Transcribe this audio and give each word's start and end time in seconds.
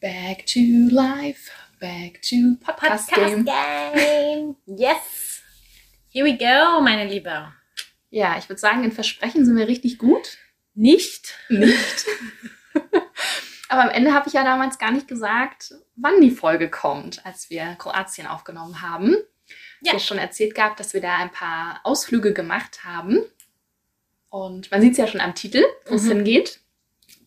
Back 0.00 0.46
to 0.46 0.88
life, 0.90 1.50
back 1.78 2.22
to 2.22 2.56
Podcast, 2.64 3.12
Game. 3.14 3.44
Game. 3.44 4.56
Yes. 4.64 5.42
Here 6.08 6.24
we 6.24 6.38
go, 6.38 6.80
meine 6.80 7.04
Liebe. 7.04 7.52
Ja, 8.08 8.38
ich 8.38 8.48
würde 8.48 8.58
sagen, 8.58 8.82
in 8.82 8.92
Versprechen 8.92 9.44
sind 9.44 9.58
wir 9.58 9.68
richtig 9.68 9.98
gut. 9.98 10.38
Nicht? 10.74 11.34
Nicht. 11.50 12.06
Aber 13.68 13.82
am 13.82 13.90
Ende 13.90 14.14
habe 14.14 14.26
ich 14.26 14.32
ja 14.32 14.42
damals 14.42 14.78
gar 14.78 14.90
nicht 14.90 15.06
gesagt, 15.06 15.74
wann 15.96 16.22
die 16.22 16.30
Folge 16.30 16.70
kommt, 16.70 17.26
als 17.26 17.50
wir 17.50 17.74
Kroatien 17.78 18.26
aufgenommen 18.26 18.80
haben. 18.80 19.16
Ja. 19.82 19.82
Ich 19.82 19.90
habe 19.90 20.00
schon 20.00 20.18
erzählt 20.18 20.54
gehabt, 20.54 20.80
dass 20.80 20.94
wir 20.94 21.02
da 21.02 21.18
ein 21.18 21.30
paar 21.30 21.80
Ausflüge 21.84 22.32
gemacht 22.32 22.84
haben. 22.84 23.18
Und 24.30 24.70
man 24.70 24.80
sieht 24.80 24.92
es 24.92 24.98
ja 24.98 25.06
schon 25.06 25.20
am 25.20 25.34
Titel, 25.34 25.62
wo 25.84 25.96
es 25.96 26.04
mhm. 26.04 26.12
hingeht. 26.12 26.60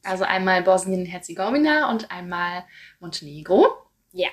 Also 0.03 0.23
einmal 0.25 0.61
Bosnien-Herzegowina 0.61 1.89
und 1.89 2.11
einmal 2.11 2.65
Montenegro. 2.99 3.67
Ja. 4.11 4.29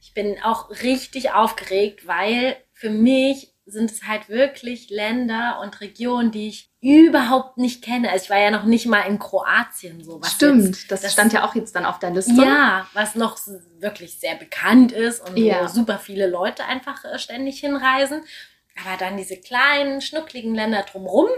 Ich 0.00 0.12
bin 0.12 0.36
auch 0.42 0.70
richtig 0.82 1.32
aufgeregt, 1.32 2.06
weil 2.06 2.56
für 2.72 2.90
mich 2.90 3.54
sind 3.66 3.90
es 3.90 4.02
halt 4.04 4.28
wirklich 4.28 4.90
Länder 4.90 5.60
und 5.62 5.80
Regionen, 5.80 6.30
die 6.30 6.48
ich 6.48 6.70
überhaupt 6.82 7.56
nicht 7.56 7.82
kenne. 7.82 8.10
Also 8.10 8.24
ich 8.24 8.30
war 8.30 8.38
ja 8.38 8.50
noch 8.50 8.64
nicht 8.64 8.84
mal 8.86 9.02
in 9.02 9.18
Kroatien 9.18 10.04
so. 10.04 10.20
Was 10.20 10.32
Stimmt, 10.32 10.66
jetzt, 10.66 10.90
das, 10.90 11.00
das, 11.00 11.12
stand 11.14 11.32
ja 11.32 11.48
auch 11.48 11.54
jetzt 11.54 11.74
dann 11.74 11.86
auf 11.86 11.98
der 11.98 12.10
Liste. 12.10 12.34
Ja, 12.34 12.86
was 12.92 13.14
noch 13.14 13.38
wirklich 13.78 14.18
sehr 14.18 14.34
bekannt 14.34 14.92
ist 14.92 15.26
und 15.26 15.38
ja. 15.38 15.62
wo 15.62 15.68
super 15.68 15.98
viele 15.98 16.28
Leute 16.28 16.66
einfach 16.66 17.04
äh, 17.04 17.18
ständig 17.18 17.60
hinreisen. 17.60 18.22
Aber 18.84 18.98
dann 18.98 19.16
diese 19.16 19.38
kleinen, 19.38 20.02
schnuckligen 20.02 20.54
Länder 20.54 20.82
drumrum, 20.82 21.28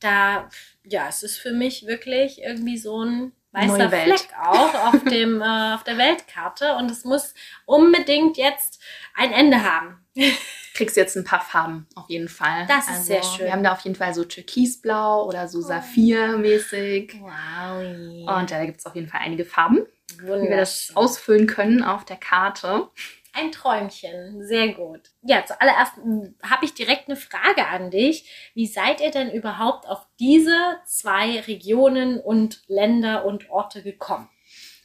da, 0.00 0.48
ja, 0.84 1.08
es 1.08 1.22
ist 1.22 1.38
für 1.38 1.52
mich 1.52 1.86
wirklich 1.86 2.42
irgendwie 2.42 2.78
so 2.78 3.04
ein 3.04 3.32
weißer 3.52 3.90
Fleck 3.90 4.28
auch 4.40 4.74
auf 4.74 5.04
dem 5.10 5.40
äh, 5.40 5.74
auf 5.74 5.84
der 5.84 5.98
Weltkarte 5.98 6.76
und 6.76 6.90
es 6.90 7.04
muss 7.04 7.34
unbedingt 7.66 8.36
jetzt 8.36 8.80
ein 9.14 9.32
Ende 9.32 9.62
haben. 9.62 10.04
Kriegst 10.74 10.96
jetzt 10.96 11.16
ein 11.16 11.24
paar 11.24 11.42
Farben 11.42 11.86
auf 11.94 12.08
jeden 12.08 12.28
Fall. 12.28 12.66
Das 12.66 12.84
ist 12.84 12.90
also, 12.90 13.04
sehr 13.04 13.22
schön. 13.22 13.46
Wir 13.46 13.52
haben 13.52 13.62
da 13.62 13.72
auf 13.72 13.80
jeden 13.80 13.96
Fall 13.96 14.14
so 14.14 14.24
Türkisblau 14.24 15.26
oder 15.26 15.46
so 15.46 15.60
Saphir-mäßig. 15.60 17.20
Wow. 17.20 18.38
Und 18.38 18.50
ja, 18.50 18.58
da 18.58 18.64
gibt 18.64 18.80
es 18.80 18.86
auf 18.86 18.94
jeden 18.94 19.08
Fall 19.08 19.20
einige 19.22 19.44
Farben, 19.44 19.86
wie 20.18 20.26
wir 20.26 20.56
das 20.56 20.92
ausfüllen 20.94 21.46
können 21.46 21.82
auf 21.82 22.06
der 22.06 22.16
Karte. 22.16 22.88
Ein 23.34 23.50
Träumchen, 23.50 24.46
sehr 24.46 24.74
gut. 24.74 25.10
Ja, 25.22 25.44
zuallererst 25.46 25.96
hm, 25.96 26.34
habe 26.42 26.66
ich 26.66 26.74
direkt 26.74 27.08
eine 27.08 27.16
Frage 27.16 27.66
an 27.66 27.90
dich. 27.90 28.30
Wie 28.54 28.66
seid 28.66 29.00
ihr 29.00 29.10
denn 29.10 29.30
überhaupt 29.30 29.88
auf 29.88 30.06
diese 30.20 30.76
zwei 30.84 31.40
Regionen 31.40 32.20
und 32.20 32.62
Länder 32.66 33.24
und 33.24 33.48
Orte 33.48 33.82
gekommen? 33.82 34.28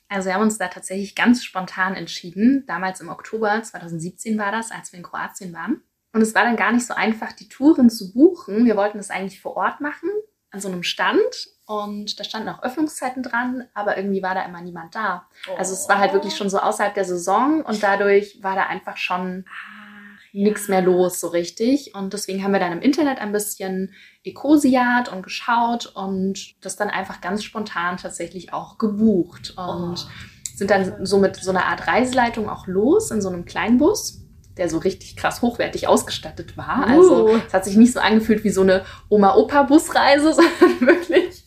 Also 0.07 0.27
wir 0.27 0.35
haben 0.35 0.43
uns 0.43 0.57
da 0.57 0.69
tatsächlich 0.69 1.15
ganz 1.15 1.43
spontan 1.43 1.95
entschieden. 1.95 2.63
Damals 2.67 3.01
im 3.01 3.09
Oktober 3.09 3.61
2017 3.61 4.37
war 4.37 4.53
das, 4.53 4.71
als 4.71 4.93
wir 4.93 4.97
in 4.99 5.03
Kroatien 5.03 5.53
waren. 5.53 5.83
Und 6.13 6.21
es 6.21 6.33
war 6.33 6.43
dann 6.43 6.55
gar 6.55 6.71
nicht 6.71 6.87
so 6.87 6.93
einfach, 6.93 7.33
die 7.33 7.49
Touren 7.49 7.89
zu 7.89 8.13
buchen. 8.13 8.65
Wir 8.65 8.77
wollten 8.77 8.97
das 8.97 9.09
eigentlich 9.09 9.41
vor 9.41 9.57
Ort 9.57 9.81
machen, 9.81 10.09
an 10.51 10.59
so 10.59 10.67
einem 10.67 10.83
Stand. 10.83 11.19
Und 11.65 12.19
da 12.19 12.23
standen 12.23 12.49
auch 12.49 12.63
Öffnungszeiten 12.63 13.23
dran, 13.23 13.65
aber 13.73 13.97
irgendwie 13.97 14.23
war 14.23 14.33
da 14.33 14.43
immer 14.43 14.61
niemand 14.61 14.95
da. 14.95 15.27
Oh. 15.49 15.55
Also 15.57 15.73
es 15.73 15.89
war 15.89 15.97
halt 15.97 16.13
wirklich 16.13 16.35
schon 16.35 16.49
so 16.49 16.59
außerhalb 16.59 16.93
der 16.93 17.03
Saison 17.03 17.61
und 17.61 17.83
dadurch 17.83 18.41
war 18.41 18.55
da 18.55 18.67
einfach 18.67 18.95
schon 18.95 19.43
ja. 19.45 20.43
nichts 20.43 20.69
mehr 20.69 20.81
los 20.81 21.19
so 21.19 21.27
richtig. 21.27 21.93
Und 21.93 22.13
deswegen 22.13 22.41
haben 22.41 22.53
wir 22.53 22.61
dann 22.61 22.71
im 22.71 22.81
Internet 22.81 23.19
ein 23.19 23.33
bisschen 23.33 23.93
Ecosiat 24.23 25.11
und 25.11 25.23
geschaut 25.23 25.87
und 25.87 26.55
das 26.63 26.77
dann 26.77 26.89
einfach 26.89 27.19
ganz 27.19 27.43
spontan 27.43 27.97
tatsächlich 27.97 28.53
auch 28.53 28.77
gebucht. 28.77 29.53
Und 29.57 30.05
oh. 30.07 30.55
sind 30.55 30.71
dann 30.71 31.05
so 31.05 31.17
mit 31.17 31.35
so 31.35 31.49
einer 31.49 31.65
Art 31.65 31.85
Reiseleitung 31.85 32.47
auch 32.49 32.65
los 32.67 33.11
in 33.11 33.21
so 33.21 33.27
einem 33.27 33.43
Kleinbus 33.43 34.26
der 34.57 34.69
so 34.69 34.77
richtig 34.77 35.15
krass 35.15 35.41
hochwertig 35.41 35.87
ausgestattet 35.87 36.57
war. 36.57 36.87
Also 36.87 37.29
uh. 37.29 37.39
es 37.47 37.53
hat 37.53 37.65
sich 37.65 37.77
nicht 37.77 37.93
so 37.93 37.99
angefühlt 37.99 38.43
wie 38.43 38.49
so 38.49 38.61
eine 38.61 38.85
Oma-Opa-Busreise, 39.09 40.33
sondern 40.59 40.81
wirklich 40.81 41.43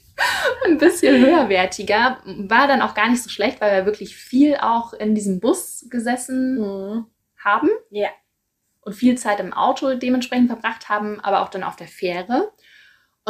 ein 0.64 0.78
bisschen 0.78 1.24
höherwertiger. 1.24 2.18
War 2.24 2.68
dann 2.68 2.82
auch 2.82 2.94
gar 2.94 3.08
nicht 3.08 3.22
so 3.22 3.30
schlecht, 3.30 3.60
weil 3.60 3.72
wir 3.72 3.86
wirklich 3.86 4.16
viel 4.16 4.56
auch 4.56 4.92
in 4.92 5.14
diesem 5.14 5.40
Bus 5.40 5.86
gesessen 5.90 6.58
mhm. 6.58 7.06
haben. 7.38 7.68
Ja. 7.90 8.08
Und 8.82 8.94
viel 8.94 9.18
Zeit 9.18 9.40
im 9.40 9.52
Auto 9.52 9.94
dementsprechend 9.94 10.48
verbracht 10.48 10.88
haben, 10.88 11.20
aber 11.20 11.42
auch 11.42 11.50
dann 11.50 11.64
auf 11.64 11.76
der 11.76 11.88
Fähre. 11.88 12.50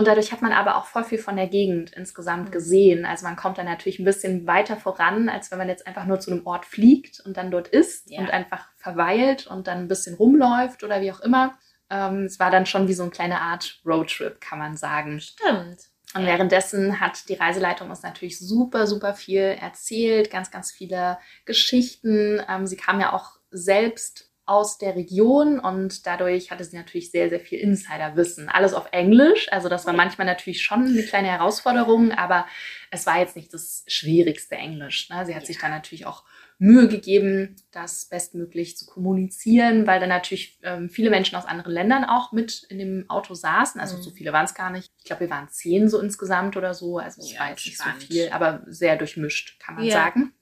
Und 0.00 0.06
dadurch 0.06 0.32
hat 0.32 0.40
man 0.40 0.54
aber 0.54 0.78
auch 0.78 0.86
voll 0.86 1.04
viel 1.04 1.18
von 1.18 1.36
der 1.36 1.46
Gegend 1.46 1.90
insgesamt 1.92 2.46
mhm. 2.46 2.52
gesehen. 2.52 3.04
Also 3.04 3.26
man 3.26 3.36
kommt 3.36 3.58
dann 3.58 3.66
natürlich 3.66 3.98
ein 3.98 4.06
bisschen 4.06 4.46
weiter 4.46 4.78
voran, 4.78 5.28
als 5.28 5.50
wenn 5.50 5.58
man 5.58 5.68
jetzt 5.68 5.86
einfach 5.86 6.06
nur 6.06 6.18
zu 6.18 6.30
einem 6.30 6.46
Ort 6.46 6.64
fliegt 6.64 7.20
und 7.20 7.36
dann 7.36 7.50
dort 7.50 7.68
ist 7.68 8.10
ja. 8.10 8.20
und 8.20 8.30
einfach 8.30 8.66
verweilt 8.78 9.46
und 9.46 9.66
dann 9.66 9.80
ein 9.80 9.88
bisschen 9.88 10.14
rumläuft 10.14 10.84
oder 10.84 11.02
wie 11.02 11.12
auch 11.12 11.20
immer. 11.20 11.58
Ähm, 11.90 12.24
es 12.24 12.40
war 12.40 12.50
dann 12.50 12.64
schon 12.64 12.88
wie 12.88 12.94
so 12.94 13.02
eine 13.02 13.10
kleine 13.12 13.42
Art 13.42 13.82
Roadtrip, 13.84 14.40
kann 14.40 14.58
man 14.58 14.74
sagen. 14.74 15.20
Stimmt. 15.20 15.80
Und 16.14 16.24
währenddessen 16.24 16.98
hat 16.98 17.28
die 17.28 17.34
Reiseleitung 17.34 17.90
uns 17.90 18.02
natürlich 18.02 18.38
super, 18.38 18.86
super 18.86 19.12
viel 19.12 19.58
erzählt, 19.60 20.30
ganz, 20.30 20.50
ganz 20.50 20.72
viele 20.72 21.18
Geschichten. 21.44 22.40
Ähm, 22.48 22.66
sie 22.66 22.78
kam 22.78 23.00
ja 23.00 23.12
auch 23.12 23.32
selbst 23.50 24.29
aus 24.50 24.78
der 24.78 24.96
Region 24.96 25.60
und 25.60 26.06
dadurch 26.08 26.50
hatte 26.50 26.64
sie 26.64 26.76
natürlich 26.76 27.12
sehr, 27.12 27.28
sehr 27.28 27.38
viel 27.38 27.60
Insiderwissen. 27.60 28.48
Alles 28.48 28.74
auf 28.74 28.88
Englisch, 28.90 29.46
also 29.52 29.68
das 29.68 29.86
war 29.86 29.92
manchmal 29.92 30.26
natürlich 30.26 30.60
schon 30.60 30.88
eine 30.88 31.04
kleine 31.04 31.28
Herausforderung, 31.28 32.10
aber 32.10 32.46
es 32.90 33.06
war 33.06 33.20
jetzt 33.20 33.36
nicht 33.36 33.54
das 33.54 33.84
schwierigste 33.86 34.56
Englisch. 34.56 35.08
Ne? 35.08 35.24
Sie 35.24 35.36
hat 35.36 35.42
ja. 35.42 35.46
sich 35.46 35.58
da 35.58 35.68
natürlich 35.68 36.04
auch 36.04 36.24
Mühe 36.58 36.88
gegeben, 36.88 37.54
das 37.70 38.06
bestmöglich 38.06 38.76
zu 38.76 38.86
kommunizieren, 38.86 39.86
weil 39.86 40.00
dann 40.00 40.08
natürlich 40.08 40.58
ähm, 40.64 40.90
viele 40.90 41.10
Menschen 41.10 41.36
aus 41.36 41.46
anderen 41.46 41.72
Ländern 41.72 42.04
auch 42.04 42.32
mit 42.32 42.64
in 42.68 42.78
dem 42.78 43.08
Auto 43.08 43.34
saßen. 43.34 43.80
Also 43.80 43.98
mhm. 43.98 44.02
so 44.02 44.10
viele 44.10 44.32
waren 44.32 44.46
es 44.46 44.54
gar 44.54 44.70
nicht. 44.70 44.90
Ich 44.98 45.04
glaube, 45.04 45.20
wir 45.20 45.30
waren 45.30 45.48
zehn 45.48 45.88
so 45.88 46.00
insgesamt 46.00 46.56
oder 46.56 46.74
so. 46.74 46.98
Also 46.98 47.22
es 47.22 47.32
ja, 47.32 47.40
war 47.40 47.50
jetzt 47.50 47.64
nicht 47.64 47.78
so 47.78 47.84
viel, 48.00 48.30
aber 48.30 48.64
sehr 48.66 48.96
durchmischt, 48.96 49.60
kann 49.60 49.76
man 49.76 49.84
ja. 49.84 49.92
sagen. 49.92 50.34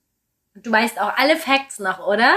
Du 0.55 0.73
weißt 0.73 0.99
auch 0.99 1.15
alle 1.17 1.37
Facts 1.37 1.79
noch, 1.79 2.05
oder? 2.05 2.35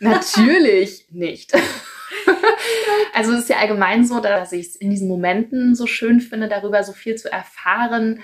Natürlich 0.00 1.06
nicht. 1.10 1.52
also 3.14 3.32
es 3.32 3.40
ist 3.40 3.48
ja 3.50 3.58
allgemein 3.58 4.04
so, 4.06 4.20
dass 4.20 4.52
ich 4.52 4.66
es 4.66 4.76
in 4.76 4.90
diesen 4.90 5.08
Momenten 5.08 5.74
so 5.74 5.86
schön 5.86 6.20
finde, 6.20 6.48
darüber 6.48 6.82
so 6.84 6.92
viel 6.92 7.16
zu 7.16 7.30
erfahren. 7.30 8.16
Mhm 8.16 8.22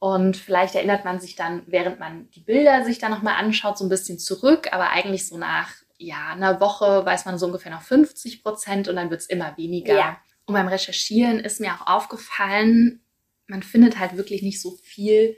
und 0.00 0.36
vielleicht 0.36 0.76
erinnert 0.76 1.04
man 1.04 1.18
sich 1.18 1.34
dann, 1.34 1.62
während 1.66 1.98
man 1.98 2.30
die 2.30 2.40
Bilder 2.40 2.84
sich 2.84 2.98
dann 2.98 3.10
nochmal 3.10 3.34
anschaut, 3.34 3.78
so 3.78 3.84
ein 3.84 3.88
bisschen 3.88 4.18
zurück, 4.18 4.68
aber 4.72 4.90
eigentlich 4.90 5.26
so 5.26 5.38
nach 5.38 5.72
ja, 5.98 6.28
einer 6.28 6.60
Woche 6.60 7.04
weiß 7.04 7.24
man 7.24 7.38
so 7.38 7.46
ungefähr 7.46 7.72
noch 7.72 7.82
50 7.82 8.44
Prozent 8.44 8.86
und 8.86 8.94
dann 8.94 9.10
wird 9.10 9.22
es 9.22 9.26
immer 9.26 9.56
weniger. 9.56 9.96
Ja. 9.96 10.18
Und 10.46 10.54
beim 10.54 10.68
Recherchieren 10.68 11.40
ist 11.40 11.60
mir 11.60 11.74
auch 11.74 11.86
aufgefallen, 11.86 13.02
man 13.48 13.64
findet 13.64 13.98
halt 13.98 14.16
wirklich 14.16 14.42
nicht 14.42 14.60
so 14.60 14.76
viel 14.82 15.36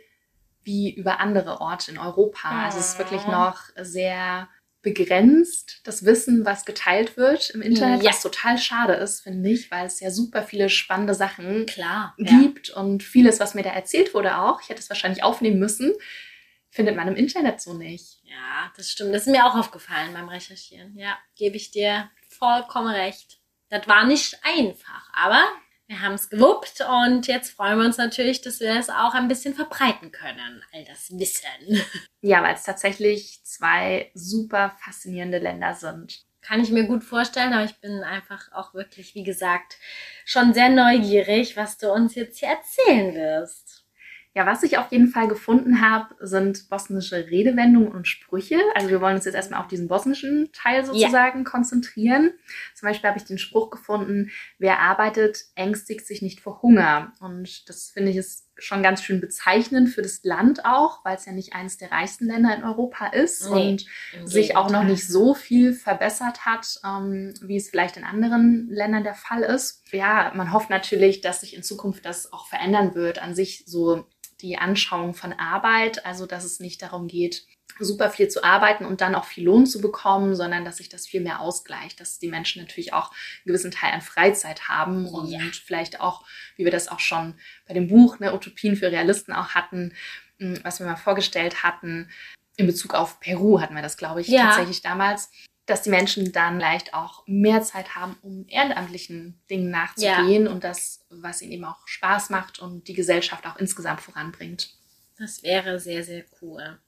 wie 0.62 0.92
über 0.92 1.20
andere 1.20 1.62
Orte 1.62 1.92
in 1.92 1.98
Europa. 1.98 2.66
Also 2.66 2.78
es 2.78 2.90
ist 2.90 2.98
wirklich 2.98 3.22
ah. 3.22 3.30
noch 3.30 3.62
sehr 3.82 4.48
begrenzt, 4.82 5.80
das 5.84 6.04
Wissen, 6.04 6.44
was 6.44 6.64
geteilt 6.64 7.16
wird 7.16 7.50
im 7.50 7.60
Internet, 7.60 8.02
ja. 8.02 8.10
was 8.10 8.22
total 8.22 8.56
schade 8.56 8.94
ist, 8.94 9.20
finde 9.20 9.50
ich, 9.50 9.70
weil 9.70 9.86
es 9.86 10.00
ja 10.00 10.10
super 10.10 10.42
viele 10.42 10.68
spannende 10.68 11.14
Sachen 11.14 11.66
Klar, 11.66 12.14
gibt 12.16 12.68
ja. 12.68 12.76
und 12.76 13.02
vieles, 13.02 13.40
was 13.40 13.54
mir 13.54 13.62
da 13.62 13.70
erzählt 13.70 14.14
wurde 14.14 14.38
auch, 14.38 14.62
ich 14.62 14.70
hätte 14.70 14.80
es 14.80 14.88
wahrscheinlich 14.88 15.22
aufnehmen 15.22 15.58
müssen, 15.58 15.92
findet 16.70 16.96
man 16.96 17.08
im 17.08 17.16
Internet 17.16 17.60
so 17.60 17.74
nicht. 17.74 18.20
Ja, 18.22 18.72
das 18.76 18.90
stimmt. 18.90 19.14
Das 19.14 19.26
ist 19.26 19.32
mir 19.32 19.44
auch 19.44 19.56
aufgefallen 19.56 20.12
beim 20.14 20.28
Recherchieren. 20.28 20.96
Ja, 20.96 21.18
gebe 21.36 21.56
ich 21.56 21.72
dir 21.72 22.10
vollkommen 22.28 22.94
recht. 22.94 23.40
Das 23.68 23.86
war 23.86 24.04
nicht 24.04 24.38
einfach, 24.42 25.10
aber 25.12 25.42
wir 25.90 26.02
haben 26.02 26.14
es 26.14 26.30
gewuppt 26.30 26.84
und 26.88 27.26
jetzt 27.26 27.50
freuen 27.50 27.78
wir 27.80 27.84
uns 27.84 27.98
natürlich, 27.98 28.40
dass 28.42 28.60
wir 28.60 28.78
es 28.78 28.90
auch 28.90 29.12
ein 29.12 29.26
bisschen 29.26 29.54
verbreiten 29.54 30.12
können, 30.12 30.62
all 30.72 30.84
das 30.84 31.10
Wissen. 31.18 31.82
Ja, 32.22 32.42
weil 32.42 32.54
es 32.54 32.64
tatsächlich 32.64 33.42
zwei 33.44 34.10
super 34.12 34.76
faszinierende 34.78 35.38
Länder 35.38 35.74
sind. 35.74 36.20
Kann 36.42 36.60
ich 36.60 36.70
mir 36.70 36.84
gut 36.84 37.02
vorstellen, 37.02 37.54
aber 37.54 37.64
ich 37.64 37.80
bin 37.80 38.02
einfach 38.04 38.52
auch 38.52 38.74
wirklich, 38.74 39.14
wie 39.14 39.24
gesagt, 39.24 39.78
schon 40.26 40.52
sehr 40.52 40.68
neugierig, 40.68 41.56
was 41.56 41.78
du 41.78 41.90
uns 41.90 42.14
jetzt 42.14 42.38
hier 42.38 42.50
erzählen 42.50 43.14
wirst. 43.14 43.86
Ja, 44.32 44.46
was 44.46 44.62
ich 44.62 44.78
auf 44.78 44.92
jeden 44.92 45.08
Fall 45.08 45.26
gefunden 45.26 45.80
habe, 45.80 46.14
sind 46.20 46.68
bosnische 46.68 47.26
Redewendungen 47.30 47.90
und 47.90 48.06
Sprüche. 48.06 48.58
Also 48.76 48.88
wir 48.88 49.00
wollen 49.00 49.16
uns 49.16 49.24
jetzt 49.24 49.34
erstmal 49.34 49.60
auf 49.60 49.66
diesen 49.66 49.88
bosnischen 49.88 50.50
Teil 50.52 50.84
sozusagen 50.84 51.38
ja. 51.40 51.44
konzentrieren. 51.44 52.32
Zum 52.76 52.88
Beispiel 52.88 53.08
habe 53.08 53.18
ich 53.18 53.24
den 53.24 53.38
Spruch 53.38 53.70
gefunden, 53.70 54.30
wer 54.58 54.78
arbeitet, 54.78 55.46
ängstigt 55.56 56.06
sich 56.06 56.22
nicht 56.22 56.40
vor 56.40 56.62
Hunger. 56.62 57.12
Und 57.20 57.68
das 57.68 57.90
finde 57.90 58.12
ich 58.12 58.18
ist 58.18 58.49
schon 58.56 58.82
ganz 58.82 59.02
schön 59.02 59.20
bezeichnend 59.20 59.88
für 59.88 60.02
das 60.02 60.20
Land 60.22 60.64
auch, 60.64 61.04
weil 61.04 61.16
es 61.16 61.24
ja 61.24 61.32
nicht 61.32 61.54
eines 61.54 61.78
der 61.78 61.90
reichsten 61.90 62.26
Länder 62.26 62.54
in 62.54 62.64
Europa 62.64 63.06
ist 63.06 63.48
nee, 63.50 63.70
und 63.70 63.86
sich 64.28 64.56
auch 64.56 64.70
noch 64.70 64.84
nicht 64.84 65.06
so 65.06 65.34
viel 65.34 65.72
verbessert 65.72 66.44
hat, 66.44 66.80
ähm, 66.84 67.34
wie 67.40 67.56
es 67.56 67.70
vielleicht 67.70 67.96
in 67.96 68.04
anderen 68.04 68.68
Ländern 68.68 69.04
der 69.04 69.14
Fall 69.14 69.42
ist. 69.42 69.82
Ja, 69.92 70.32
man 70.34 70.52
hofft 70.52 70.70
natürlich, 70.70 71.20
dass 71.20 71.40
sich 71.40 71.54
in 71.54 71.62
Zukunft 71.62 72.04
das 72.04 72.32
auch 72.32 72.46
verändern 72.46 72.94
wird, 72.94 73.20
an 73.20 73.34
sich 73.34 73.64
so 73.66 74.06
die 74.40 74.58
Anschauung 74.58 75.14
von 75.14 75.32
Arbeit, 75.32 76.06
also 76.06 76.26
dass 76.26 76.44
es 76.44 76.60
nicht 76.60 76.82
darum 76.82 77.08
geht, 77.08 77.46
super 77.78 78.10
viel 78.10 78.28
zu 78.28 78.42
arbeiten 78.42 78.84
und 78.84 79.00
dann 79.00 79.14
auch 79.14 79.24
viel 79.24 79.44
Lohn 79.44 79.66
zu 79.66 79.80
bekommen, 79.80 80.34
sondern 80.34 80.64
dass 80.64 80.78
sich 80.78 80.88
das 80.88 81.06
viel 81.06 81.20
mehr 81.20 81.40
ausgleicht, 81.40 82.00
dass 82.00 82.18
die 82.18 82.28
Menschen 82.28 82.62
natürlich 82.62 82.92
auch 82.92 83.10
einen 83.10 83.46
gewissen 83.46 83.70
Teil 83.70 83.92
an 83.92 84.00
Freizeit 84.00 84.68
haben 84.68 85.06
und 85.06 85.30
ja. 85.30 85.40
vielleicht 85.64 86.00
auch, 86.00 86.24
wie 86.56 86.64
wir 86.64 86.72
das 86.72 86.88
auch 86.88 87.00
schon 87.00 87.34
bei 87.66 87.74
dem 87.74 87.88
Buch 87.88 88.18
ne, 88.18 88.34
Utopien 88.34 88.76
für 88.76 88.90
Realisten 88.90 89.32
auch 89.32 89.50
hatten, 89.50 89.94
hm, 90.38 90.60
was 90.62 90.80
wir 90.80 90.86
mal 90.86 90.96
vorgestellt 90.96 91.62
hatten, 91.62 92.08
in 92.56 92.66
Bezug 92.66 92.94
auf 92.94 93.20
Peru 93.20 93.60
hatten 93.60 93.74
wir 93.74 93.82
das, 93.82 93.96
glaube 93.96 94.20
ich, 94.20 94.28
ja. 94.28 94.42
tatsächlich 94.42 94.82
damals, 94.82 95.30
dass 95.66 95.82
die 95.82 95.90
Menschen 95.90 96.32
dann 96.32 96.58
vielleicht 96.58 96.94
auch 96.94 97.22
mehr 97.26 97.62
Zeit 97.62 97.94
haben, 97.94 98.16
um 98.22 98.44
ehrenamtlichen 98.48 99.40
Dingen 99.48 99.70
nachzugehen 99.70 100.46
ja. 100.46 100.50
und 100.50 100.64
das, 100.64 101.06
was 101.10 101.42
ihnen 101.42 101.52
eben 101.52 101.64
auch 101.64 101.86
Spaß 101.86 102.30
macht 102.30 102.58
und 102.58 102.88
die 102.88 102.94
Gesellschaft 102.94 103.46
auch 103.46 103.56
insgesamt 103.56 104.00
voranbringt. 104.00 104.74
Das 105.18 105.42
wäre 105.42 105.78
sehr, 105.78 106.02
sehr 106.02 106.24
cool. 106.40 106.78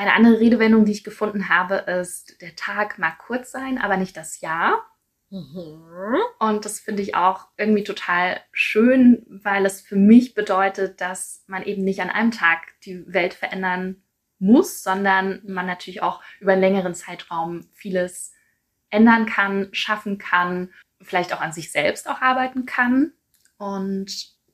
Eine 0.00 0.14
andere 0.14 0.40
Redewendung, 0.40 0.86
die 0.86 0.92
ich 0.92 1.04
gefunden 1.04 1.50
habe, 1.50 1.74
ist, 1.74 2.40
der 2.40 2.56
Tag 2.56 2.98
mag 2.98 3.18
kurz 3.18 3.52
sein, 3.52 3.76
aber 3.76 3.98
nicht 3.98 4.16
das 4.16 4.40
Jahr. 4.40 4.82
Mhm. 5.28 6.16
Und 6.38 6.64
das 6.64 6.80
finde 6.80 7.02
ich 7.02 7.14
auch 7.16 7.48
irgendwie 7.58 7.84
total 7.84 8.40
schön, 8.50 9.26
weil 9.28 9.66
es 9.66 9.82
für 9.82 9.96
mich 9.96 10.32
bedeutet, 10.32 11.02
dass 11.02 11.44
man 11.48 11.64
eben 11.64 11.84
nicht 11.84 12.00
an 12.00 12.08
einem 12.08 12.30
Tag 12.30 12.60
die 12.86 13.04
Welt 13.12 13.34
verändern 13.34 14.02
muss, 14.38 14.82
sondern 14.82 15.42
man 15.44 15.66
natürlich 15.66 16.00
auch 16.00 16.22
über 16.40 16.52
einen 16.52 16.62
längeren 16.62 16.94
Zeitraum 16.94 17.68
vieles 17.74 18.32
ändern 18.88 19.26
kann, 19.26 19.68
schaffen 19.72 20.16
kann, 20.16 20.72
vielleicht 21.02 21.34
auch 21.34 21.42
an 21.42 21.52
sich 21.52 21.72
selbst 21.72 22.08
auch 22.08 22.22
arbeiten 22.22 22.64
kann 22.64 23.12
und 23.58 24.06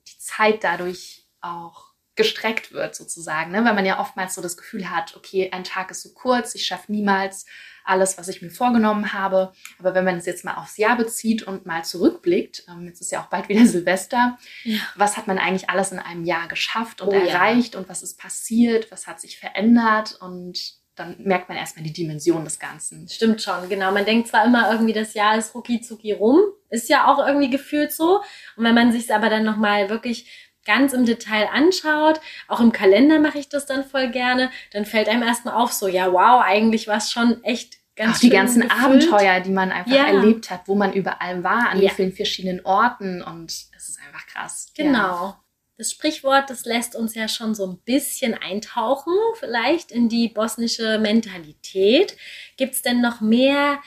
die 0.09 0.19
Zeit 0.19 0.65
dadurch 0.65 1.25
auch 1.39 1.86
gestreckt 2.17 2.73
wird 2.73 2.95
sozusagen, 2.95 3.51
ne? 3.51 3.63
weil 3.63 3.73
man 3.73 3.85
ja 3.85 3.99
oftmals 3.99 4.35
so 4.35 4.41
das 4.41 4.57
Gefühl 4.57 4.89
hat, 4.89 5.15
okay, 5.15 5.49
ein 5.53 5.63
Tag 5.63 5.91
ist 5.91 6.01
so 6.01 6.13
kurz, 6.13 6.55
ich 6.55 6.65
schaffe 6.65 6.91
niemals 6.91 7.45
alles, 7.87 8.17
was 8.17 8.27
ich 8.27 8.41
mir 8.41 8.49
vorgenommen 8.49 9.13
habe. 9.13 9.53
Aber 9.79 9.95
wenn 9.95 10.03
man 10.03 10.17
es 10.17 10.25
jetzt 10.25 10.43
mal 10.43 10.55
aufs 10.55 10.77
Jahr 10.77 10.97
bezieht 10.97 11.43
und 11.43 11.65
mal 11.65 11.85
zurückblickt, 11.85 12.65
ähm, 12.67 12.85
jetzt 12.85 12.99
ist 12.99 13.11
ja 13.11 13.21
auch 13.21 13.27
bald 13.27 13.47
wieder 13.47 13.65
Silvester, 13.65 14.37
ja. 14.63 14.79
was 14.95 15.15
hat 15.15 15.27
man 15.27 15.37
eigentlich 15.37 15.69
alles 15.69 15.91
in 15.91 15.99
einem 15.99 16.25
Jahr 16.25 16.47
geschafft 16.47 17.01
und 17.01 17.09
oh, 17.09 17.11
erreicht 17.13 17.73
ja. 17.73 17.79
und 17.79 17.87
was 17.87 18.03
ist 18.03 18.19
passiert, 18.19 18.91
was 18.91 19.07
hat 19.07 19.21
sich 19.21 19.39
verändert 19.39 20.17
und 20.19 20.75
dann 20.95 21.15
merkt 21.19 21.47
man 21.47 21.57
erstmal 21.57 21.83
die 21.83 21.93
Dimension 21.93 22.43
des 22.43 22.59
Ganzen. 22.59 23.07
Stimmt 23.07 23.41
schon, 23.41 23.69
genau. 23.69 23.91
Man 23.91 24.05
denkt 24.05 24.29
zwar 24.29 24.45
immer 24.45 24.71
irgendwie, 24.71 24.93
das 24.93 25.13
Jahr 25.13 25.37
ist 25.37 25.53
rucki 25.53 25.79
zucki 25.79 26.11
rum, 26.11 26.39
ist 26.69 26.89
ja 26.89 27.05
auch 27.05 27.25
irgendwie 27.25 27.51
gefühlt 27.51 27.93
so. 27.93 28.21
Und 28.55 28.63
wenn 28.63 28.73
man 28.73 28.91
sich 28.91 29.03
es 29.03 29.11
aber 29.11 29.29
dann 29.29 29.43
nochmal 29.43 29.89
wirklich 29.89 30.46
ganz 30.67 30.93
im 30.93 31.05
Detail 31.05 31.47
anschaut, 31.51 32.21
auch 32.47 32.59
im 32.59 32.71
Kalender 32.71 33.19
mache 33.19 33.39
ich 33.39 33.49
das 33.49 33.65
dann 33.65 33.83
voll 33.83 34.11
gerne, 34.11 34.51
dann 34.71 34.85
fällt 34.85 35.09
einem 35.09 35.23
erstmal 35.23 35.55
auf, 35.55 35.73
so, 35.73 35.87
ja, 35.87 36.11
wow, 36.13 36.43
eigentlich 36.45 36.87
war 36.87 36.97
es 36.97 37.11
schon 37.11 37.43
echt 37.43 37.77
ganz 37.95 38.17
Auch 38.17 38.19
die 38.19 38.29
ganzen 38.29 38.61
gefüllt. 38.61 38.83
Abenteuer, 38.83 39.39
die 39.39 39.49
man 39.49 39.71
einfach 39.71 39.91
ja. 39.91 40.05
erlebt 40.05 40.51
hat, 40.51 40.67
wo 40.67 40.75
man 40.75 40.93
überall 40.93 41.43
war, 41.43 41.69
an 41.69 41.81
ja. 41.81 41.89
wie 41.89 41.95
vielen 41.95 42.13
verschiedenen 42.13 42.63
Orten 42.63 43.23
und 43.23 43.49
es 43.49 43.89
ist 43.89 43.99
einfach 44.05 44.27
krass. 44.27 44.71
Genau. 44.75 44.99
Ja. 44.99 45.43
Das 45.77 45.91
Sprichwort, 45.91 46.49
das 46.49 46.65
lässt 46.65 46.95
uns 46.95 47.13
ja 47.13 47.27
schon 47.27 47.53
so 47.53 47.67
ein 47.67 47.77
bisschen 47.85 48.33
eintauchen, 48.33 49.13
vielleicht 49.35 49.91
in 49.91 50.09
die 50.09 50.27
bosnische 50.27 50.97
Mentalität. 50.97 52.17
Gibt 52.57 52.73
es 52.73 52.81
denn 52.81 52.99
noch 52.99 53.21
mehr 53.21 53.79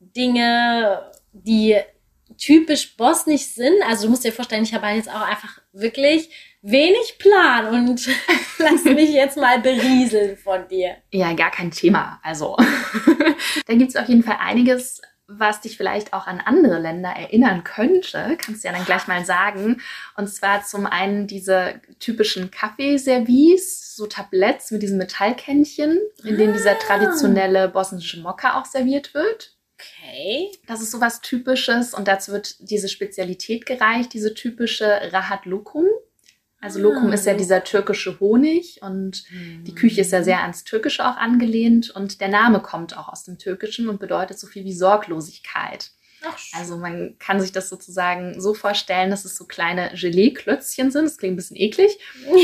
Dinge, 0.00 1.10
die 1.32 1.76
typisch 2.36 2.96
bosnisch 2.96 3.46
sind. 3.46 3.82
Also 3.88 4.04
du 4.04 4.10
musst 4.10 4.24
dir 4.24 4.32
vorstellen, 4.32 4.64
ich 4.64 4.74
habe 4.74 4.86
jetzt 4.88 5.10
auch 5.10 5.22
einfach 5.22 5.60
wirklich 5.72 6.30
wenig 6.62 7.18
Plan 7.18 7.68
und 7.74 8.08
lass 8.58 8.84
mich 8.84 9.10
jetzt 9.10 9.36
mal 9.36 9.60
berieseln 9.60 10.36
von 10.36 10.66
dir. 10.68 10.96
Ja, 11.12 11.32
gar 11.34 11.50
kein 11.50 11.70
Thema. 11.70 12.20
Also 12.22 12.56
da 13.66 13.74
gibt 13.74 13.90
es 13.90 13.96
auf 13.96 14.08
jeden 14.08 14.22
Fall 14.22 14.38
einiges, 14.40 15.02
was 15.26 15.60
dich 15.60 15.76
vielleicht 15.76 16.12
auch 16.12 16.26
an 16.26 16.40
andere 16.40 16.78
Länder 16.78 17.10
erinnern 17.10 17.64
könnte. 17.64 18.36
Kannst 18.38 18.62
du 18.62 18.68
ja 18.68 18.74
dann 18.74 18.84
gleich 18.84 19.06
mal 19.06 19.24
sagen. 19.24 19.80
Und 20.16 20.28
zwar 20.28 20.64
zum 20.64 20.86
einen 20.86 21.26
diese 21.26 21.80
typischen 21.98 22.50
Kaffeeservice, 22.50 23.96
so 23.96 24.06
Tabletts 24.06 24.70
mit 24.70 24.82
diesem 24.82 24.98
Metallkännchen, 24.98 25.98
in 26.24 26.36
denen 26.36 26.52
dieser 26.52 26.72
ah. 26.72 26.78
traditionelle 26.78 27.68
bosnische 27.68 28.20
Mokka 28.20 28.60
auch 28.60 28.66
serviert 28.66 29.14
wird. 29.14 29.53
Okay. 30.02 30.50
Das 30.66 30.80
ist 30.80 30.90
sowas 30.90 31.20
Typisches 31.20 31.94
und 31.94 32.08
dazu 32.08 32.32
wird 32.32 32.56
diese 32.60 32.88
Spezialität 32.88 33.66
gereicht, 33.66 34.12
diese 34.12 34.34
typische 34.34 34.86
Rahat 35.12 35.46
Lokum. 35.46 35.86
Also 36.60 36.80
Lokum 36.80 37.10
ah. 37.10 37.14
ist 37.14 37.26
ja 37.26 37.34
dieser 37.34 37.62
türkische 37.62 38.18
Honig 38.20 38.80
und 38.80 39.24
mhm. 39.30 39.64
die 39.64 39.74
Küche 39.74 40.00
ist 40.00 40.12
ja 40.12 40.22
sehr 40.22 40.40
ans 40.40 40.64
Türkische 40.64 41.06
auch 41.06 41.16
angelehnt 41.16 41.90
und 41.90 42.20
der 42.20 42.28
Name 42.28 42.60
kommt 42.60 42.96
auch 42.96 43.08
aus 43.08 43.24
dem 43.24 43.38
Türkischen 43.38 43.88
und 43.88 44.00
bedeutet 44.00 44.38
so 44.38 44.46
viel 44.46 44.64
wie 44.64 44.72
Sorglosigkeit. 44.72 45.90
Ach, 46.26 46.38
also 46.52 46.76
man 46.76 47.16
kann 47.18 47.40
sich 47.40 47.52
das 47.52 47.68
sozusagen 47.68 48.40
so 48.40 48.54
vorstellen, 48.54 49.10
dass 49.10 49.24
es 49.24 49.36
so 49.36 49.44
kleine 49.44 49.92
Gelee-Klötzchen 49.94 50.90
sind. 50.90 51.04
Das 51.04 51.18
klingt 51.18 51.34
ein 51.34 51.36
bisschen 51.36 51.56
eklig. 51.56 51.98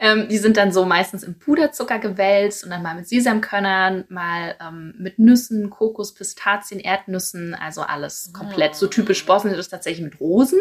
ähm, 0.00 0.28
die 0.28 0.38
sind 0.38 0.56
dann 0.56 0.72
so 0.72 0.84
meistens 0.84 1.22
im 1.22 1.38
Puderzucker 1.38 1.98
gewälzt 1.98 2.64
und 2.64 2.70
dann 2.70 2.82
mal 2.82 2.94
mit 2.94 3.08
Sesamkörnern, 3.08 4.04
mal 4.08 4.56
ähm, 4.60 4.94
mit 4.98 5.18
Nüssen, 5.18 5.70
Kokos, 5.70 6.14
Pistazien, 6.14 6.80
Erdnüssen, 6.80 7.54
also 7.54 7.82
alles 7.82 8.32
komplett. 8.32 8.74
So 8.74 8.86
typisch 8.86 9.24
bosnisch 9.24 9.58
ist 9.58 9.68
tatsächlich 9.68 10.04
mit 10.04 10.20
Rosen. 10.20 10.60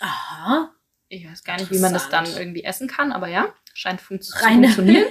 Aha. 0.00 0.70
Ich 1.08 1.30
weiß 1.30 1.44
gar 1.44 1.58
nicht, 1.58 1.70
wie 1.70 1.78
man 1.78 1.92
das 1.92 2.08
dann 2.08 2.26
irgendwie 2.26 2.64
essen 2.64 2.88
kann, 2.88 3.12
aber 3.12 3.28
ja, 3.28 3.52
scheint 3.74 4.00
fun 4.00 4.20
zu 4.20 4.36
funktionieren. 4.36 5.06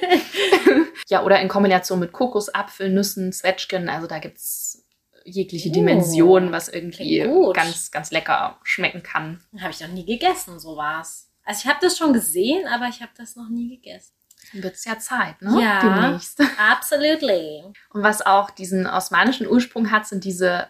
ja, 1.10 1.24
oder 1.24 1.40
in 1.40 1.48
Kombination 1.48 2.00
mit 2.00 2.12
Kokos, 2.12 2.50
Apfel, 2.54 2.90
Nüssen, 2.90 3.32
Zwetschgen. 3.32 3.88
Also 3.88 4.08
da 4.08 4.20
gibt 4.20 4.38
es 4.38 4.84
jegliche 5.26 5.70
oh, 5.70 5.74
Dimension, 5.74 6.52
was 6.52 6.70
irgendwie 6.70 7.20
ganz, 7.54 7.92
ganz 7.92 8.12
lecker 8.12 8.60
schmecken 8.64 9.04
kann. 9.04 9.42
Habe 9.60 9.72
ich 9.72 9.80
noch 9.80 9.88
nie 9.90 10.06
gegessen, 10.06 10.60
sowas. 10.60 11.30
Also 11.44 11.62
ich 11.64 11.68
habe 11.68 11.80
das 11.82 11.98
schon 11.98 12.14
gesehen, 12.14 12.68
aber 12.68 12.88
ich 12.88 13.02
habe 13.02 13.12
das 13.18 13.36
noch 13.36 13.50
nie 13.50 13.70
gegessen. 13.70 14.14
Dann 14.54 14.64
wird 14.64 14.76
es 14.76 14.86
ja 14.86 14.98
Zeit, 14.98 15.42
ne? 15.42 15.62
Ja, 15.62 15.80
Demnächst. 15.82 16.42
absolutely. 16.58 17.64
Und 17.92 18.04
was 18.04 18.26
auch 18.26 18.50
diesen 18.50 18.88
osmanischen 18.88 19.48
Ursprung 19.48 19.92
hat, 19.92 20.08
sind 20.08 20.24
diese, 20.24 20.68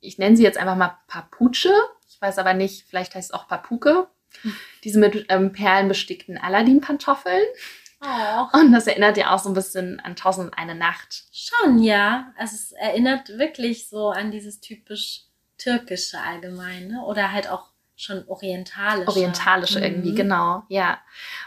ich 0.00 0.18
nenne 0.18 0.36
sie 0.36 0.42
jetzt 0.42 0.58
einfach 0.58 0.76
mal 0.76 0.98
Papuche. 1.06 1.72
Ich 2.08 2.20
weiß 2.20 2.38
aber 2.38 2.54
nicht, 2.54 2.86
vielleicht 2.88 3.14
heißt 3.14 3.30
es 3.30 3.34
auch 3.34 3.48
Papuke. 3.48 4.08
Diese 4.84 4.98
mit 4.98 5.26
ähm, 5.28 5.52
Perlen 5.52 5.88
bestickten 5.88 6.38
Aladdin-Pantoffeln. 6.38 7.44
Oh. 8.02 8.58
Und 8.58 8.72
das 8.72 8.86
erinnert 8.86 9.16
ja 9.16 9.32
auch 9.32 9.38
so 9.38 9.48
ein 9.48 9.54
bisschen 9.54 10.00
an 10.00 10.16
Tausend 10.16 10.58
eine 10.58 10.74
Nacht. 10.74 11.24
Schon, 11.32 11.82
ja. 11.82 12.32
Also 12.36 12.56
es 12.56 12.72
erinnert 12.72 13.28
wirklich 13.38 13.88
so 13.88 14.10
an 14.10 14.30
dieses 14.30 14.60
typisch 14.60 15.22
türkische 15.56 16.18
allgemein, 16.18 16.88
ne? 16.88 17.04
Oder 17.04 17.32
halt 17.32 17.48
auch 17.48 17.72
schon 17.94 18.24
orientalische. 18.26 19.08
Orientalische 19.08 19.78
mhm. 19.78 19.84
irgendwie, 19.84 20.14
genau, 20.14 20.64
ja. 20.68 20.98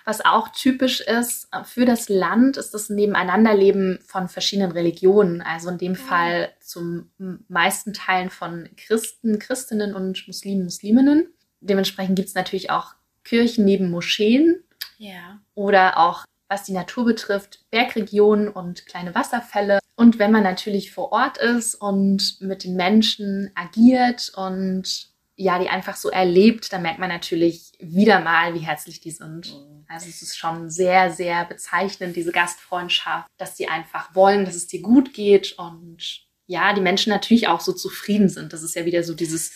Was 0.05 0.23
auch 0.23 0.49
typisch 0.49 1.01
ist 1.01 1.49
äh, 1.51 1.63
für 1.65 1.85
das 1.85 2.07
Land, 2.07 2.55
ist 2.55 2.73
das 2.73 2.89
Nebeneinanderleben 2.89 3.99
von 4.05 4.29
verschiedenen 4.29 4.71
Religionen. 4.71 5.41
Also 5.41 5.69
in 5.69 5.77
dem 5.77 5.91
mhm. 5.91 5.97
Fall 5.97 6.53
zum 6.61 7.09
meisten 7.49 7.93
Teilen 7.93 8.29
von 8.29 8.69
Christen, 8.77 9.39
Christinnen 9.39 9.93
und 9.93 10.25
Muslimen, 10.27 10.63
Musliminnen. 10.63 11.33
Dementsprechend 11.59 12.15
gibt 12.15 12.29
es 12.29 12.35
natürlich 12.35 12.69
auch 12.69 12.93
Kirchen 13.25 13.65
neben 13.65 13.89
Moscheen. 13.89 14.63
Ja. 14.97 15.41
Oder 15.55 15.97
auch 15.97 16.25
was 16.47 16.63
die 16.63 16.73
Natur 16.73 17.05
betrifft, 17.05 17.65
Bergregionen 17.71 18.47
und 18.49 18.85
kleine 18.85 19.15
Wasserfälle. 19.15 19.79
Und 19.95 20.19
wenn 20.19 20.31
man 20.31 20.43
natürlich 20.43 20.91
vor 20.91 21.11
Ort 21.11 21.37
ist 21.37 21.75
und 21.75 22.37
mit 22.41 22.63
den 22.63 22.75
Menschen 22.75 23.51
agiert 23.55 24.31
und 24.35 25.09
ja, 25.37 25.59
die 25.59 25.67
einfach 25.67 25.97
so 25.97 26.09
erlebt, 26.09 26.71
dann 26.71 26.81
merkt 26.81 26.99
man 26.99 27.09
natürlich 27.09 27.73
wieder 27.79 28.21
mal, 28.21 28.53
wie 28.53 28.59
herzlich 28.59 29.01
die 29.01 29.11
sind. 29.11 29.53
Mhm. 29.53 29.85
Also 29.87 30.07
es 30.07 30.21
ist 30.21 30.37
schon 30.37 30.69
sehr, 30.69 31.11
sehr 31.11 31.45
bezeichnend, 31.45 32.15
diese 32.15 32.31
Gastfreundschaft, 32.31 33.27
dass 33.37 33.55
die 33.55 33.67
einfach 33.67 34.15
wollen, 34.15 34.45
dass 34.45 34.55
es 34.55 34.67
dir 34.67 34.81
gut 34.81 35.13
geht 35.13 35.53
und 35.57 36.25
ja, 36.47 36.73
die 36.73 36.81
Menschen 36.81 37.09
natürlich 37.09 37.47
auch 37.47 37.59
so 37.59 37.73
zufrieden 37.73 38.29
sind. 38.29 38.53
Das 38.53 38.63
ist 38.63 38.75
ja 38.75 38.85
wieder 38.85 39.03
so 39.03 39.13
dieses 39.13 39.51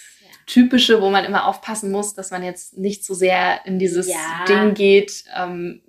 typische, 0.49 1.01
wo 1.01 1.09
man 1.09 1.25
immer 1.25 1.45
aufpassen 1.45 1.91
muss, 1.91 2.15
dass 2.15 2.31
man 2.31 2.43
jetzt 2.43 2.77
nicht 2.77 3.05
so 3.05 3.13
sehr 3.13 3.65
in 3.65 3.77
dieses 3.77 4.07
ja. 4.07 4.45
Ding 4.47 4.73
geht. 4.73 5.23
Ähm, 5.35 5.81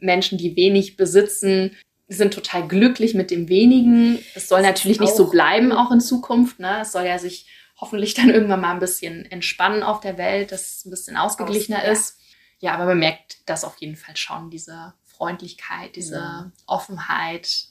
Menschen, 0.00 0.38
die 0.38 0.56
wenig 0.56 0.96
besitzen, 0.96 1.76
sind 2.08 2.32
total 2.32 2.66
glücklich 2.66 3.14
mit 3.14 3.30
dem 3.30 3.50
wenigen. 3.50 4.18
Es 4.34 4.48
soll 4.48 4.62
das 4.62 4.68
natürlich 4.68 4.98
nicht 4.98 5.14
so 5.14 5.28
bleiben, 5.28 5.72
auch 5.72 5.90
in 5.90 6.00
Zukunft. 6.00 6.58
Ne? 6.58 6.80
Es 6.80 6.92
soll 6.92 7.04
ja 7.04 7.18
sich 7.18 7.46
hoffentlich 7.76 8.14
dann 8.14 8.30
irgendwann 8.30 8.62
mal 8.62 8.72
ein 8.72 8.80
bisschen 8.80 9.26
entspannen 9.30 9.82
auf 9.82 10.00
der 10.00 10.16
Welt, 10.16 10.52
dass 10.52 10.78
es 10.78 10.84
ein 10.86 10.90
bisschen 10.90 11.16
ausgeglichener 11.18 11.80
Aus, 11.80 11.84
ja. 11.84 11.92
ist. 11.92 12.18
Ja, 12.60 12.74
aber 12.74 12.86
man 12.86 12.98
merkt 12.98 13.38
das 13.46 13.62
auf 13.62 13.76
jeden 13.76 13.96
Fall 13.96 14.16
schon, 14.16 14.50
diese 14.50 14.94
Freundlichkeit, 15.04 15.96
diese 15.96 16.16
ja. 16.16 16.50
Offenheit 16.66 17.66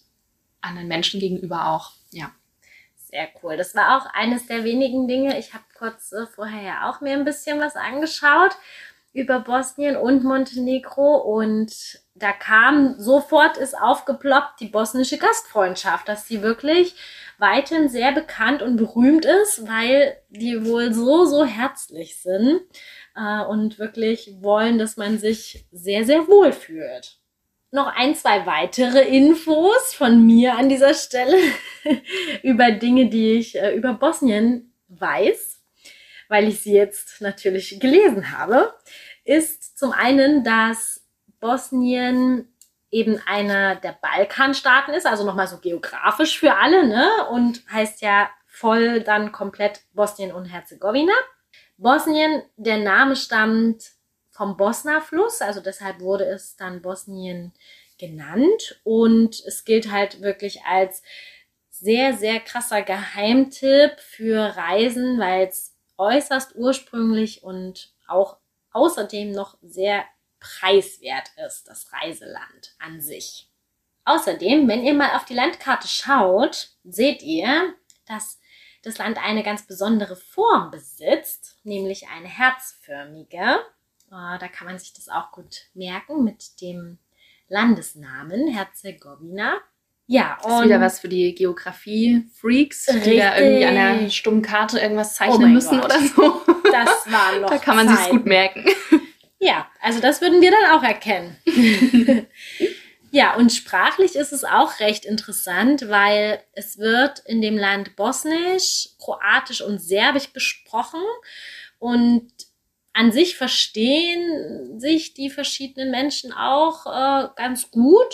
anderen 0.62 0.88
Menschen 0.88 1.20
gegenüber 1.20 1.70
auch. 1.70 1.94
Ja. 2.12 2.32
Sehr 3.18 3.30
cool. 3.42 3.58
Das 3.58 3.74
war 3.74 3.98
auch 3.98 4.06
eines 4.14 4.46
der 4.46 4.64
wenigen 4.64 5.08
Dinge. 5.08 5.40
Ich 5.40 5.56
habe 5.56 5.64
kurz 5.76 6.12
äh, 6.12 6.28
vorher 6.28 6.62
ja 6.62 6.88
auch 6.88 7.02
mir 7.02 7.14
ein 7.14 7.26
bisschen 7.26 7.60
was 7.60 7.76
angeschaut 7.76 8.52
über 9.12 9.40
Bosnien 9.40 9.96
und 9.96 10.24
Montenegro 10.24 11.16
und 11.16 12.00
da 12.14 12.32
kam 12.32 13.00
sofort 13.00 13.58
ist 13.58 13.76
aufgeploppt 13.76 14.60
die 14.60 14.68
bosnische 14.68 15.18
Gastfreundschaft, 15.18 16.08
dass 16.08 16.28
sie 16.28 16.44
wirklich 16.44 16.94
weiterhin 17.40 17.90
sehr 17.90 18.12
bekannt 18.12 18.62
und 18.62 18.76
berühmt 18.76 19.26
ist, 19.26 19.68
weil 19.68 20.18
die 20.30 20.64
wohl 20.64 20.94
so, 20.94 21.26
so 21.26 21.44
herzlich 21.44 22.22
sind 22.22 22.62
äh, 23.16 23.44
und 23.46 23.80
wirklich 23.80 24.36
wollen, 24.42 24.78
dass 24.78 24.96
man 24.96 25.18
sich 25.18 25.66
sehr, 25.72 26.06
sehr 26.06 26.28
wohl 26.28 26.52
fühlt. 26.52 27.18
Noch 27.72 27.88
ein, 27.88 28.16
zwei 28.16 28.46
weitere 28.46 29.02
Infos 29.02 29.94
von 29.94 30.26
mir 30.26 30.56
an 30.56 30.70
dieser 30.70 30.94
Stelle 30.94 31.38
über 32.44 32.72
Dinge, 32.72 33.10
die 33.10 33.34
ich 33.34 33.58
äh, 33.58 33.76
über 33.76 33.94
Bosnien 33.94 34.74
weiß, 34.88 35.62
weil 36.30 36.48
ich 36.48 36.62
sie 36.62 36.74
jetzt 36.74 37.22
natürlich 37.22 37.80
gelesen 37.80 38.38
habe, 38.38 38.74
ist 39.26 39.78
zum 39.78 39.92
einen, 39.92 40.46
dass 40.46 41.06
Bosnien 41.42 42.48
eben 42.90 43.22
einer 43.26 43.76
der 43.76 43.98
Balkanstaaten 44.02 44.94
ist, 44.94 45.06
also 45.06 45.26
nochmal 45.26 45.48
so 45.48 45.58
geografisch 45.58 46.40
für 46.40 46.56
alle, 46.56 46.88
ne? 46.88 47.28
Und 47.32 47.64
heißt 47.70 48.02
ja 48.02 48.30
voll 48.46 49.02
dann 49.02 49.32
komplett 49.32 49.82
Bosnien 49.94 50.32
und 50.32 50.46
Herzegowina. 50.46 51.14
Bosnien, 51.78 52.44
der 52.56 52.78
Name 52.78 53.16
stammt 53.16 53.92
vom 54.38 54.56
Bosna-Fluss, 54.56 55.42
also 55.42 55.62
deshalb 55.62 56.00
wurde 56.00 56.26
es 56.26 56.56
dann 56.56 56.84
Bosnien 56.84 57.54
genannt 57.98 58.80
und 58.84 59.44
es 59.46 59.66
gilt 59.66 59.92
halt 59.92 60.22
wirklich 60.22 60.62
als 60.64 61.02
sehr, 61.72 62.14
sehr 62.14 62.40
krasser 62.40 62.84
Geheimtipp 62.84 64.00
für 64.00 64.56
Reisen, 64.56 65.20
weil 65.20 65.48
es 65.48 65.76
äußerst 65.98 66.56
ursprünglich 66.56 67.44
und 67.44 67.94
auch 68.08 68.38
außerdem 68.74 69.32
noch 69.32 69.58
sehr 69.64 70.06
preiswert 70.40 71.32
ist, 71.48 71.68
das 71.68 71.92
Reiseland 71.92 72.76
an 72.78 73.02
sich. 73.02 73.50
Außerdem, 74.06 74.68
wenn 74.68 74.84
ihr 74.84 74.94
mal 74.94 75.16
auf 75.16 75.26
die 75.26 75.34
Landkarte 75.34 75.88
schaut, 75.88 76.70
seht 76.84 77.24
ihr, 77.24 77.74
dass 78.06 78.40
das 78.84 79.00
Land 79.00 79.18
eine 79.18 79.42
ganz 79.42 79.66
besondere 79.66 80.16
Form 80.16 80.70
besitzt, 80.70 81.58
nämlich 81.64 82.08
eine 82.08 82.28
herzförmige. 82.28 83.66
Oh, 84.10 84.38
da 84.40 84.48
kann 84.48 84.68
man 84.68 84.80
sich 84.80 84.94
das 84.94 85.10
auch 85.10 85.32
gut 85.32 85.68
merken 85.74 86.24
mit 86.24 86.62
dem 86.62 86.98
Landesnamen 87.50 88.48
Herzegowina. 88.48 89.60
Ja, 90.10 90.38
und 90.44 90.46
das 90.46 90.60
ist 90.60 90.66
wieder 90.66 90.82
was 90.82 91.00
für 91.00 91.10
die 91.10 91.36
Geografie-Freaks, 91.36 92.86
die 93.04 93.18
da 93.18 93.38
irgendwie 93.38 93.66
an 93.66 93.76
der 93.76 94.10
stummen 94.10 94.42
Karte 94.42 94.80
irgendwas 94.80 95.16
oh 95.16 95.18
zeichnen 95.18 95.52
oh 95.52 95.54
müssen 95.54 95.82
Gott. 95.82 95.86
oder 95.86 96.00
so. 96.00 96.42
Das 96.64 97.12
war 97.12 97.38
noch. 97.42 97.50
da 97.50 97.58
kann 97.58 97.76
man 97.76 97.90
sich 97.90 98.10
gut 98.10 98.26
merken. 98.26 98.66
Ja, 99.40 99.68
also 99.82 100.00
das 100.00 100.22
würden 100.22 100.42
wir 100.42 100.52
dann 100.52 100.72
auch 100.72 100.84
erkennen. 100.84 101.36
ja, 103.12 103.36
und 103.36 103.52
sprachlich 103.52 104.16
ist 104.16 104.32
es 104.32 104.46
auch 104.46 104.80
recht 104.80 105.06
interessant, 105.06 105.90
weil 105.90 106.42
es 106.54 106.78
wird 106.78 107.20
in 107.26 107.42
dem 107.42 107.58
Land 107.58 107.98
Bosnisch, 107.98 108.90
Kroatisch 109.00 109.62
und 109.62 109.80
Serbisch 109.80 110.32
gesprochen 110.32 111.04
und 111.80 112.32
an 112.98 113.12
sich 113.12 113.38
verstehen 113.38 114.80
sich 114.80 115.14
die 115.14 115.30
verschiedenen 115.30 115.92
Menschen 115.92 116.34
auch 116.34 116.88
äh, 116.88 117.30
ganz 117.36 117.70
gut, 117.70 118.12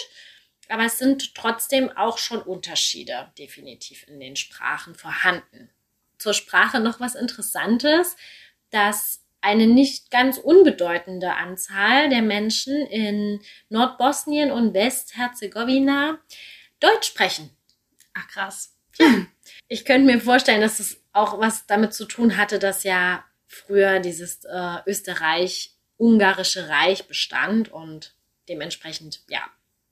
aber 0.68 0.84
es 0.84 0.98
sind 0.98 1.36
trotzdem 1.36 1.90
auch 1.90 2.18
schon 2.18 2.42
Unterschiede 2.42 3.32
definitiv 3.40 4.06
in 4.10 4.20
den 4.20 4.36
Sprachen 4.36 4.94
vorhanden. 4.94 5.70
Zur 6.18 6.34
Sprache 6.34 6.82
noch 6.82 7.00
was 7.00 7.16
Interessantes, 7.16 8.18
dass 8.72 9.24
eine 9.40 9.68
nicht 9.68 10.12
ganz 10.12 10.38
unbedeutende 10.38 11.34
Anzahl 11.34 12.10
der 12.10 12.22
Menschen 12.22 12.76
in 12.88 13.40
Nordbosnien 13.70 14.52
und 14.52 14.74
Westherzegowina 14.74 16.20
Deutsch 16.82 17.08
sprechen. 17.08 17.56
Ach 18.14 18.28
krass. 18.28 18.76
Ja. 19.00 19.28
Ich 19.70 19.86
könnte 19.86 20.12
mir 20.12 20.20
vorstellen, 20.20 20.60
dass 20.60 20.82
es 20.82 21.02
auch 21.14 21.40
was 21.40 21.68
damit 21.68 21.94
zu 21.94 22.04
tun 22.04 22.36
hatte, 22.36 22.60
dass 22.60 22.84
ja 22.84 23.24
früher 23.54 24.00
dieses 24.00 24.44
äh, 24.46 24.78
Österreich-Ungarische 24.86 26.70
Reich 26.70 27.08
bestand 27.08 27.72
und 27.72 28.16
dementsprechend, 28.50 29.22
ja, 29.30 29.42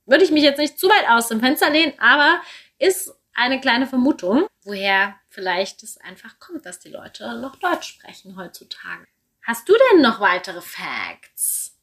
würde 0.06 0.24
ich 0.24 0.32
mich 0.32 0.44
jetzt 0.44 0.58
nicht 0.58 0.80
zu 0.80 0.88
weit 0.90 1.10
aus 1.10 1.28
dem 1.28 1.40
Fenster 1.40 1.70
lehnen, 1.70 1.94
aber 2.00 2.42
ist 2.80 3.14
eine 3.34 3.62
kleine 3.62 3.88
Vermutung, 3.88 4.48
woher 4.64 5.16
vielleicht 5.30 5.84
es 5.84 5.98
einfach 5.98 6.40
kommt, 6.40 6.66
dass 6.66 6.80
die 6.80 6.90
Leute 6.90 7.40
noch 7.40 7.56
Deutsch 7.56 7.88
sprechen 7.88 8.36
heutzutage. 8.36 9.06
Hast 9.44 9.68
du 9.70 9.74
denn 9.92 10.02
noch 10.02 10.20
weitere 10.20 10.62
Facts? 10.62 11.78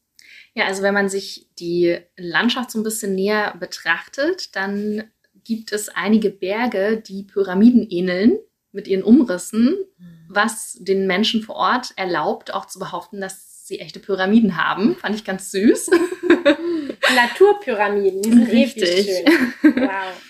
Ja, 0.55 0.67
also 0.67 0.83
wenn 0.83 0.95
man 0.95 1.09
sich 1.09 1.49
die 1.59 1.99
Landschaft 2.17 2.71
so 2.71 2.79
ein 2.79 2.85
bisschen 2.85 3.15
näher 3.15 3.55
betrachtet, 3.59 4.55
dann 4.57 5.11
gibt 5.45 5.73
es 5.73 5.89
einige 5.89 6.31
Berge, 6.31 7.01
die 7.01 7.23
Pyramiden 7.23 7.89
ähneln 7.89 8.39
mit 8.79 8.87
ihren 8.87 9.03
Umrissen, 9.03 9.77
mhm. 9.99 10.25
was 10.29 10.79
den 10.79 11.09
Menschen 11.09 11.43
vor 11.43 11.57
Ort 11.57 11.93
erlaubt, 11.97 12.55
auch 12.55 12.67
zu 12.67 12.79
behaupten, 12.79 13.21
dass 13.21 13.67
sie 13.67 13.81
echte 13.81 13.99
Pyramiden 13.99 14.57
haben. 14.57 14.95
Fand 14.95 15.17
ich 15.17 15.25
ganz 15.25 15.51
süß. 15.51 15.91
Naturpyramiden, 17.17 18.23
die 18.23 18.31
sind 18.31 18.49
richtig 18.49 19.05
schön. 19.05 19.53
Wow. 19.63 20.23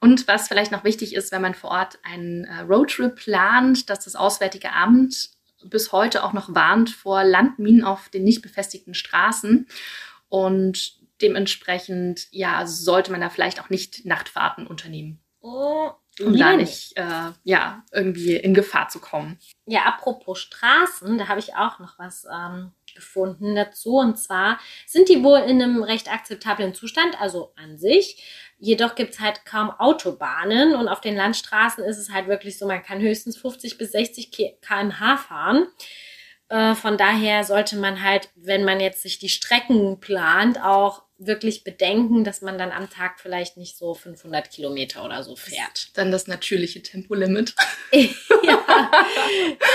Und 0.00 0.28
was 0.28 0.46
vielleicht 0.46 0.70
noch 0.70 0.84
wichtig 0.84 1.12
ist, 1.12 1.32
wenn 1.32 1.42
man 1.42 1.54
vor 1.54 1.70
Ort 1.70 1.98
einen 2.04 2.44
äh, 2.44 2.60
Roadtrip 2.60 3.16
plant, 3.16 3.90
dass 3.90 4.04
das 4.04 4.14
Auswärtige 4.14 4.72
Amt 4.72 5.30
bis 5.64 5.90
heute 5.90 6.22
auch 6.22 6.32
noch 6.32 6.54
warnt 6.54 6.90
vor 6.90 7.24
Landminen 7.24 7.82
auf 7.82 8.08
den 8.10 8.22
nicht 8.22 8.42
befestigten 8.42 8.94
Straßen. 8.94 9.66
Und 10.28 10.98
dementsprechend, 11.20 12.28
ja, 12.30 12.64
sollte 12.64 13.10
man 13.10 13.20
da 13.20 13.28
vielleicht 13.28 13.60
auch 13.60 13.70
nicht 13.70 14.06
Nachtfahrten 14.06 14.68
unternehmen. 14.68 15.18
Oh, 15.40 15.90
um 16.20 16.36
da 16.36 16.56
nicht, 16.56 16.96
äh, 16.96 17.32
ja, 17.44 17.84
irgendwie 17.92 18.36
in 18.36 18.54
Gefahr 18.54 18.88
zu 18.88 19.00
kommen. 19.00 19.38
Ja, 19.66 19.82
apropos 19.84 20.40
Straßen, 20.40 21.18
da 21.18 21.28
habe 21.28 21.40
ich 21.40 21.54
auch 21.54 21.78
noch 21.78 21.98
was 21.98 22.26
ähm, 22.32 22.72
gefunden 22.94 23.54
dazu. 23.54 23.96
Und 23.96 24.18
zwar 24.18 24.58
sind 24.86 25.08
die 25.08 25.22
wohl 25.22 25.38
in 25.38 25.62
einem 25.62 25.82
recht 25.82 26.12
akzeptablen 26.12 26.74
Zustand, 26.74 27.20
also 27.20 27.52
an 27.56 27.78
sich. 27.78 28.22
Jedoch 28.58 28.94
gibt's 28.94 29.20
halt 29.20 29.44
kaum 29.44 29.70
Autobahnen 29.70 30.74
und 30.74 30.88
auf 30.88 31.00
den 31.00 31.16
Landstraßen 31.16 31.84
ist 31.84 31.98
es 31.98 32.10
halt 32.10 32.26
wirklich 32.26 32.58
so, 32.58 32.66
man 32.66 32.82
kann 32.82 33.00
höchstens 33.00 33.36
50 33.36 33.78
bis 33.78 33.92
60 33.92 34.60
kmh 34.60 35.16
fahren. 35.16 35.68
Äh, 36.48 36.74
von 36.74 36.96
daher 36.96 37.44
sollte 37.44 37.76
man 37.76 38.02
halt, 38.02 38.30
wenn 38.34 38.64
man 38.64 38.80
jetzt 38.80 39.02
sich 39.02 39.18
die 39.18 39.28
Strecken 39.28 40.00
plant, 40.00 40.62
auch 40.62 41.02
wirklich 41.18 41.64
bedenken, 41.64 42.22
dass 42.22 42.42
man 42.42 42.58
dann 42.58 42.70
am 42.70 42.88
Tag 42.88 43.18
vielleicht 43.20 43.56
nicht 43.56 43.76
so 43.76 43.94
500 43.94 44.50
Kilometer 44.50 45.04
oder 45.04 45.22
so 45.24 45.34
fährt. 45.34 45.90
Dann 45.94 46.12
das 46.12 46.28
natürliche 46.28 46.82
Tempolimit. 46.82 47.54
ja, 47.92 49.02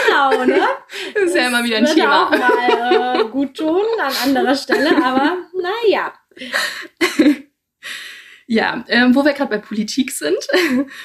genau, 0.07 0.45
ne? 0.45 0.61
Das 1.13 1.23
ist 1.25 1.35
ja 1.35 1.47
immer 1.47 1.63
wieder 1.63 1.77
ein 1.77 1.85
Thema. 1.85 2.27
auch 2.27 2.31
mal 2.31 3.21
äh, 3.21 3.29
gut 3.29 3.57
tun 3.57 3.81
an 3.99 4.13
anderer 4.23 4.55
Stelle, 4.55 4.95
aber 5.03 5.37
naja. 5.53 6.13
Ja, 8.45 8.83
ähm, 8.89 9.15
wo 9.15 9.23
wir 9.23 9.31
gerade 9.31 9.51
bei 9.51 9.57
Politik 9.57 10.11
sind. 10.11 10.37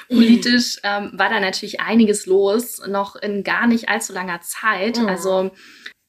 Politisch 0.09 0.80
ähm, 0.83 1.12
war 1.14 1.30
da 1.30 1.38
natürlich 1.38 1.80
einiges 1.80 2.26
los, 2.26 2.85
noch 2.87 3.14
in 3.14 3.45
gar 3.45 3.68
nicht 3.68 3.88
allzu 3.88 4.12
langer 4.12 4.40
Zeit. 4.40 4.99
Mhm. 4.99 5.07
Also 5.07 5.52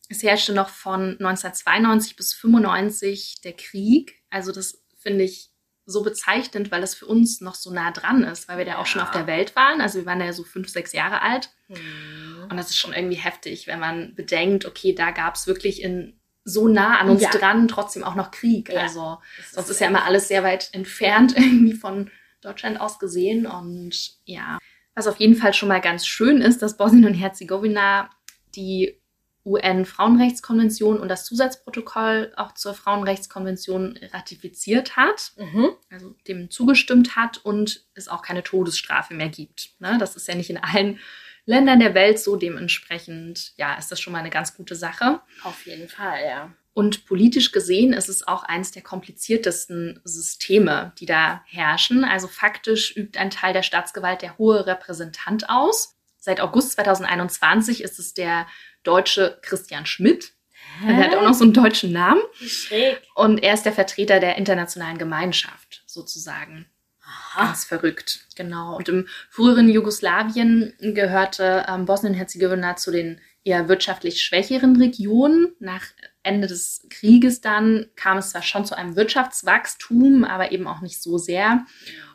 es 0.09 0.23
herrschte 0.23 0.53
noch 0.53 0.69
von 0.69 1.17
1992 1.19 2.15
bis 2.15 2.33
95 2.33 3.41
der 3.43 3.53
Krieg. 3.53 4.18
Also 4.29 4.51
das 4.51 4.83
finde 4.97 5.23
ich 5.23 5.51
so 5.85 6.03
bezeichnend, 6.03 6.71
weil 6.71 6.81
das 6.81 6.93
für 6.93 7.07
uns 7.07 7.41
noch 7.41 7.55
so 7.55 7.71
nah 7.71 7.91
dran 7.91 8.23
ist, 8.23 8.47
weil 8.47 8.59
wir 8.59 8.65
da 8.65 8.77
auch 8.77 8.85
schon 8.85 9.01
auf 9.01 9.11
der 9.11 9.27
Welt 9.27 9.55
waren. 9.55 9.81
Also 9.81 9.99
wir 9.99 10.05
waren 10.05 10.21
ja 10.21 10.31
so 10.33 10.43
fünf, 10.43 10.69
sechs 10.69 10.93
Jahre 10.93 11.21
alt. 11.21 11.49
Mhm. 11.67 12.47
Und 12.49 12.57
das 12.57 12.69
ist 12.69 12.77
schon 12.77 12.93
irgendwie 12.93 13.17
heftig, 13.17 13.67
wenn 13.67 13.79
man 13.79 14.13
bedenkt, 14.15 14.65
okay, 14.65 14.93
da 14.93 15.11
gab 15.11 15.35
es 15.35 15.47
wirklich 15.47 15.81
in 15.81 16.19
so 16.43 16.67
nah 16.67 16.99
an 16.99 17.09
uns 17.09 17.21
ja. 17.21 17.31
dran, 17.31 17.67
trotzdem 17.67 18.03
auch 18.03 18.15
noch 18.15 18.31
Krieg. 18.31 18.69
Ja. 18.69 18.81
Also 18.81 19.17
sonst 19.51 19.69
ist 19.69 19.81
ja 19.81 19.87
immer 19.87 20.05
alles 20.05 20.27
sehr 20.27 20.43
weit 20.43 20.69
entfernt 20.73 21.33
irgendwie 21.35 21.73
von 21.73 22.11
Deutschland 22.41 22.79
aus 22.79 22.99
gesehen. 22.99 23.45
Und 23.45 24.11
ja, 24.25 24.59
was 24.93 25.07
auf 25.07 25.17
jeden 25.17 25.35
Fall 25.35 25.53
schon 25.53 25.69
mal 25.69 25.81
ganz 25.81 26.05
schön 26.05 26.41
ist, 26.41 26.61
dass 26.61 26.77
Bosnien 26.77 27.05
und 27.05 27.13
Herzegowina 27.13 28.09
die 28.55 28.99
UN-Frauenrechtskonvention 29.45 30.99
und 30.99 31.07
das 31.07 31.25
Zusatzprotokoll 31.25 32.33
auch 32.35 32.53
zur 32.53 32.73
Frauenrechtskonvention 32.73 33.97
ratifiziert 34.13 34.95
hat, 34.95 35.31
mhm. 35.37 35.69
also 35.89 36.15
dem 36.27 36.51
zugestimmt 36.51 37.15
hat 37.15 37.37
und 37.37 37.85
es 37.93 38.07
auch 38.07 38.21
keine 38.21 38.43
Todesstrafe 38.43 39.13
mehr 39.13 39.29
gibt. 39.29 39.71
Ne? 39.79 39.97
Das 39.99 40.15
ist 40.15 40.27
ja 40.27 40.35
nicht 40.35 40.49
in 40.49 40.57
allen 40.57 40.99
Ländern 41.45 41.79
der 41.79 41.95
Welt 41.95 42.19
so. 42.19 42.35
Dementsprechend, 42.35 43.53
ja, 43.57 43.75
ist 43.75 43.91
das 43.91 43.99
schon 43.99 44.13
mal 44.13 44.19
eine 44.19 44.29
ganz 44.29 44.55
gute 44.55 44.75
Sache. 44.75 45.21
Auf 45.43 45.65
jeden 45.65 45.89
Fall, 45.89 46.23
ja. 46.25 46.53
Und 46.73 47.05
politisch 47.05 47.51
gesehen 47.51 47.91
ist 47.91 48.07
es 48.07 48.25
auch 48.27 48.43
eines 48.43 48.71
der 48.71 48.83
kompliziertesten 48.83 49.99
Systeme, 50.03 50.93
die 50.99 51.05
da 51.05 51.43
herrschen. 51.47 52.05
Also 52.05 52.27
faktisch 52.27 52.95
übt 52.95 53.19
ein 53.19 53.31
Teil 53.31 53.53
der 53.53 53.63
Staatsgewalt 53.63 54.21
der 54.21 54.37
hohe 54.37 54.65
Repräsentant 54.65 55.49
aus. 55.49 55.97
Seit 56.19 56.39
August 56.39 56.73
2021 56.73 57.81
ist 57.81 57.97
es 57.97 58.13
der 58.13 58.45
deutsche 58.83 59.39
Christian 59.41 59.85
Schmidt. 59.85 60.33
Hä? 60.81 60.91
Er 60.91 60.97
hat 60.97 61.15
auch 61.15 61.23
noch 61.23 61.33
so 61.33 61.43
einen 61.43 61.53
deutschen 61.53 61.91
Namen. 61.91 62.21
Schräg. 62.33 63.01
Und 63.15 63.43
er 63.43 63.53
ist 63.53 63.63
der 63.63 63.73
Vertreter 63.73 64.19
der 64.19 64.37
internationalen 64.37 64.97
Gemeinschaft, 64.97 65.83
sozusagen. 65.85 66.67
Aha. 67.01 67.45
Ganz 67.47 67.65
verrückt, 67.65 68.27
genau. 68.35 68.75
Und 68.75 68.87
im 68.89 69.07
früheren 69.29 69.69
Jugoslawien 69.69 70.73
gehörte 70.79 71.65
ähm, 71.67 71.85
Bosnien-Herzegowina 71.85 72.75
zu 72.75 72.91
den 72.91 73.19
eher 73.43 73.67
wirtschaftlich 73.67 74.21
schwächeren 74.21 74.75
Regionen. 74.75 75.55
Nach 75.59 75.83
Ende 76.23 76.47
des 76.47 76.85
Krieges 76.89 77.41
dann 77.41 77.87
kam 77.95 78.17
es 78.17 78.31
zwar 78.31 78.43
schon 78.43 78.65
zu 78.65 78.77
einem 78.77 78.95
Wirtschaftswachstum, 78.95 80.23
aber 80.23 80.51
eben 80.51 80.67
auch 80.67 80.81
nicht 80.81 81.01
so 81.01 81.17
sehr. 81.17 81.65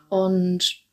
Und 0.09 0.84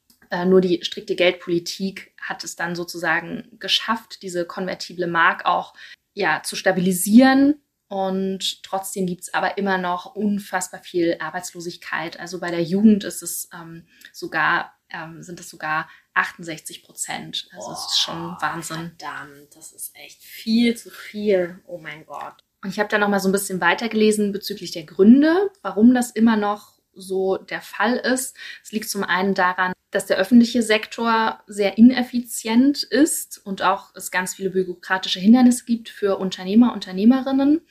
nur 0.46 0.62
die 0.62 0.84
strikte 0.84 1.16
Geldpolitik 1.16 2.14
hat 2.22 2.44
es 2.44 2.56
dann 2.56 2.76
sozusagen 2.76 3.50
geschafft, 3.60 4.22
diese 4.22 4.46
konvertible 4.46 5.08
Mark 5.08 5.46
auch 5.46 5.74
ja, 6.14 6.42
zu 6.44 6.56
stabilisieren. 6.56 7.62
Und 7.88 8.64
trotzdem 8.64 9.06
gibt 9.06 9.24
es 9.24 9.34
aber 9.34 9.58
immer 9.58 9.78
noch 9.78 10.16
unfassbar 10.16 10.82
viel 10.82 11.18
Arbeitslosigkeit. 11.20 12.18
Also 12.20 12.40
bei 12.40 12.50
der 12.50 12.64
Jugend 12.64 13.04
ist 13.04 13.22
es 13.22 13.50
ähm, 13.54 13.86
sogar, 14.14 14.74
ähm, 14.90 15.22
sind 15.22 15.42
es 15.42 15.50
sogar 15.50 15.90
68 16.14 16.84
Prozent. 16.84 17.50
Also 17.54 17.72
es 17.74 17.88
ist 17.88 18.00
schon 18.00 18.38
Wahnsinn. 18.40 18.94
Verdammt, 18.98 19.56
das 19.56 19.74
ist 19.74 19.94
echt 19.96 20.24
viel 20.24 20.78
zu 20.78 20.90
viel. 20.90 21.60
Oh 21.68 21.80
mein 21.80 22.06
Gott. 22.06 22.36
Und 22.64 22.70
ich 22.70 22.80
habe 22.80 22.88
da 22.88 22.98
noch 22.98 23.10
mal 23.10 23.20
so 23.20 23.28
ein 23.28 23.34
bisschen 23.34 23.60
weitergelesen 23.60 24.32
bezüglich 24.32 24.72
der 24.72 24.84
Gründe, 24.84 25.52
warum 25.62 25.94
das 25.94 26.12
immer 26.12 26.38
noch 26.38 26.80
so 26.94 27.38
der 27.38 27.62
Fall 27.62 27.98
ist. 27.98 28.38
Es 28.64 28.72
liegt 28.72 28.90
zum 28.90 29.04
einen 29.04 29.34
daran, 29.34 29.74
dass 29.92 30.06
der 30.06 30.18
öffentliche 30.18 30.64
Sektor 30.64 31.42
sehr 31.48 31.78
ineffizient 31.78 32.84
ist 32.84 33.46
und 33.46 33.62
auch 33.62 33.94
es 33.96 34.10
ganz 34.10 34.36
viele 34.36 34.50
bürokratische 34.50 35.20
Hindernisse 35.20 35.66
gibt 35.66 35.90
für 35.90 36.18
Unternehmer, 36.18 36.74
Unternehmerinnen 36.74 37.62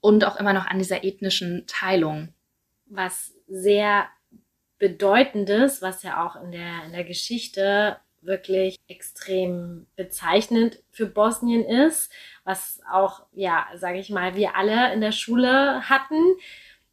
und 0.00 0.24
auch 0.24 0.36
immer 0.36 0.52
noch 0.52 0.66
an 0.66 0.78
dieser 0.78 1.04
ethnischen 1.04 1.64
Teilung. 1.66 2.34
Was 2.86 3.32
sehr 3.48 4.08
bedeutendes, 4.78 5.80
was 5.80 6.02
ja 6.02 6.26
auch 6.26 6.36
in 6.42 6.50
der, 6.50 6.84
in 6.86 6.92
der 6.92 7.04
Geschichte 7.04 7.96
wirklich 8.20 8.76
extrem 8.88 9.86
bezeichnend 9.96 10.82
für 10.90 11.06
Bosnien 11.06 11.64
ist, 11.64 12.10
was 12.44 12.80
auch, 12.90 13.26
ja, 13.32 13.66
sage 13.76 13.98
ich 13.98 14.10
mal, 14.10 14.34
wir 14.34 14.56
alle 14.56 14.92
in 14.92 15.00
der 15.00 15.12
Schule 15.12 15.88
hatten. 15.88 16.20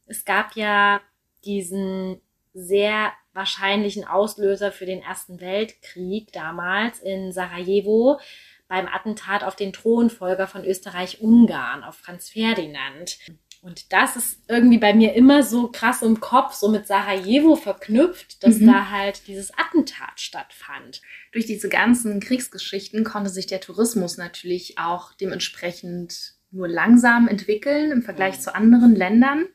Es 0.05 0.25
gab 0.25 0.55
ja 0.55 1.01
diesen 1.43 2.21
sehr 2.53 3.11
wahrscheinlichen 3.33 4.05
Auslöser 4.05 4.71
für 4.71 4.85
den 4.85 5.01
Ersten 5.01 5.39
Weltkrieg 5.39 6.31
damals 6.33 6.99
in 6.99 7.31
Sarajevo 7.31 8.19
beim 8.67 8.87
Attentat 8.87 9.43
auf 9.43 9.55
den 9.55 9.73
Thronfolger 9.73 10.47
von 10.47 10.63
Österreich-Ungarn, 10.63 11.83
auf 11.83 11.95
Franz 11.95 12.29
Ferdinand. 12.29 13.17
Und 13.61 13.93
das 13.93 14.15
ist 14.15 14.39
irgendwie 14.47 14.79
bei 14.79 14.93
mir 14.93 15.13
immer 15.13 15.43
so 15.43 15.67
krass 15.67 16.01
im 16.01 16.19
Kopf, 16.19 16.53
so 16.53 16.69
mit 16.69 16.87
Sarajevo 16.87 17.55
verknüpft, 17.55 18.43
dass 18.43 18.57
mhm. 18.57 18.67
da 18.67 18.89
halt 18.89 19.27
dieses 19.27 19.51
Attentat 19.55 20.19
stattfand. 20.19 21.01
Durch 21.31 21.45
diese 21.45 21.69
ganzen 21.69 22.19
Kriegsgeschichten 22.19 23.03
konnte 23.03 23.29
sich 23.29 23.45
der 23.45 23.61
Tourismus 23.61 24.17
natürlich 24.17 24.79
auch 24.79 25.13
dementsprechend 25.13 26.33
nur 26.49 26.67
langsam 26.67 27.27
entwickeln 27.27 27.91
im 27.91 28.01
Vergleich 28.01 28.37
mhm. 28.37 28.41
zu 28.41 28.55
anderen 28.55 28.95
Ländern. 28.95 29.45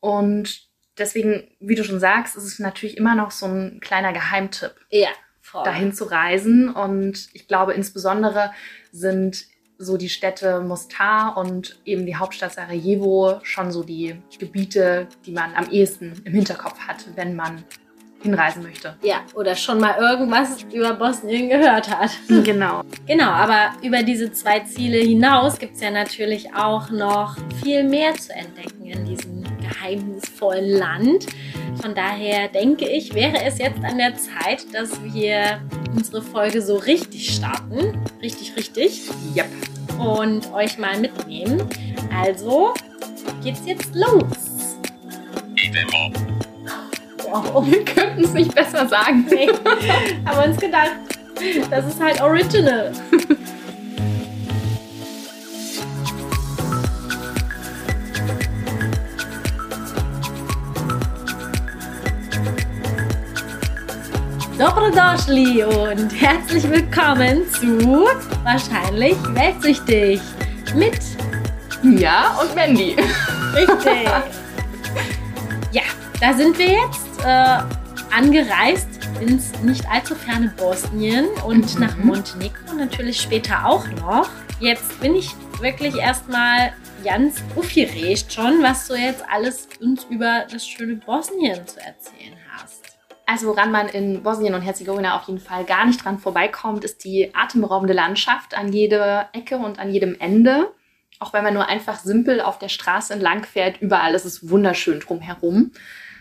Und 0.00 0.68
deswegen, 0.98 1.48
wie 1.60 1.74
du 1.74 1.84
schon 1.84 2.00
sagst, 2.00 2.36
ist 2.36 2.44
es 2.44 2.58
natürlich 2.58 2.96
immer 2.96 3.14
noch 3.14 3.30
so 3.30 3.46
ein 3.46 3.80
kleiner 3.80 4.12
Geheimtipp. 4.12 4.74
Ja, 4.90 5.08
voll. 5.40 5.64
Dahin 5.64 5.92
zu 5.92 6.04
reisen. 6.04 6.70
Und 6.70 7.28
ich 7.32 7.48
glaube, 7.48 7.74
insbesondere 7.74 8.52
sind 8.92 9.46
so 9.78 9.96
die 9.96 10.08
Städte 10.08 10.60
Mostar 10.60 11.36
und 11.36 11.80
eben 11.84 12.06
die 12.06 12.16
Hauptstadt 12.16 12.52
Sarajevo 12.52 13.40
schon 13.42 13.72
so 13.72 13.82
die 13.82 14.16
Gebiete, 14.38 15.08
die 15.26 15.32
man 15.32 15.54
am 15.54 15.68
ehesten 15.70 16.22
im 16.24 16.32
Hinterkopf 16.32 16.78
hat, 16.78 17.04
wenn 17.16 17.34
man 17.34 17.64
hinreisen 18.22 18.62
möchte. 18.62 18.96
Ja, 19.02 19.22
oder 19.34 19.54
schon 19.54 19.78
mal 19.78 19.96
irgendwas 19.98 20.64
über 20.72 20.94
Bosnien 20.94 21.48
gehört 21.48 21.88
hat. 21.90 22.10
Genau. 22.44 22.82
Genau, 23.06 23.30
aber 23.30 23.72
über 23.82 24.02
diese 24.02 24.32
zwei 24.32 24.60
Ziele 24.60 24.98
hinaus 24.98 25.58
gibt 25.58 25.74
es 25.74 25.82
ja 25.82 25.90
natürlich 25.90 26.54
auch 26.54 26.90
noch 26.90 27.36
viel 27.62 27.84
mehr 27.84 28.14
zu 28.14 28.32
entdecken 28.32 28.86
in 28.86 29.04
diesem 29.04 29.44
geheimnisvollen 29.68 30.70
Land. 30.70 31.26
Von 31.80 31.94
daher 31.94 32.48
denke 32.48 32.88
ich, 32.88 33.14
wäre 33.14 33.42
es 33.42 33.58
jetzt 33.58 33.82
an 33.84 33.98
der 33.98 34.14
Zeit, 34.14 34.66
dass 34.72 35.02
wir 35.02 35.60
unsere 35.94 36.22
Folge 36.22 36.62
so 36.62 36.76
richtig 36.76 37.34
starten. 37.34 37.98
Richtig, 38.22 38.56
richtig. 38.56 39.02
Yep. 39.36 39.46
Und 39.98 40.52
euch 40.52 40.78
mal 40.78 40.98
mitnehmen. 40.98 41.62
Also 42.12 42.74
geht's 43.42 43.62
jetzt 43.66 43.94
los. 43.94 44.78
Wow. 47.34 47.66
Wir 47.70 47.84
könnten 47.84 48.24
es 48.24 48.32
nicht 48.32 48.54
besser 48.54 48.86
sagen. 48.86 49.26
Nee. 49.28 49.48
Haben 50.24 50.50
uns 50.50 50.60
gedacht, 50.60 50.92
das 51.70 51.86
ist 51.86 52.00
halt 52.00 52.20
original. 52.20 52.92
Dobrodošli 64.64 65.62
und 65.62 66.08
herzlich 66.18 66.64
willkommen 66.70 67.46
zu 67.52 68.06
Wahrscheinlich 68.44 69.14
Weltsüchtig 69.34 70.22
mit 70.74 71.00
Ja 71.82 72.34
und 72.40 72.54
Mandy. 72.54 72.96
Richtig. 73.54 74.08
ja, 75.72 75.82
da 76.18 76.32
sind 76.32 76.58
wir 76.58 76.68
jetzt 76.68 77.22
äh, 77.26 77.58
angereist 78.10 78.88
ins 79.20 79.52
nicht 79.60 79.86
allzu 79.86 80.14
ferne 80.14 80.50
Bosnien 80.56 81.26
und 81.46 81.74
mhm. 81.74 81.80
nach 81.80 81.96
Montenegro 81.98 82.72
natürlich 82.74 83.20
später 83.20 83.66
auch 83.66 83.86
noch. 84.00 84.30
Jetzt 84.60 84.98
bin 84.98 85.14
ich 85.14 85.28
wirklich 85.60 85.94
erstmal 85.96 86.72
ganz 87.04 87.42
aufgeregt 87.54 88.32
schon, 88.32 88.62
was 88.62 88.88
du 88.88 88.94
jetzt 88.94 89.22
alles 89.30 89.68
uns 89.82 90.04
über 90.08 90.46
das 90.50 90.66
schöne 90.66 90.96
Bosnien 90.96 91.66
zu 91.66 91.80
erzählen. 91.80 92.33
Also 93.26 93.46
woran 93.46 93.72
man 93.72 93.88
in 93.88 94.22
Bosnien 94.22 94.54
und 94.54 94.60
Herzegowina 94.62 95.16
auf 95.16 95.26
jeden 95.26 95.40
Fall 95.40 95.64
gar 95.64 95.86
nicht 95.86 96.04
dran 96.04 96.18
vorbeikommt, 96.18 96.84
ist 96.84 97.04
die 97.04 97.34
atemberaubende 97.34 97.94
Landschaft 97.94 98.56
an 98.56 98.72
jeder 98.72 99.30
Ecke 99.32 99.56
und 99.56 99.78
an 99.78 99.90
jedem 99.90 100.18
Ende. 100.20 100.70
Auch 101.20 101.32
wenn 101.32 101.44
man 101.44 101.54
nur 101.54 101.66
einfach 101.66 101.98
simpel 101.98 102.40
auf 102.40 102.58
der 102.58 102.68
Straße 102.68 103.14
entlang 103.14 103.44
fährt, 103.44 103.80
überall 103.80 104.14
ist 104.14 104.26
es 104.26 104.50
wunderschön 104.50 105.00
drumherum. 105.00 105.72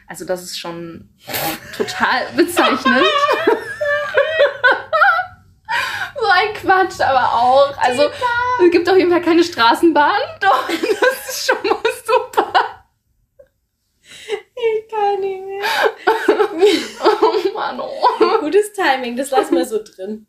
Also 0.07 0.25
das 0.25 0.43
ist 0.43 0.57
schon 0.59 1.09
total 1.75 2.27
bezeichnend. 2.35 2.85
so 6.19 6.25
ein 6.27 6.53
Quatsch, 6.53 7.01
aber 7.01 7.33
auch. 7.33 7.77
Also 7.77 8.03
es 8.63 8.71
gibt 8.71 8.89
auf 8.89 8.97
jeden 8.97 9.11
Fall 9.11 9.21
keine 9.21 9.43
Straßenbahn. 9.43 10.21
Doch, 10.39 10.67
das 10.69 11.29
ist 11.29 11.47
schon 11.47 11.57
mal 11.63 11.81
super. 12.05 12.53
Ich 14.63 14.87
kann 14.89 15.19
nicht 15.19 15.45
mehr. 15.45 15.63
oh 17.03 17.53
Mann, 17.53 17.79
oh. 17.79 18.39
Gutes 18.39 18.73
Timing, 18.73 19.15
das 19.15 19.31
lassen 19.31 19.55
wir 19.55 19.65
so 19.65 19.81
drin. 19.83 20.27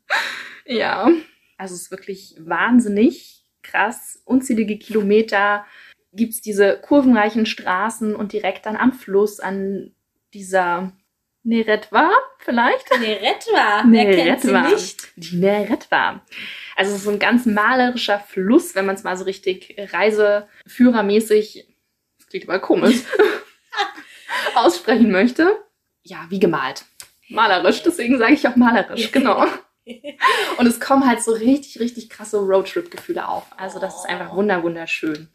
Ja, 0.67 1.09
also 1.57 1.75
es 1.75 1.83
ist 1.83 1.91
wirklich 1.91 2.37
wahnsinnig 2.39 3.45
krass. 3.63 4.21
Unzählige 4.25 4.79
Kilometer 4.79 5.67
gibt 6.13 6.33
es 6.33 6.41
diese 6.41 6.79
kurvenreichen 6.81 7.47
Straßen 7.47 8.15
und 8.15 8.33
direkt 8.33 8.67
dann 8.67 8.77
am 8.77 8.93
Fluss, 8.93 9.41
an 9.41 9.95
dieser 10.33 10.93
Neretva 11.45 12.11
vielleicht? 12.39 12.91
Neretva, 12.99 13.85
wer 13.87 14.05
Neretva. 14.05 14.25
kennt 14.25 14.41
sie 14.41 14.75
nicht? 14.75 15.09
Die 15.17 15.37
Neretva. 15.37 16.25
Also 16.75 16.93
es 16.93 16.99
ist 16.99 17.05
so 17.05 17.11
ein 17.11 17.19
ganz 17.19 17.47
malerischer 17.47 18.19
Fluss, 18.19 18.75
wenn 18.75 18.87
man 18.87 18.95
es 18.95 19.05
mal 19.05 19.17
so 19.17 19.25
richtig 19.25 19.77
reiseführermäßig, 19.79 21.67
das 22.19 22.27
klingt 22.29 22.49
aber 22.49 22.61
komisch, 22.61 23.03
aussprechen 24.57 25.11
möchte. 25.11 25.59
Ja, 26.03 26.27
wie 26.29 26.41
gemalt. 26.41 26.85
Malerisch, 27.29 27.83
deswegen 27.83 28.19
sage 28.19 28.35
ich 28.35 28.47
auch 28.47 28.57
malerisch, 28.57 29.11
genau. 29.13 29.47
Und 30.59 30.67
es 30.67 30.81
kommen 30.81 31.07
halt 31.07 31.23
so 31.23 31.33
richtig, 31.33 31.81
richtig 31.81 32.09
krasse 32.11 32.39
Roadtrip-Gefühle 32.39 33.29
auf. 33.29 33.45
Also 33.57 33.79
das 33.79 33.97
ist 33.97 34.07
einfach 34.07 34.35
wunderschön. 34.35 35.29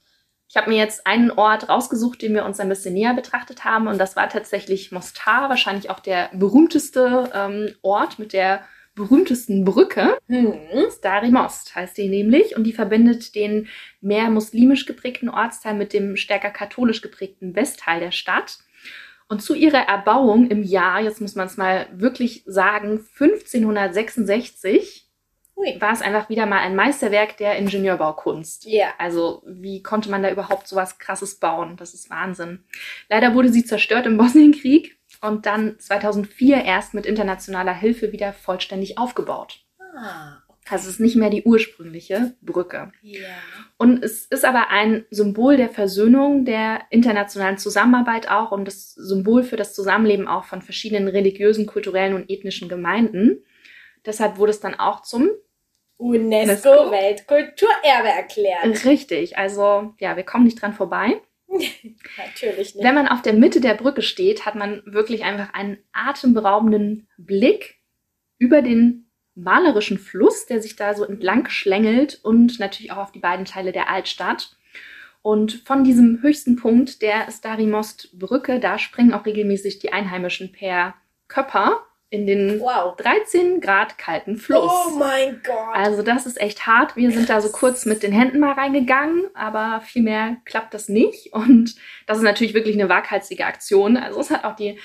Ich 0.48 0.58
habe 0.58 0.70
mir 0.70 0.78
jetzt 0.78 1.06
einen 1.06 1.30
Ort 1.30 1.70
rausgesucht, 1.70 2.24
den 2.24 2.34
wir 2.34 2.44
uns 2.44 2.60
ein 2.60 2.70
bisschen 2.70 2.96
näher 2.96 3.14
betrachtet 3.14 3.66
haben. 3.66 3.88
Und 3.88 4.00
das 4.00 4.16
war 4.16 4.30
tatsächlich 4.30 4.92
Mostar, 4.92 5.48
wahrscheinlich 5.48 5.92
auch 5.92 6.00
der 6.00 6.32
berühmteste 6.34 7.30
ähm, 7.36 7.76
Ort 7.84 8.18
mit 8.18 8.34
der 8.34 8.64
berühmtesten 8.96 9.64
Brücke. 9.64 10.18
Hm. 10.28 10.56
Stari 10.92 11.30
Most 11.30 11.76
heißt 11.76 11.96
die 11.98 12.10
nämlich. 12.10 12.56
Und 12.58 12.64
die 12.64 12.74
verbindet 12.74 13.36
den 13.36 13.68
mehr 14.02 14.32
muslimisch 14.32 14.88
geprägten 14.88 15.30
Ortsteil 15.30 15.76
mit 15.76 15.94
dem 15.94 16.18
stärker 16.18 16.50
katholisch 16.50 17.02
geprägten 17.02 17.56
Westteil 17.56 18.00
der 18.00 18.12
Stadt. 18.12 18.58
Und 19.30 19.42
zu 19.44 19.54
ihrer 19.54 19.88
Erbauung 19.88 20.50
im 20.50 20.64
Jahr, 20.64 21.00
jetzt 21.02 21.22
muss 21.22 21.36
man 21.36 21.46
es 21.46 21.56
mal 21.56 21.88
wirklich 21.94 22.44
sagen, 22.48 23.06
1566 23.20 25.06
war 25.80 25.92
es 25.92 26.02
einfach 26.02 26.30
wieder 26.30 26.46
mal 26.46 26.60
ein 26.60 26.76
Meisterwerk 26.76 27.38
der 27.38 27.58
Ingenieurbaukunst. 27.58 28.66
Ja. 28.66 28.88
Also 28.98 29.44
wie 29.46 29.84
konnte 29.84 30.10
man 30.10 30.24
da 30.24 30.32
überhaupt 30.32 30.68
sowas 30.68 30.98
Krasses 30.98 31.36
bauen? 31.36 31.78
Das 31.78 31.94
ist 31.94 32.10
Wahnsinn. 32.10 32.64
Leider 33.10 33.36
wurde 33.36 33.50
sie 33.50 33.66
zerstört 33.66 34.08
im 34.08 34.18
Bosnienkrieg 34.18 34.98
und 35.22 35.46
dann 35.46 35.78
2004 35.78 36.64
erst 36.64 36.94
mit 36.94 37.06
internationaler 37.06 37.74
Hilfe 37.74 38.12
wieder 38.12 38.34
vollständig 38.34 38.98
aufgebaut. 38.98 39.60
Ah, 39.96 40.38
Also 40.70 40.88
es 40.88 40.96
ist 40.96 41.00
nicht 41.00 41.16
mehr 41.16 41.30
die 41.30 41.44
ursprüngliche 41.44 42.34
Brücke. 42.42 42.92
ja. 43.02 43.28
Und 43.78 44.04
es 44.04 44.26
ist 44.26 44.46
aber 44.46 44.70
ein 44.70 45.06
Symbol 45.10 45.56
der 45.58 45.70
Versöhnung, 45.70 46.44
der 46.46 46.82
internationalen 46.90 47.58
Zusammenarbeit 47.58 48.30
auch 48.30 48.52
und 48.52 48.66
das 48.66 48.94
Symbol 48.94 49.44
für 49.44 49.56
das 49.56 49.74
Zusammenleben 49.74 50.28
auch 50.28 50.44
von 50.44 50.62
verschiedenen 50.62 51.08
religiösen, 51.08 51.66
kulturellen 51.66 52.14
und 52.14 52.30
ethnischen 52.30 52.68
Gemeinden. 52.68 53.44
Deshalb 54.06 54.38
wurde 54.38 54.52
es 54.52 54.60
dann 54.60 54.76
auch 54.76 55.02
zum 55.02 55.30
UNESCO, 55.98 56.70
UNESCO. 56.70 56.92
Weltkulturerbe 56.92 58.08
erklärt. 58.08 58.86
richtig. 58.86 59.38
Also 59.38 59.94
ja, 60.00 60.16
wir 60.16 60.24
kommen 60.24 60.46
nicht 60.46 60.62
dran 60.62 60.74
vorbei. 60.74 61.22
Natürlich 61.48 62.76
nicht. 62.76 62.84
Wenn 62.84 62.96
man 62.96 63.08
auf 63.08 63.22
der 63.22 63.34
Mitte 63.34 63.60
der 63.60 63.74
Brücke 63.74 64.02
steht, 64.02 64.46
hat 64.46 64.56
man 64.56 64.82
wirklich 64.86 65.24
einfach 65.24 65.54
einen 65.54 65.78
atemberaubenden 65.92 67.08
Blick 67.18 67.80
über 68.38 68.62
den 68.62 69.09
malerischen 69.44 69.98
Fluss, 69.98 70.46
der 70.46 70.62
sich 70.62 70.76
da 70.76 70.94
so 70.94 71.04
entlang 71.04 71.50
schlängelt 71.50 72.20
und 72.24 72.60
natürlich 72.60 72.92
auch 72.92 72.98
auf 72.98 73.12
die 73.12 73.20
beiden 73.20 73.46
Teile 73.46 73.72
der 73.72 73.90
Altstadt. 73.90 74.56
Und 75.22 75.64
von 75.66 75.84
diesem 75.84 76.22
höchsten 76.22 76.56
Punkt 76.56 77.02
der 77.02 77.30
Starimost-Brücke, 77.30 78.60
da 78.60 78.80
springen 78.80 79.14
auch 79.14 79.26
regelmäßig 79.26 79.80
die 79.80 79.92
Einheimischen 79.92 80.52
per 80.52 80.96
Köpper 81.28 81.84
in 82.10 82.26
den 82.26 82.60
Wow. 82.60 82.96
13 82.98 83.62
Grad 83.62 83.98
kalten 83.98 84.38
Fluss. 84.38 84.72
Oh 84.88 84.98
mein 84.98 85.42
Gott. 85.46 85.74
Also 85.74 86.02
das 86.02 86.26
ist 86.26 86.42
echt 86.42 86.66
hart. 86.66 86.96
Wir 86.96 87.12
sind 87.12 87.30
da 87.30 87.40
so 87.40 87.50
kurz 87.50 87.86
mit 87.86 88.02
den 88.02 88.12
Händen 88.12 88.40
mal 88.40 88.54
reingegangen, 88.54 89.26
aber 89.36 89.82
viel 89.82 90.02
mehr 90.02 90.38
klappt 90.46 90.74
das 90.74 90.90
nicht. 90.90 91.34
Und 91.34 91.76
das 92.08 92.18
ist 92.18 92.24
natürlich 92.24 92.56
wirklich 92.56 92.76
eine 92.76 92.90
waghalsige 92.90 93.46
Aktion. 93.46 93.96
Also 93.96 94.20
es 94.22 94.32
hat 94.32 94.44
auch 94.44 94.56
die 94.56 94.80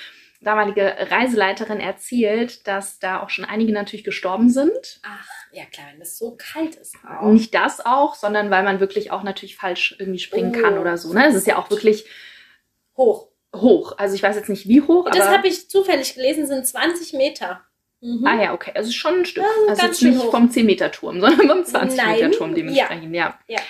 damalige 0.45 0.95
Reiseleiterin 1.11 1.81
erzählt, 1.81 2.67
dass 2.67 2.99
da 2.99 3.21
auch 3.23 3.31
schon 3.31 3.45
einige 3.45 3.73
natürlich 3.73 4.05
gestorben 4.05 4.51
sind. 4.51 5.01
Ach, 5.03 5.27
ja 5.53 5.65
klar, 5.67 5.87
wenn 5.93 6.01
es 6.01 6.17
so 6.19 6.37
kalt 6.37 6.77
ist. 6.77 6.97
Auch. 7.09 7.27
Nicht 7.27 7.55
das 7.55 7.85
auch, 7.85 8.15
sondern 8.15 8.51
weil 8.51 8.63
man 8.63 8.81
wirklich 8.81 9.11
auch 9.11 9.23
natürlich 9.23 9.57
falsch 9.57 9.97
irgendwie 9.99 10.19
springen 10.21 10.55
Oh. 10.57 10.63
kann 10.63 10.79
oder 10.79 10.97
so. 10.99 11.13
Ne? 11.13 11.27
Es 11.27 11.35
ist 11.35 11.47
ja 11.47 11.57
auch 11.59 11.71
wirklich 11.71 12.05
Hoch. 12.97 13.29
hoch. 13.55 13.95
Also 13.99 14.15
ich 14.15 14.23
weiß 14.23 14.37
jetzt 14.37 14.49
nicht 14.49 14.69
wie 14.69 14.81
hoch, 14.83 15.09
Das 15.11 15.21
aber 15.27 15.37
habe 15.39 15.49
ich 15.49 15.69
zufällig 15.69 16.15
gelesen, 16.15 16.47
sind 16.47 16.67
20 16.67 17.13
Meter. 17.15 17.63
Mhm. 18.01 18.27
Ah 18.27 18.43
ja, 18.43 18.53
okay. 18.53 18.73
Also 18.75 18.93
schon 18.93 19.21
ein 19.21 19.25
Stück. 19.25 19.43
Ja, 19.45 19.71
also 19.71 19.83
ganz 19.83 20.03
nicht 20.03 20.19
hoch. 20.19 20.31
vom 20.31 20.49
10-Meter-Turm, 20.51 21.21
sondern 21.23 21.49
vom 21.49 21.61
20-Meter-Turm 21.63 22.51
Nein, 22.51 22.55
dementsprechend, 22.55 23.15
ja. 23.15 23.39
Ja. 23.49 23.61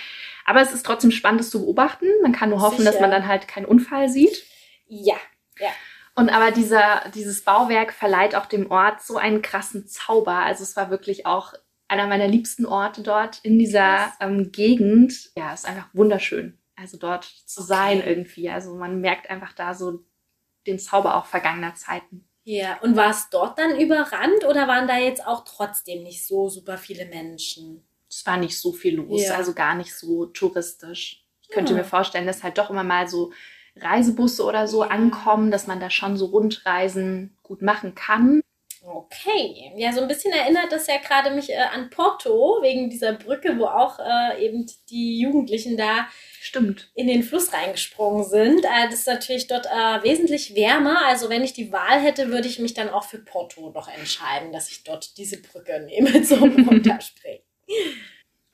Aber 0.45 0.61
es 0.61 0.73
ist 0.73 0.85
trotzdem 0.85 1.11
spannend, 1.11 1.41
das 1.41 1.51
zu 1.51 1.61
beobachten. 1.63 2.07
Man 2.23 2.33
kann 2.33 2.51
nur 2.51 2.61
hoffen, 2.61 2.85
dass 2.85 2.95
Sicher. 2.97 3.03
man 3.07 3.11
dann 3.11 3.29
halt 3.29 3.49
keinen 3.49 3.65
Unfall 3.65 4.09
sieht. 4.11 4.45
Ja. 4.87 5.17
Und 6.17 6.29
aber 6.31 6.53
dieser, 6.53 7.11
dieses 7.15 7.43
Bauwerk 7.43 7.93
verleiht 7.93 8.35
auch 8.37 8.47
dem 8.47 8.71
Ort 8.71 9.03
so 9.03 9.17
einen 9.17 9.43
krassen 9.43 9.87
Zauber. 9.89 10.37
Also 10.37 10.63
es 10.63 10.77
war 10.77 10.91
wirklich 10.91 11.27
auch 11.27 11.55
einer 11.89 12.07
meiner 12.07 12.29
liebsten 12.29 12.67
Orte 12.67 13.03
dort 13.03 13.41
in 13.43 13.59
dieser 13.59 14.13
ähm, 14.21 14.53
Gegend. 14.53 15.31
Ja, 15.37 15.53
ist 15.53 15.67
einfach 15.67 15.89
wunderschön. 15.93 16.59
Also 16.77 16.99
dort 16.99 17.25
zu 17.25 17.61
Okay. 17.61 17.69
sein 17.69 18.03
irgendwie. 18.07 18.49
Also 18.49 18.75
man 18.77 19.01
merkt 19.01 19.29
einfach 19.29 19.53
da 19.53 19.75
so 19.75 20.05
den 20.67 20.79
Zauber 20.79 21.17
auch 21.17 21.27
vergangener 21.27 21.75
Zeiten. 21.75 22.29
Ja, 22.45 22.79
und 22.83 22.95
war 22.97 23.11
es 23.11 23.29
dort 23.31 23.59
dann 23.59 23.79
überrannt 23.81 24.45
oder 24.49 24.69
waren 24.69 24.87
da 24.87 24.99
jetzt 24.99 25.27
auch 25.27 25.45
trotzdem 25.45 26.03
nicht 26.03 26.27
so 26.27 26.49
super 26.49 26.79
viele 26.79 27.07
Menschen? 27.07 27.87
Es 28.09 28.25
war 28.27 28.37
nicht 28.37 28.59
so 28.59 28.73
viel 28.73 28.97
los, 28.97 29.23
Ja. 29.23 29.35
also 29.35 29.55
gar 29.55 29.75
nicht 29.75 29.95
so 29.95 30.27
touristisch. 30.27 31.27
Ich 31.43 31.49
könnte 31.49 31.73
Ja. 31.73 31.79
mir 31.79 31.85
vorstellen, 31.85 32.27
dass 32.27 32.43
halt 32.43 32.59
doch 32.59 32.71
immer 32.71 32.85
mal 32.85 33.09
so 33.09 33.33
Reisebusse 33.77 34.45
oder 34.45 34.69
so 34.69 34.83
ankommen, 34.83 35.51
dass 35.51 35.67
man 35.67 35.81
da 35.81 35.91
schon 35.91 36.17
so 36.17 36.27
Rundreisen 36.27 37.37
gut 37.43 37.63
machen 37.63 37.95
kann. 37.95 38.41
Okay, 38.87 39.73
ja, 39.77 39.93
so 39.93 40.03
ein 40.03 40.09
bisschen 40.09 40.33
erinnert 40.33 40.71
das 40.71 40.87
ja 40.87 40.99
gerade 40.99 41.31
mich 41.31 41.51
äh, 41.51 41.57
an 41.57 41.89
Porto, 41.89 42.59
wegen 42.61 42.91
dieser 42.91 43.15
Brücke, 43.15 43.59
wo 43.59 43.65
auch 43.65 43.99
äh, 43.99 44.45
eben 44.45 44.67
die 44.91 45.21
Jugendlichen 45.21 45.79
da 45.79 46.07
Stimmt. 46.43 46.91
in 46.95 47.07
den 47.07 47.23
Fluss 47.23 47.55
reingesprungen 47.55 48.25
sind. 48.25 48.65
Äh, 48.65 48.89
das 48.91 49.01
ist 49.01 49.07
natürlich 49.07 49.47
dort 49.47 49.65
äh, 49.65 50.03
wesentlich 50.03 50.55
wärmer. 50.55 51.07
Also 51.07 51.31
wenn 51.31 51.43
ich 51.43 51.55
die 51.55 51.73
Wahl 51.73 51.99
hätte, 51.99 52.29
würde 52.29 52.47
ich 52.47 52.59
mich 52.59 52.75
dann 52.75 52.91
auch 52.91 53.05
für 53.05 53.19
Porto 53.19 53.71
doch 53.71 53.89
entscheiden, 53.89 54.53
dass 54.53 54.71
ich 54.71 54.85
dort 54.85 55.17
diese 55.17 55.41
Brücke 55.41 55.81
nehme 55.81 56.23
zum 56.23 56.69
Runterspringen. 56.69 57.41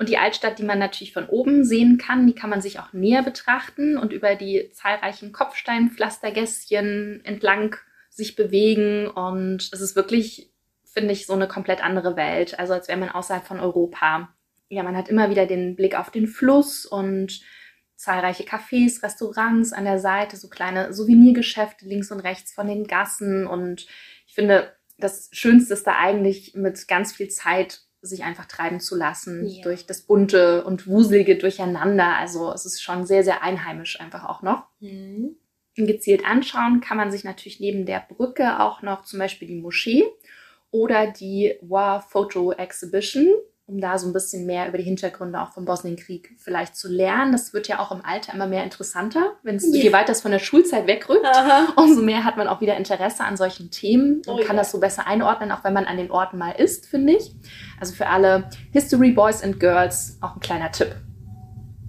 Und 0.01 0.09
die 0.09 0.17
Altstadt, 0.17 0.59
die 0.59 0.65
man 0.65 0.79
natürlich 0.79 1.13
von 1.13 1.29
oben 1.29 1.63
sehen 1.63 1.99
kann, 1.99 2.27
die 2.27 2.35
kann 2.35 2.49
man 2.49 2.63
sich 2.63 2.79
auch 2.79 2.95
näher 2.95 3.23
betrachten 3.23 3.99
und 3.99 4.15
über 4.15 4.35
die 4.35 4.71
zahlreichen 4.73 5.31
Kopfsteinpflastergässchen 5.31 7.21
entlang 7.23 7.77
sich 8.09 8.35
bewegen. 8.35 9.09
Und 9.09 9.69
es 9.71 9.83
ist 9.83 9.97
wirklich, 9.97 10.55
finde 10.87 11.13
ich, 11.13 11.27
so 11.27 11.35
eine 11.35 11.49
komplett 11.49 11.85
andere 11.85 12.17
Welt. 12.17 12.59
Also 12.59 12.73
als 12.73 12.89
wäre 12.89 12.99
man 12.99 13.11
außerhalb 13.11 13.45
von 13.45 13.61
Europa. 13.61 14.35
Ja, 14.71 14.85
man 14.85 14.97
hat 14.97 15.11
immer 15.11 15.29
wieder 15.29 15.45
den 15.45 15.77
Blick 15.77 15.95
auf 15.95 16.09
den 16.09 16.29
Fluss 16.29 16.87
und 16.87 17.43
zahlreiche 17.95 18.45
Cafés, 18.45 19.03
Restaurants 19.03 19.75
an 19.75 19.85
der 19.85 19.99
Seite, 19.99 20.39
so 20.39 20.49
kleine 20.49 20.95
Souvenirgeschäfte 20.95 21.85
links 21.85 22.11
und 22.11 22.21
rechts 22.21 22.55
von 22.55 22.69
den 22.69 22.87
Gassen. 22.87 23.47
Und 23.47 23.87
ich 24.27 24.33
finde, 24.33 24.73
das 24.97 25.29
Schönste 25.33 25.75
ist 25.75 25.87
da 25.87 25.99
eigentlich 25.99 26.55
mit 26.55 26.89
ganz 26.89 27.13
viel 27.13 27.29
Zeit 27.29 27.83
sich 28.03 28.25
einfach 28.25 28.47
treiben 28.47 28.81
zu 28.81 28.97
lassen 28.97 29.47
Ja. 29.47 29.63
durch 29.63 29.87
das 29.87 30.03
bunte 30.03 30.65
und 30.65 30.87
wuselige 30.87 31.37
Durcheinander. 31.37 32.17
Also 32.17 32.53
es 32.53 32.65
ist 32.65 32.83
schon 32.83 33.07
sehr, 33.07 33.25
sehr 33.25 33.43
einheimisch 33.43 34.01
einfach 34.01 34.25
auch 34.25 34.43
noch. 34.43 34.65
Hm. 34.81 35.37
Gezielt 35.77 36.25
anschauen 36.25 36.81
kann 36.81 36.97
man 36.97 37.11
sich 37.13 37.25
natürlich 37.25 37.61
neben 37.61 37.87
der 37.87 38.05
Brücke 38.09 38.61
auch 38.61 38.83
noch 38.83 39.05
zum 39.05 39.19
Beispiel 39.19 39.49
die 39.49 39.61
Moschee 39.61 40.05
oder 40.71 41.07
die 41.07 41.57
War 41.63 42.03
Photo 42.03 42.53
Exhibition, 42.53 43.29
um 43.71 43.81
da 43.81 43.99
so 43.99 44.07
ein 44.09 44.13
bisschen 44.13 44.47
mehr 44.47 44.69
über 44.69 44.79
die 44.79 44.85
Hintergründe 44.85 45.41
auch 45.41 45.53
vom 45.53 45.65
Bosnienkrieg 45.65 46.35
vielleicht 46.39 46.75
zu 46.77 46.89
lernen. 46.89 47.31
Das 47.33 47.53
wird 47.55 47.69
ja 47.69 47.79
auch 47.79 47.93
im 47.93 48.05
Alter 48.05 48.35
immer 48.35 48.47
mehr 48.49 48.65
interessanter, 48.65 49.35
wenn 49.45 49.57
es 49.57 49.65
Ja. 49.73 49.81
je 49.83 49.93
weiter 49.93 50.11
es 50.13 50.21
von 50.23 50.33
der 50.33 50.41
Schulzeit 50.41 50.87
wegrückt. 50.89 51.25
Aha. 51.25 51.73
Umso 51.77 52.03
mehr 52.03 52.25
hat 52.25 52.37
man 52.37 52.49
auch 52.49 52.61
wieder 52.61 52.77
Interesse 52.77 53.23
an 53.25 53.37
solchen 53.37 53.71
Themen 53.71 54.23
und 54.27 54.29
Oh 54.29 54.37
kann 54.39 54.57
ja. 54.57 54.63
das 54.63 54.73
so 54.73 54.81
besser 54.81 55.07
einordnen, 55.07 55.53
auch 55.53 55.63
wenn 55.63 55.73
man 55.73 55.85
an 55.85 55.97
den 55.97 56.11
Orten 56.11 56.37
mal 56.37 56.51
ist, 56.53 56.87
finde 56.87 57.13
ich. 57.15 57.33
Also 57.79 57.95
für 57.95 58.09
alle 58.09 58.51
History 58.73 59.13
Boys 59.13 59.43
and 59.43 59.61
Girls 59.61 60.19
auch 60.21 60.35
ein 60.35 60.41
kleiner 60.41 60.73
Tipp. 60.73 60.95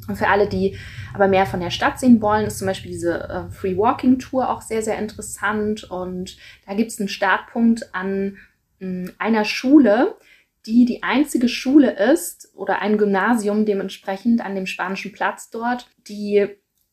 Und 0.08 0.17
für 0.17 0.28
alle, 0.28 0.48
die 0.48 0.78
aber 1.13 1.28
mehr 1.28 1.46
von 1.46 1.60
der 1.62 1.70
Stadt 1.72 2.00
sehen 2.00 2.22
wollen, 2.22 2.46
ist 2.46 2.58
zum 2.60 2.67
Beispiel 2.67 2.91
diese 2.91 3.24
äh, 3.30 3.52
Free 3.52 3.78
Walking 3.78 4.20
Tour 4.20 4.50
auch 4.50 4.62
sehr, 4.62 4.82
sehr 4.82 4.98
interessant. 4.98 5.84
Und 5.89 6.38
da 6.67 6.74
gibt 6.74 6.91
es 6.91 7.00
einen 7.00 7.10
Startpunkt 7.10 7.94
an 7.94 8.38
mh, 8.80 9.12
einer 9.20 9.46
Schule, 9.46 10.15
die 10.65 10.86
die 10.86 11.04
einzige 11.04 11.50
Schule 11.50 11.91
ist 12.12 12.52
oder 12.54 12.82
ein 12.82 12.97
Gymnasium 12.97 13.65
dementsprechend 13.65 14.41
an 14.41 14.56
dem 14.56 14.65
spanischen 14.65 15.12
Platz 15.12 15.50
dort, 15.50 15.88
die 16.08 16.47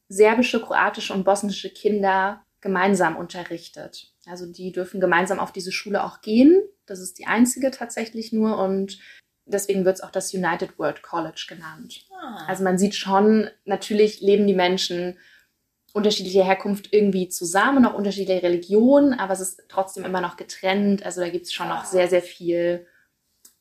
serbische, 0.08 0.60
kroatische 0.60 1.12
und 1.12 1.24
bosnische 1.24 1.70
Kinder 1.70 2.42
gemeinsam 2.60 3.16
unterrichtet. 3.16 4.12
Also 4.26 4.46
die 4.50 4.72
dürfen 4.72 5.00
gemeinsam 5.00 5.38
auf 5.38 5.52
diese 5.52 5.72
Schule 5.72 6.04
auch 6.04 6.20
gehen. 6.22 6.62
Das 6.86 7.00
ist 7.00 7.18
die 7.18 7.26
einzige 7.26 7.70
tatsächlich 7.70 8.32
nur 8.32 8.58
und 8.58 8.98
deswegen 9.44 9.84
wird 9.84 9.96
es 9.96 10.02
auch 10.02 10.10
das 10.10 10.32
United 10.32 10.78
World 10.78 11.02
College 11.02 11.46
genannt. 11.48 12.06
Ah. 12.12 12.44
Also 12.46 12.64
man 12.64 12.78
sieht 12.78 12.94
schon, 12.94 13.48
natürlich 13.64 14.20
leben 14.20 14.46
die 14.46 14.54
Menschen 14.54 15.18
unterschiedlicher 15.92 16.44
Herkunft 16.44 16.92
irgendwie 16.92 17.28
zusammen, 17.28 17.86
auch 17.86 17.94
unterschiedliche 17.94 18.42
Religionen, 18.42 19.14
aber 19.14 19.32
es 19.32 19.40
ist 19.40 19.62
trotzdem 19.68 20.04
immer 20.04 20.20
noch 20.20 20.36
getrennt. 20.36 21.04
Also 21.04 21.20
da 21.20 21.28
gibt 21.28 21.46
es 21.46 21.52
schon 21.52 21.68
noch 21.68 21.84
sehr, 21.84 22.08
sehr 22.08 22.22
viel 22.22 22.86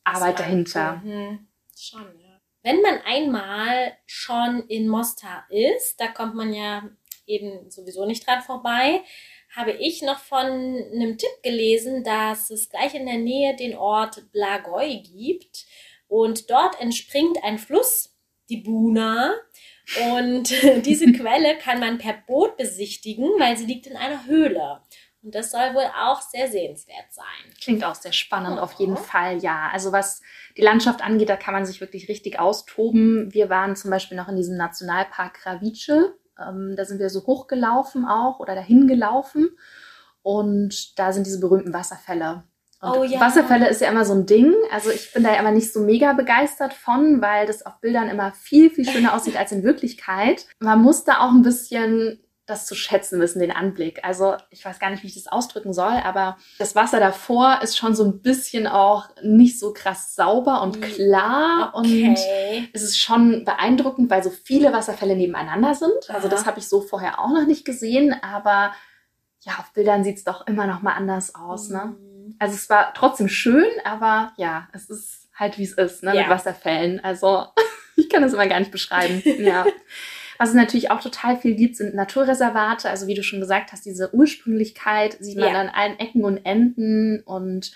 Arbeit 0.07 0.39
dahinter. 0.39 1.01
Mhm. 1.03 1.47
Schon, 1.77 2.19
ja. 2.19 2.39
Wenn 2.63 2.81
man 2.81 2.99
einmal 3.05 3.93
schon 4.05 4.67
in 4.67 4.87
Mostar 4.87 5.45
ist, 5.49 5.99
da 5.99 6.07
kommt 6.07 6.35
man 6.35 6.53
ja 6.53 6.89
eben 7.25 7.69
sowieso 7.69 8.05
nicht 8.05 8.25
dran 8.25 8.41
vorbei, 8.41 9.03
habe 9.55 9.71
ich 9.71 10.01
noch 10.01 10.19
von 10.19 10.45
einem 10.45 11.17
Tipp 11.17 11.43
gelesen, 11.43 12.03
dass 12.03 12.49
es 12.49 12.69
gleich 12.69 12.93
in 12.93 13.05
der 13.05 13.17
Nähe 13.17 13.55
den 13.55 13.75
Ort 13.75 14.31
Blagoj 14.31 15.01
gibt 15.01 15.65
und 16.07 16.49
dort 16.49 16.79
entspringt 16.79 17.43
ein 17.43 17.57
Fluss, 17.57 18.15
die 18.49 18.57
Buna. 18.57 19.33
Und 20.13 20.51
diese 20.85 21.11
Quelle 21.13 21.57
kann 21.57 21.79
man 21.79 21.97
per 21.97 22.13
Boot 22.27 22.57
besichtigen, 22.57 23.25
weil 23.39 23.57
sie 23.57 23.65
liegt 23.65 23.87
in 23.87 23.95
einer 23.95 24.25
Höhle. 24.25 24.81
Und 25.27 25.35
das 25.35 25.51
soll 25.51 25.73
wohl 25.73 25.83
auch 26.01 26.21
sehr 26.21 26.47
sehenswert 26.47 27.11
sein. 27.11 27.25
Klingt 27.61 27.83
auch 27.83 27.95
sehr 27.95 28.13
spannend, 28.13 28.59
Oh. 28.59 28.61
auf 28.61 28.71
jeden 28.79 28.95
Fall, 28.95 29.39
ja. 29.39 29.69
Also 29.73 29.91
was 29.91 30.21
die 30.55 30.61
Landschaft 30.61 31.03
angeht, 31.03 31.27
da 31.27 31.35
kann 31.35 31.53
man 31.53 31.65
sich 31.65 31.81
wirklich 31.81 32.07
richtig 32.07 32.39
austoben. 32.39 33.33
Wir 33.33 33.49
waren 33.49 33.75
zum 33.75 33.91
Beispiel 33.91 34.15
noch 34.15 34.29
in 34.29 34.37
diesem 34.37 34.55
Nationalpark 34.55 35.33
Kravice. 35.33 35.89
Ähm, 36.39 36.75
da 36.77 36.85
sind 36.85 36.99
wir 36.99 37.09
so 37.09 37.25
hochgelaufen 37.27 38.05
auch 38.05 38.39
oder 38.39 38.55
dahin 38.55 38.87
gelaufen. 38.87 39.49
Und 40.21 40.97
da 40.97 41.11
sind 41.11 41.27
diese 41.27 41.41
berühmten 41.41 41.73
Wasserfälle. 41.73 42.45
Oh, 42.81 43.03
ja. 43.03 43.19
Wasserfälle 43.19 43.67
ist 43.67 43.81
ja 43.81 43.89
immer 43.89 44.05
so 44.05 44.13
ein 44.13 44.27
Ding. 44.27 44.53
Also 44.71 44.91
ich 44.91 45.11
bin 45.11 45.23
da 45.25 45.33
ja 45.33 45.41
immer 45.41 45.51
nicht 45.51 45.73
so 45.73 45.81
mega 45.81 46.13
begeistert 46.13 46.73
von, 46.73 47.21
weil 47.21 47.47
das 47.47 47.65
auf 47.65 47.81
Bildern 47.81 48.07
immer 48.07 48.31
viel, 48.31 48.69
viel 48.69 48.87
schöner 48.87 49.13
aussieht 49.13 49.35
als 49.35 49.51
in 49.51 49.63
Wirklichkeit. 49.63 50.45
Man 50.59 50.81
muss 50.81 51.03
da 51.03 51.19
auch 51.19 51.31
ein 51.31 51.41
bisschen 51.41 52.23
das 52.47 52.65
zu 52.65 52.75
schätzen 52.75 53.19
wissen, 53.19 53.39
den 53.39 53.51
Anblick. 53.51 54.03
Also 54.03 54.37
ich 54.49 54.63
weiß 54.63 54.79
gar 54.79 54.89
nicht, 54.89 55.03
wie 55.03 55.07
ich 55.07 55.15
das 55.15 55.27
ausdrücken 55.27 55.73
soll, 55.73 55.91
aber 56.03 56.37
das 56.57 56.75
Wasser 56.75 56.99
davor 56.99 57.59
ist 57.61 57.77
schon 57.77 57.93
so 57.93 58.05
ein 58.05 58.21
bisschen 58.21 58.67
auch 58.67 59.09
nicht 59.21 59.59
so 59.59 59.73
krass 59.73 60.15
sauber 60.15 60.61
und 60.61 60.81
klar 60.81 61.73
okay. 61.73 62.07
und 62.07 62.19
es 62.73 62.83
ist 62.83 62.97
schon 62.97 63.43
beeindruckend, 63.43 64.09
weil 64.09 64.23
so 64.23 64.29
viele 64.29 64.71
Wasserfälle 64.71 65.17
nebeneinander 65.17 65.75
sind. 65.75 66.09
Also 66.09 66.29
das 66.29 66.45
habe 66.45 66.59
ich 66.59 66.69
so 66.69 66.79
vorher 66.81 67.19
auch 67.19 67.29
noch 67.29 67.45
nicht 67.45 67.65
gesehen, 67.65 68.15
aber 68.23 68.73
ja, 69.41 69.53
auf 69.59 69.73
Bildern 69.73 70.05
sieht 70.05 70.17
es 70.17 70.23
doch 70.23 70.47
immer 70.47 70.67
noch 70.67 70.81
mal 70.81 70.93
anders 70.93 71.35
aus. 71.35 71.69
Ne? 71.69 71.95
Mhm. 71.99 72.35
Also 72.39 72.55
es 72.55 72.69
war 72.69 72.93
trotzdem 72.93 73.27
schön, 73.27 73.67
aber 73.83 74.31
ja, 74.37 74.69
es 74.71 74.89
ist 74.89 75.29
halt 75.35 75.57
wie 75.57 75.63
es 75.63 75.73
ist 75.73 76.01
ne? 76.01 76.15
Ja. 76.15 76.21
mit 76.21 76.29
Wasserfällen. 76.29 77.03
Also 77.03 77.47
ich 77.97 78.09
kann 78.09 78.21
das 78.21 78.33
immer 78.33 78.47
gar 78.47 78.59
nicht 78.59 78.71
beschreiben. 78.71 79.21
ja. 79.37 79.65
Was 80.37 80.49
es 80.49 80.55
natürlich 80.55 80.91
auch 80.91 81.01
total 81.01 81.37
viel 81.37 81.55
gibt, 81.55 81.75
sind 81.75 81.95
Naturreservate. 81.95 82.89
Also 82.89 83.07
wie 83.07 83.15
du 83.15 83.23
schon 83.23 83.39
gesagt 83.39 83.71
hast, 83.71 83.85
diese 83.85 84.13
Ursprünglichkeit 84.13 85.17
sieht 85.19 85.37
man 85.37 85.53
ja. 85.53 85.61
an 85.61 85.69
allen 85.69 85.99
Ecken 85.99 86.23
und 86.23 86.37
Enden. 86.45 87.21
Und 87.23 87.71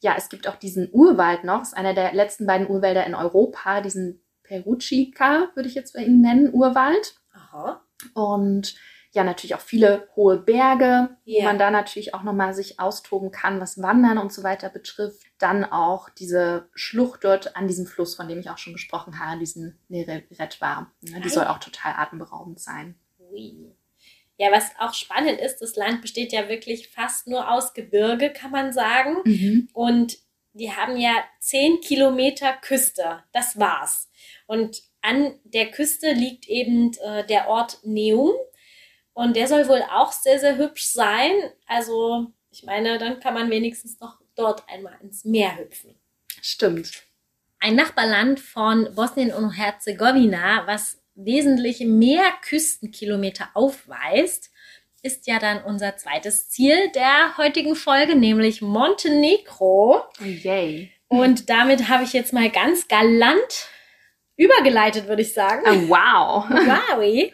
ja, 0.00 0.14
es 0.16 0.28
gibt 0.28 0.48
auch 0.48 0.56
diesen 0.56 0.88
Urwald 0.92 1.44
noch. 1.44 1.60
Das 1.60 1.68
ist 1.68 1.76
einer 1.76 1.94
der 1.94 2.12
letzten 2.12 2.46
beiden 2.46 2.68
Urwälder 2.68 3.06
in 3.06 3.14
Europa, 3.14 3.80
diesen 3.80 4.22
Peruccica, 4.42 5.48
würde 5.54 5.68
ich 5.68 5.74
jetzt 5.74 5.94
bei 5.94 6.04
Ihnen 6.04 6.20
nennen, 6.20 6.52
Urwald. 6.52 7.14
Aha. 7.32 7.82
Und 8.14 8.74
ja 9.12 9.24
natürlich 9.24 9.54
auch 9.54 9.60
viele 9.60 10.08
hohe 10.16 10.38
Berge, 10.38 11.16
yeah. 11.26 11.40
wo 11.40 11.42
man 11.42 11.58
da 11.58 11.70
natürlich 11.70 12.14
auch 12.14 12.22
nochmal 12.22 12.54
sich 12.54 12.80
austoben 12.80 13.30
kann, 13.30 13.60
was 13.60 13.80
Wandern 13.80 14.18
und 14.18 14.32
so 14.32 14.42
weiter 14.42 14.70
betrifft. 14.70 15.22
Dann 15.38 15.64
auch 15.64 16.08
diese 16.08 16.68
Schlucht 16.74 17.24
dort 17.24 17.56
an 17.56 17.68
diesem 17.68 17.86
Fluss, 17.86 18.14
von 18.14 18.28
dem 18.28 18.40
ich 18.40 18.50
auch 18.50 18.58
schon 18.58 18.72
gesprochen 18.72 19.18
habe, 19.18 19.38
diesen 19.38 19.78
Neretwa. 19.88 20.90
Ja, 21.02 21.20
die 21.20 21.28
soll 21.28 21.46
auch 21.46 21.58
total 21.58 21.94
atemberaubend 21.96 22.60
sein. 22.60 22.94
Ui. 23.18 23.74
Ja, 24.38 24.50
was 24.50 24.70
auch 24.78 24.94
spannend 24.94 25.40
ist, 25.40 25.58
das 25.58 25.76
Land 25.76 26.00
besteht 26.02 26.32
ja 26.32 26.48
wirklich 26.48 26.88
fast 26.88 27.28
nur 27.28 27.50
aus 27.50 27.74
Gebirge, 27.74 28.30
kann 28.30 28.50
man 28.50 28.72
sagen. 28.72 29.16
Mhm. 29.24 29.68
Und 29.72 30.18
die 30.54 30.72
haben 30.72 30.96
ja 30.96 31.12
zehn 31.38 31.80
Kilometer 31.80 32.52
Küste. 32.54 33.22
Das 33.32 33.58
war's. 33.58 34.10
Und 34.46 34.82
an 35.00 35.34
der 35.44 35.70
Küste 35.70 36.12
liegt 36.12 36.48
eben 36.48 36.92
äh, 37.04 37.26
der 37.26 37.48
Ort 37.48 37.80
Neum. 37.84 38.32
Und 39.14 39.36
der 39.36 39.46
soll 39.46 39.68
wohl 39.68 39.82
auch 39.90 40.12
sehr, 40.12 40.38
sehr 40.38 40.56
hübsch 40.56 40.86
sein. 40.86 41.32
Also, 41.66 42.32
ich 42.50 42.62
meine, 42.64 42.98
dann 42.98 43.20
kann 43.20 43.34
man 43.34 43.50
wenigstens 43.50 44.00
noch 44.00 44.18
dort 44.34 44.68
einmal 44.68 44.94
ins 45.02 45.24
Meer 45.24 45.56
hüpfen. 45.58 45.94
Stimmt. 46.40 47.02
Ein 47.60 47.76
Nachbarland 47.76 48.40
von 48.40 48.94
Bosnien 48.94 49.32
und 49.32 49.52
Herzegowina, 49.52 50.66
was 50.66 51.00
wesentlich 51.14 51.80
mehr 51.80 52.24
Küstenkilometer 52.42 53.50
aufweist, 53.54 54.50
ist 55.02 55.26
ja 55.26 55.38
dann 55.38 55.62
unser 55.64 55.96
zweites 55.96 56.48
Ziel 56.48 56.90
der 56.94 57.36
heutigen 57.36 57.74
Folge, 57.74 58.14
nämlich 58.14 58.62
Montenegro. 58.62 60.02
Oh, 60.20 60.24
yay. 60.24 60.92
Und 61.08 61.50
damit 61.50 61.88
habe 61.88 62.04
ich 62.04 62.12
jetzt 62.12 62.32
mal 62.32 62.50
ganz 62.50 62.88
galant 62.88 63.68
übergeleitet, 64.36 65.08
würde 65.08 65.22
ich 65.22 65.32
sagen. 65.32 65.62
Oh, 65.66 65.88
wow. 65.90 66.48
Wowi. 66.48 67.32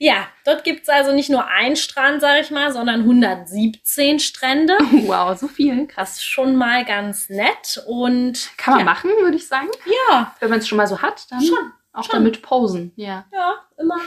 Ja, 0.00 0.28
dort 0.44 0.62
gibt's 0.62 0.88
also 0.88 1.12
nicht 1.12 1.28
nur 1.28 1.46
einen 1.48 1.74
Strand, 1.74 2.20
sag 2.20 2.40
ich 2.40 2.52
mal, 2.52 2.72
sondern 2.72 3.00
117 3.00 4.20
Strände. 4.20 4.78
Wow, 5.08 5.36
so 5.38 5.48
viel. 5.48 5.86
Krass. 5.86 6.22
Schon 6.22 6.56
mal 6.56 6.84
ganz 6.84 7.28
nett. 7.28 7.82
Und 7.86 8.50
kann 8.56 8.74
man 8.74 8.80
ja. 8.80 8.84
machen, 8.84 9.10
würde 9.18 9.36
ich 9.36 9.48
sagen. 9.48 9.68
Ja. 10.10 10.34
Wenn 10.38 10.50
man 10.50 10.58
es 10.60 10.68
schon 10.68 10.76
mal 10.76 10.86
so 10.86 11.00
hat, 11.00 11.30
dann 11.30 11.42
schon. 11.42 11.72
auch 11.92 12.04
schon. 12.04 12.12
damit 12.12 12.42
posen. 12.42 12.92
Ja. 12.96 13.26
Ja, 13.32 13.54
immer. 13.78 13.98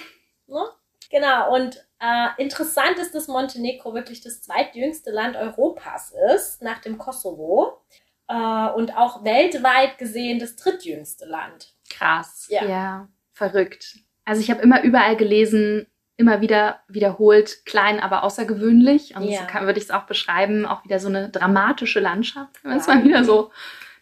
Ne? 0.47 0.69
Genau. 1.09 1.55
Und 1.55 1.83
äh, 1.99 2.27
interessant 2.37 2.97
ist, 2.99 3.13
dass 3.15 3.27
Montenegro 3.27 3.93
wirklich 3.93 4.21
das 4.21 4.41
zweitjüngste 4.41 5.11
Land 5.11 5.35
Europas 5.35 6.13
ist, 6.33 6.61
nach 6.61 6.79
dem 6.79 6.97
Kosovo. 6.97 7.81
Äh, 8.27 8.69
und 8.69 8.95
auch 8.95 9.23
weltweit 9.23 9.97
gesehen 9.97 10.39
das 10.39 10.55
drittjüngste 10.55 11.25
Land. 11.25 11.73
Krass. 11.89 12.47
Ja. 12.49 12.65
ja. 12.65 13.07
Verrückt. 13.33 13.97
Also 14.25 14.41
ich 14.41 14.49
habe 14.51 14.61
immer 14.61 14.83
überall 14.83 15.15
gelesen, 15.15 15.87
immer 16.17 16.41
wieder 16.41 16.79
wiederholt, 16.87 17.65
klein, 17.65 17.99
aber 17.99 18.23
außergewöhnlich. 18.23 19.15
Und 19.15 19.23
ja. 19.23 19.41
so 19.41 19.47
kann, 19.47 19.65
würde 19.65 19.79
ich 19.79 19.85
es 19.85 19.91
auch 19.91 20.05
beschreiben, 20.05 20.65
auch 20.65 20.83
wieder 20.83 20.99
so 20.99 21.07
eine 21.07 21.29
dramatische 21.29 21.99
Landschaft, 21.99 22.63
wenn 22.63 22.71
man 22.71 22.79
es 22.79 22.87
mal 22.87 23.03
wieder 23.03 23.23
so 23.23 23.51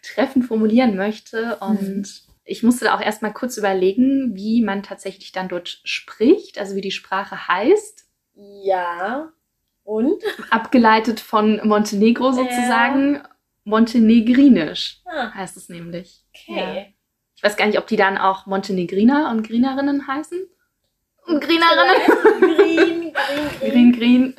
treffend 0.02 0.46
formulieren 0.46 0.96
möchte. 0.96 1.58
Und 1.58 1.82
mhm. 1.82 2.06
ich 2.44 2.64
musste 2.64 2.86
da 2.86 2.96
auch 2.96 3.02
erstmal 3.02 3.34
kurz 3.34 3.58
überlegen, 3.58 4.36
wie 4.36 4.62
man 4.62 4.84
tatsächlich 4.84 5.32
dann 5.32 5.48
dort 5.48 5.82
spricht, 5.84 6.60
also 6.60 6.76
wie 6.76 6.82
die 6.82 6.92
Sprache 6.92 7.48
heißt. 7.48 8.06
Ja. 8.36 9.32
Und? 9.84 10.22
Abgeleitet 10.50 11.20
von 11.20 11.66
Montenegro 11.68 12.32
sozusagen. 12.32 13.16
Ja. 13.16 13.30
Montenegrinisch 13.64 15.02
ah. 15.06 15.32
heißt 15.34 15.56
es 15.56 15.70
nämlich. 15.70 16.26
Okay. 16.34 16.56
Ja. 16.58 16.99
Ich 17.40 17.44
weiß 17.44 17.56
gar 17.56 17.68
nicht, 17.68 17.80
ob 17.80 17.88
die 17.88 17.96
dann 17.96 18.18
auch 18.18 18.48
Montenegriner 18.48 19.32
und 19.32 19.48
Grinerinnen 19.48 20.08
heißen. 20.08 20.46
Und 21.26 21.40
Grinerinnen? 21.40 21.96
Green, 22.42 23.14
green, 23.14 23.60
green. 23.62 23.72
Green, 23.72 23.92
green. 23.94 24.36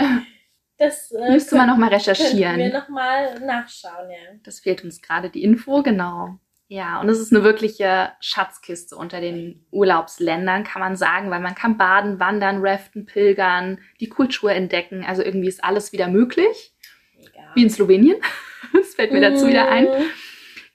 Das 0.76 1.10
äh, 1.10 1.30
müsste 1.30 1.56
man 1.56 1.68
nochmal 1.68 1.88
recherchieren. 1.88 2.58
wir 2.58 2.70
nochmal 2.70 3.40
nachschauen, 3.40 4.10
ja. 4.10 4.38
Das 4.42 4.60
fehlt 4.60 4.84
uns 4.84 5.00
gerade 5.00 5.30
die 5.30 5.42
Info, 5.42 5.82
genau. 5.82 6.38
Ja, 6.68 7.00
und 7.00 7.08
es 7.08 7.18
ist 7.18 7.32
eine 7.32 7.42
wirkliche 7.42 8.12
Schatzkiste 8.20 8.96
unter 8.96 9.22
den 9.22 9.64
Urlaubsländern, 9.70 10.64
kann 10.64 10.80
man 10.80 10.94
sagen, 10.94 11.30
weil 11.30 11.40
man 11.40 11.54
kann 11.54 11.78
baden, 11.78 12.20
wandern, 12.20 12.58
raften, 12.60 13.06
pilgern, 13.06 13.78
die 14.00 14.10
Kultur 14.10 14.52
entdecken. 14.52 15.06
Also 15.06 15.22
irgendwie 15.22 15.48
ist 15.48 15.64
alles 15.64 15.92
wieder 15.92 16.08
möglich. 16.08 16.74
Mega. 17.16 17.50
Wie 17.54 17.62
in 17.62 17.70
Slowenien. 17.70 18.20
Das 18.74 18.94
fällt 18.94 19.10
mir 19.12 19.22
dazu 19.22 19.46
wieder 19.46 19.70
ein. 19.70 19.84
Mhm. 19.86 20.10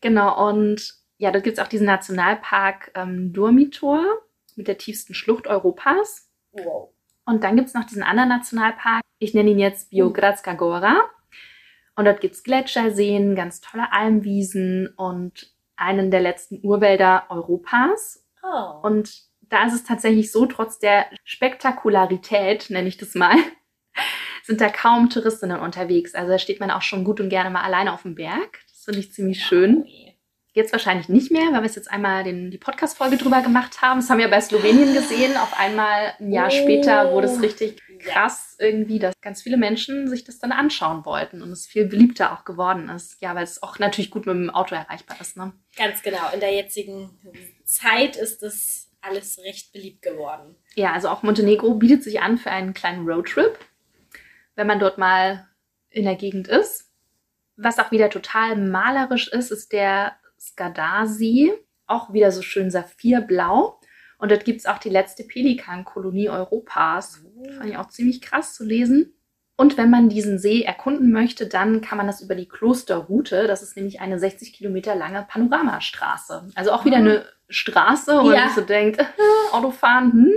Genau, 0.02 0.50
und 0.50 1.05
ja, 1.17 1.32
da 1.32 1.39
gibt 1.39 1.58
es 1.58 1.63
auch 1.63 1.67
diesen 1.67 1.88
Nationalpark 1.88 2.91
ähm, 2.95 3.34
Durmitor 3.34 4.04
mit 4.56 4.67
der 4.67 4.78
tiefsten 4.78 5.13
Schlucht 5.13 5.47
Europas. 5.47 6.30
Wow. 6.51 6.89
Und 7.25 7.43
dann 7.43 7.56
gibt 7.56 7.69
es 7.69 7.73
noch 7.73 7.86
diesen 7.86 8.04
anderen 8.04 8.30
Nationalpark, 8.30 9.01
ich 9.19 9.34
nenne 9.34 9.51
ihn 9.51 9.60
jetzt 9.60 9.89
Biogradska 9.89 10.54
Gora. 10.54 10.97
Und 11.95 12.06
dort 12.06 12.19
gibt 12.19 12.36
es 12.36 12.43
Gletscherseen, 12.43 13.36
ganz 13.36 13.62
tolle 13.62 13.91
Almwiesen 13.93 14.93
und 14.97 15.54
einen 15.78 16.12
der 16.12 16.21
letzten 16.21 16.60
Urwälder 16.63 17.25
Europas. 17.30 18.25
Oh. 18.43 18.80
Und 18.84 19.23
da 19.41 19.65
ist 19.65 19.73
es 19.73 19.84
tatsächlich 19.84 20.32
so, 20.32 20.45
trotz 20.45 20.80
der 20.80 21.06
Spektakularität, 21.23 22.69
nenne 22.69 22.88
ich 22.88 22.97
das 22.97 23.15
mal, 23.15 23.36
sind 24.43 24.60
da 24.62 24.69
kaum 24.69 25.10
Touristinnen 25.10 25.60
unterwegs. 25.60 26.13
Also 26.13 26.32
da 26.32 26.39
steht 26.39 26.60
man 26.60 26.71
auch 26.71 26.82
schon 26.82 27.04
gut 27.04 27.19
und 27.19 27.30
gerne 27.30 27.49
mal 27.49 27.63
alleine 27.63 27.93
auf 27.93 28.01
dem 28.01 28.15
Berg. 28.15 28.60
Das 28.67 28.84
finde 28.84 28.99
ich 28.99 29.13
ziemlich 29.13 29.43
schön. 29.43 29.86
Jetzt 30.56 30.72
wahrscheinlich 30.72 31.10
nicht 31.10 31.34
mehr, 31.34 31.52
weil 31.52 31.63
wir 31.63 31.70
es 31.70 31.76
jetzt 31.76 31.91
einmal 31.91 32.24
den, 32.24 32.50
die 32.50 32.58
Podcast-Folge 32.58 33.18
drüber 33.18 33.41
gemacht 33.41 33.82
haben. 33.82 34.00
Das 34.00 34.10
haben 34.10 34.20
wir 34.20 34.30
bei 34.30 34.39
Slowenien 34.39 34.94
gesehen. 34.94 35.36
Auf 35.36 35.60
einmal 35.60 36.13
ein 36.18 36.32
Jahr 36.32 36.48
oh, 36.48 36.50
später 36.50 37.12
wurde 37.12 37.28
es 37.28 37.41
richtig 37.41 37.82
krass 38.00 38.56
irgendwie, 38.58 38.98
dass 38.98 39.13
ganz 39.20 39.41
viele 39.41 39.58
Menschen 39.58 40.08
sich 40.08 40.24
das 40.24 40.39
dann 40.39 40.54
anschauen 40.54 41.04
wollten 41.04 41.41
und 41.41 41.52
es 41.52 41.68
viel 41.68 41.86
beliebter 41.86 42.32
auch 42.32 42.46
geworden 42.46 42.88
ist. 42.88 43.22
Ja, 43.22 43.36
weil 43.36 43.44
es 43.44 43.62
auch 43.62 43.80
natürlich 43.80 44.10
gut 44.10 44.28
mit 44.28 44.34
dem 44.34 44.50
Auto 44.50 44.76
erreichbar 44.76 45.18
ist. 45.20 45.36
Ne? 45.36 45.52
Ganz 45.76 46.02
genau. 46.02 46.32
In 46.34 46.39
der 46.39 46.54
jetzigen 46.54 47.10
Zeit 47.65 48.15
ist 48.15 48.41
das 48.41 48.89
alles 49.02 49.38
recht 49.39 49.74
beliebt 49.74 50.04
geworden. 50.04 50.56
Ja, 50.76 50.94
also 50.94 51.10
auch 51.10 51.22
Montenegro 51.22 51.74
bietet 51.74 52.02
sich 52.02 52.22
an 52.22 52.38
für 52.38 52.52
einen 52.52 52.74
kleinen 52.74 53.06
Roadtrip, 53.06 53.60
wenn 54.56 54.68
man 54.68 54.80
dort 54.80 54.98
mal 54.98 55.50
in 55.89 56.06
der 56.06 56.15
Gegend 56.15 56.48
ist. 56.48 56.94
Was 57.58 57.78
auch 57.78 57.91
wieder 57.91 58.10
total 58.10 58.56
malerisch 58.56 59.28
ist, 59.28 59.52
ist 59.52 59.74
der 59.74 60.15
Skadasi, 60.47 61.53
auch 61.88 62.13
wieder 62.13 62.31
so 62.31 62.41
schön 62.41 62.71
saphirblau. 62.71 63.79
Und 64.17 64.31
dort 64.31 64.45
gibt 64.45 64.60
es 64.60 64.65
auch 64.65 64.77
die 64.77 64.89
letzte 64.89 65.23
Pelikankolonie 65.23 66.29
Europas. 66.29 67.23
Fand 67.58 67.69
ich 67.69 67.77
auch 67.77 67.89
ziemlich 67.89 68.21
krass 68.21 68.53
zu 68.53 68.63
lesen. 68.63 69.13
Und 69.58 69.77
wenn 69.77 69.89
man 69.89 70.10
diesen 70.10 70.38
See 70.38 70.63
erkunden 70.63 71.12
möchte, 71.12 71.47
dann 71.47 71.81
kann 71.81 71.97
man 71.97 72.08
das 72.08 72.21
über 72.21 72.36
die 72.36 72.47
Klosterroute. 72.47 73.47
Das 73.47 73.63
ist 73.63 73.77
nämlich 73.77 74.01
eine 74.01 74.19
60 74.19 74.53
Kilometer 74.53 74.95
lange 74.95 75.25
Panoramastraße. 75.27 76.49
Also 76.55 76.71
auch 76.71 76.84
wieder 76.84 76.97
ah. 76.97 76.99
eine 76.99 77.25
Straße, 77.47 78.19
wo 78.21 78.31
ja. 78.31 78.45
man 78.45 78.55
so 78.55 78.62
denkt, 78.62 79.05
Autofahren, 79.51 80.12
hm. 80.12 80.34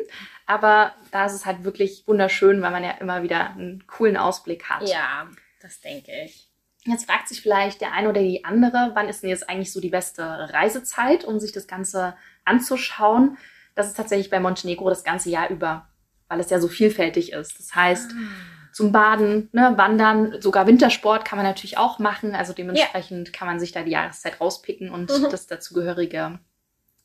Aber 0.47 0.95
da 1.11 1.27
ist 1.27 1.35
es 1.35 1.45
halt 1.45 1.65
wirklich 1.65 2.05
wunderschön, 2.07 2.63
weil 2.63 2.71
man 2.71 2.83
ja 2.83 2.93
immer 2.93 3.23
wieder 3.23 3.51
einen 3.51 3.87
coolen 3.87 4.17
Ausblick 4.17 4.65
hat. 4.71 4.89
Ja, 4.89 5.29
das 5.61 5.81
denke 5.83 6.11
ich. 6.25 6.48
Jetzt 6.91 7.07
fragt 7.07 7.29
sich 7.29 7.41
vielleicht 7.41 7.81
der 7.81 7.93
eine 7.93 8.09
oder 8.09 8.21
die 8.21 8.45
andere, 8.45 8.93
wann 8.95 9.09
ist 9.09 9.23
denn 9.23 9.31
jetzt 9.31 9.49
eigentlich 9.49 9.73
so 9.73 9.81
die 9.81 9.91
beste 9.91 10.23
Reisezeit, 10.53 11.25
um 11.25 11.39
sich 11.39 11.53
das 11.53 11.67
Ganze 11.67 12.15
anzuschauen? 12.45 13.37
Das 13.75 13.87
ist 13.87 13.97
tatsächlich 13.97 14.31
bei 14.31 14.41
Montenegro 14.41 14.89
das 14.89 15.05
ganze 15.05 15.31
Jahr 15.31 15.51
über, 15.51 15.89
weil 16.29 16.41
es 16.41 16.51
ja 16.51 16.61
so 16.61 16.69
vielfältig 16.69 17.33
ist. 17.33 17.59
Das 17.59 17.75
heißt, 17.75 18.11
ah. 18.13 18.73
zum 18.73 18.93
Baden, 18.93 19.49
ne, 19.53 19.75
Wandern, 19.77 20.41
sogar 20.41 20.67
Wintersport 20.67 21.25
kann 21.25 21.39
man 21.39 21.47
natürlich 21.47 21.79
auch 21.79 21.99
machen. 21.99 22.35
Also 22.35 22.53
dementsprechend 22.53 23.29
ja. 23.29 23.33
kann 23.33 23.49
man 23.49 23.61
sich 23.61 23.73
da 23.73 23.83
die 23.83 23.93
Jahreszeit 23.93 24.41
rauspicken 24.41 24.91
und 24.91 25.11
mhm. 25.11 25.31
das 25.31 25.47
dazugehörige 25.47 26.41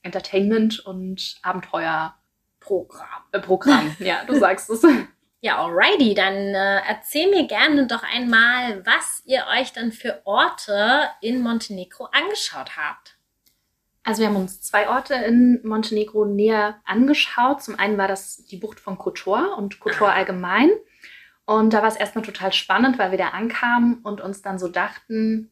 Entertainment 0.02 0.80
und 0.80 1.38
Abenteuer 1.41 2.15
Programm. 2.60 3.24
Äh, 3.32 3.39
Programm, 3.39 3.96
ja, 4.00 4.24
du 4.26 4.39
sagst 4.39 4.69
es. 4.69 4.86
Ja, 5.43 5.62
alrighty, 5.62 6.13
dann 6.13 6.36
äh, 6.36 6.79
erzähl 6.88 7.29
mir 7.29 7.45
gerne 7.47 7.86
doch 7.86 8.01
einmal, 8.01 8.86
was 8.86 9.21
ihr 9.25 9.43
euch 9.60 9.73
dann 9.73 9.91
für 9.91 10.21
Orte 10.23 11.01
in 11.19 11.41
Montenegro 11.41 12.06
angeschaut 12.06 12.77
habt. 12.77 13.17
Also 14.03 14.21
wir 14.21 14.29
haben 14.29 14.38
uns 14.38 14.62
zwei 14.62 14.88
Orte 14.88 15.15
in 15.15 15.60
Montenegro 15.65 16.23
näher 16.23 16.79
angeschaut. 16.86 17.62
Zum 17.62 17.77
einen 17.77 17.97
war 17.97 18.08
das 18.08 18.45
die 18.45 18.56
Bucht 18.56 18.79
von 18.79 18.97
Kotor 18.97 19.58
und 19.58 19.82
Kotor 19.82 20.12
ah. 20.12 20.13
allgemein. 20.13 20.69
Und 21.43 21.73
da 21.73 21.82
war 21.82 21.89
es 21.89 21.97
erstmal 21.97 22.23
total 22.23 22.53
spannend, 22.53 22.97
weil 22.97 23.12
wir 23.12 23.17
da 23.17 23.32
ankamen 23.32 23.95
und 23.95 24.21
uns 24.21 24.41
dann 24.41 24.58
so 24.58 24.69
dachten, 24.69 25.51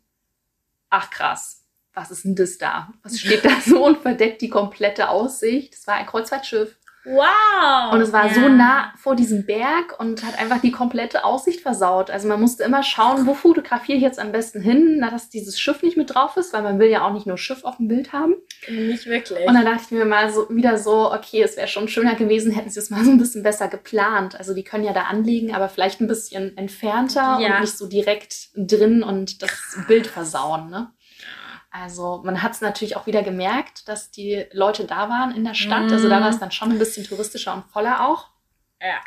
ach 0.90 1.10
krass, 1.10 1.66
was 1.94 2.12
ist 2.12 2.24
denn 2.24 2.38
das 2.38 2.58
da? 2.58 2.94
Was 3.04 3.20
steht 3.20 3.44
da 3.44 3.60
so 3.66 3.86
und 3.86 3.98
verdeckt 3.98 4.42
die 4.42 4.50
komplette 4.50 5.10
Aussicht? 5.10 5.74
Es 5.74 5.86
war 5.86 5.96
ein 5.96 6.06
Kreuzfahrtschiff. 6.06 6.78
Wow! 7.04 7.94
Und 7.94 8.02
es 8.02 8.14
war 8.14 8.28
ja. 8.28 8.34
so 8.34 8.48
nah 8.48 8.94
vor 8.98 9.16
diesem 9.16 9.46
Berg 9.46 10.00
und 10.00 10.26
hat 10.26 10.40
einfach 10.40 10.62
die 10.62 10.72
komplette 10.72 11.24
Aussicht 11.24 11.62
versaut. 11.62 12.10
Also 12.10 12.28
man 12.28 12.40
musste 12.40 12.64
immer 12.64 12.84
schauen, 12.84 13.26
wo 13.26 13.34
fotografiere 13.34 13.98
ich 13.98 14.04
jetzt 14.04 14.20
am 14.20 14.32
besten 14.32 14.62
hin, 14.62 14.98
na, 15.00 15.10
dass 15.10 15.30
dieses 15.30 15.60
Schiff 15.60 15.84
nicht 15.84 15.98
mit 15.98 16.14
drauf 16.14 16.38
ist, 16.38 16.54
weil 16.54 16.62
man 16.62 16.80
will 16.80 16.90
ja 16.90 17.06
auch 17.06 17.14
nicht 17.14 17.28
nur 17.28 17.38
Schiff 17.38 17.64
auf 17.64 17.78
dem 17.78 17.88
Bild 17.88 18.14
haben. 18.14 18.36
Nicht 18.70 19.06
wirklich. 19.06 19.48
Und 19.48 19.54
dann 19.54 19.66
dachte 19.66 19.84
ich 19.86 19.92
mir 19.92 20.06
mal 20.06 20.32
so 20.32 20.48
wieder 20.50 20.78
so, 20.78 21.12
okay, 21.12 21.42
es 21.42 21.58
wäre 21.58 21.68
schon 21.68 21.88
schöner 21.88 22.16
gewesen, 22.16 22.52
hätten 22.52 22.70
sie 22.70 22.80
es 22.80 22.90
mal 22.90 23.04
so 23.04 23.12
ein 23.12 23.18
bisschen 23.18 23.44
besser 23.44 23.68
geplant. 23.68 24.36
Also 24.36 24.54
die 24.54 24.64
können 24.64 24.84
ja 24.84 24.94
da 24.94 25.04
anlegen, 25.04 25.54
aber 25.54 25.70
vielleicht 25.70 26.02
ein 26.02 26.08
bisschen 26.08 26.58
entfernter 26.58 27.40
ja. 27.40 27.56
und 27.56 27.62
nicht 27.62 27.78
so 27.78 27.88
direkt 27.88 28.50
drin 28.56 29.04
und 29.04 29.42
das. 29.42 29.52
Bild 29.88 30.08
versauen, 30.08 30.70
ne? 30.70 30.92
Also 31.72 32.22
man 32.24 32.44
hat 32.44 32.52
es 32.52 32.62
natürlich 32.62 32.98
auch 32.98 33.08
wieder 33.08 33.24
gemerkt, 33.24 33.88
dass 33.88 34.12
die 34.12 34.46
Leute 34.52 34.86
da 34.86 35.10
waren 35.10 35.34
in 35.34 35.46
der 35.46 35.54
Stadt. 35.54 35.90
Mm. 35.90 35.94
Also 35.94 36.10
da 36.10 36.20
war 36.20 36.30
es 36.30 36.36
mhm. 36.36 36.42
dann 36.42 36.52
schon 36.52 36.72
ein 36.72 36.80
bisschen 36.80 37.06
touristischer 37.06 37.54
und 37.54 37.66
voller 37.72 38.08
auch. 38.08 38.28
Ja. 38.82 39.00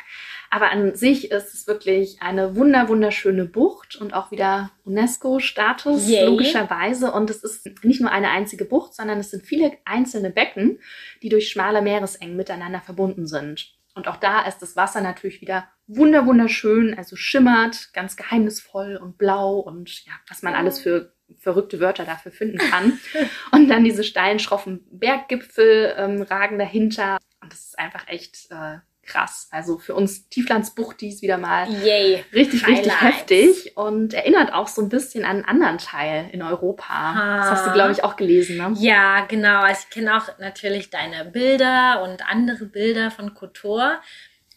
Aber 0.49 0.71
an 0.71 0.95
sich 0.95 1.31
ist 1.31 1.53
es 1.53 1.67
wirklich 1.67 2.21
eine 2.21 2.55
wunder 2.55 2.87
wunderschöne 2.87 3.45
Bucht 3.45 3.95
und 3.95 4.13
auch 4.13 4.31
wieder 4.31 4.71
UNESCO-Status 4.85 6.07
logischerweise. 6.07 7.11
Und 7.11 7.29
es 7.29 7.43
ist 7.43 7.83
nicht 7.83 8.01
nur 8.01 8.11
eine 8.11 8.29
einzige 8.29 8.65
Bucht, 8.65 8.93
sondern 8.93 9.19
es 9.19 9.31
sind 9.31 9.45
viele 9.45 9.73
einzelne 9.85 10.29
Becken, 10.29 10.79
die 11.21 11.29
durch 11.29 11.49
schmale 11.49 11.81
Meeresengen 11.81 12.35
miteinander 12.35 12.81
verbunden 12.81 13.27
sind. 13.27 13.75
Und 13.95 14.07
auch 14.07 14.17
da 14.17 14.41
ist 14.41 14.59
das 14.59 14.75
Wasser 14.75 15.01
natürlich 15.01 15.41
wieder 15.41 15.67
wunder 15.87 16.25
wunderschön, 16.25 16.97
also 16.97 17.15
schimmert, 17.15 17.93
ganz 17.93 18.17
geheimnisvoll 18.17 18.97
und 18.97 19.17
blau 19.17 19.59
und 19.59 20.05
ja, 20.05 20.13
was 20.27 20.41
man 20.41 20.53
alles 20.53 20.79
für 20.79 21.14
verrückte 21.37 21.79
Wörter 21.79 22.05
dafür 22.05 22.31
finden 22.31 22.57
kann. 22.57 22.99
und 23.51 23.67
dann 23.69 23.83
diese 23.83 24.03
steilen, 24.03 24.39
schroffen 24.39 24.85
Berggipfel 24.91 25.93
ähm, 25.97 26.21
ragen 26.21 26.59
dahinter. 26.59 27.17
Und 27.41 27.51
das 27.51 27.65
ist 27.65 27.79
einfach 27.79 28.07
echt 28.07 28.47
äh, 28.51 28.79
krass. 29.05 29.47
Also 29.51 29.77
für 29.77 29.95
uns 29.95 30.27
Tieflandsbuchtis 30.29 31.21
wieder 31.21 31.37
mal 31.37 31.69
Yay. 31.69 32.23
richtig, 32.33 32.63
Highlights. 32.65 32.87
richtig 32.87 33.01
heftig 33.01 33.77
und 33.77 34.13
erinnert 34.13 34.53
auch 34.53 34.67
so 34.67 34.81
ein 34.81 34.89
bisschen 34.89 35.23
an 35.23 35.37
einen 35.37 35.45
anderen 35.45 35.77
Teil 35.77 36.29
in 36.31 36.41
Europa. 36.41 36.87
Ha. 36.89 37.37
Das 37.37 37.51
hast 37.51 37.67
du, 37.67 37.71
glaube 37.71 37.91
ich, 37.91 38.03
auch 38.03 38.15
gelesen, 38.15 38.57
ne? 38.57 38.73
Ja, 38.79 39.25
genau. 39.25 39.61
Also 39.61 39.85
ich 39.87 39.93
kenne 39.93 40.17
auch 40.17 40.27
natürlich 40.39 40.89
deine 40.89 41.25
Bilder 41.25 42.03
und 42.03 42.27
andere 42.27 42.65
Bilder 42.65 43.11
von 43.11 43.33
Kotor. 43.33 44.01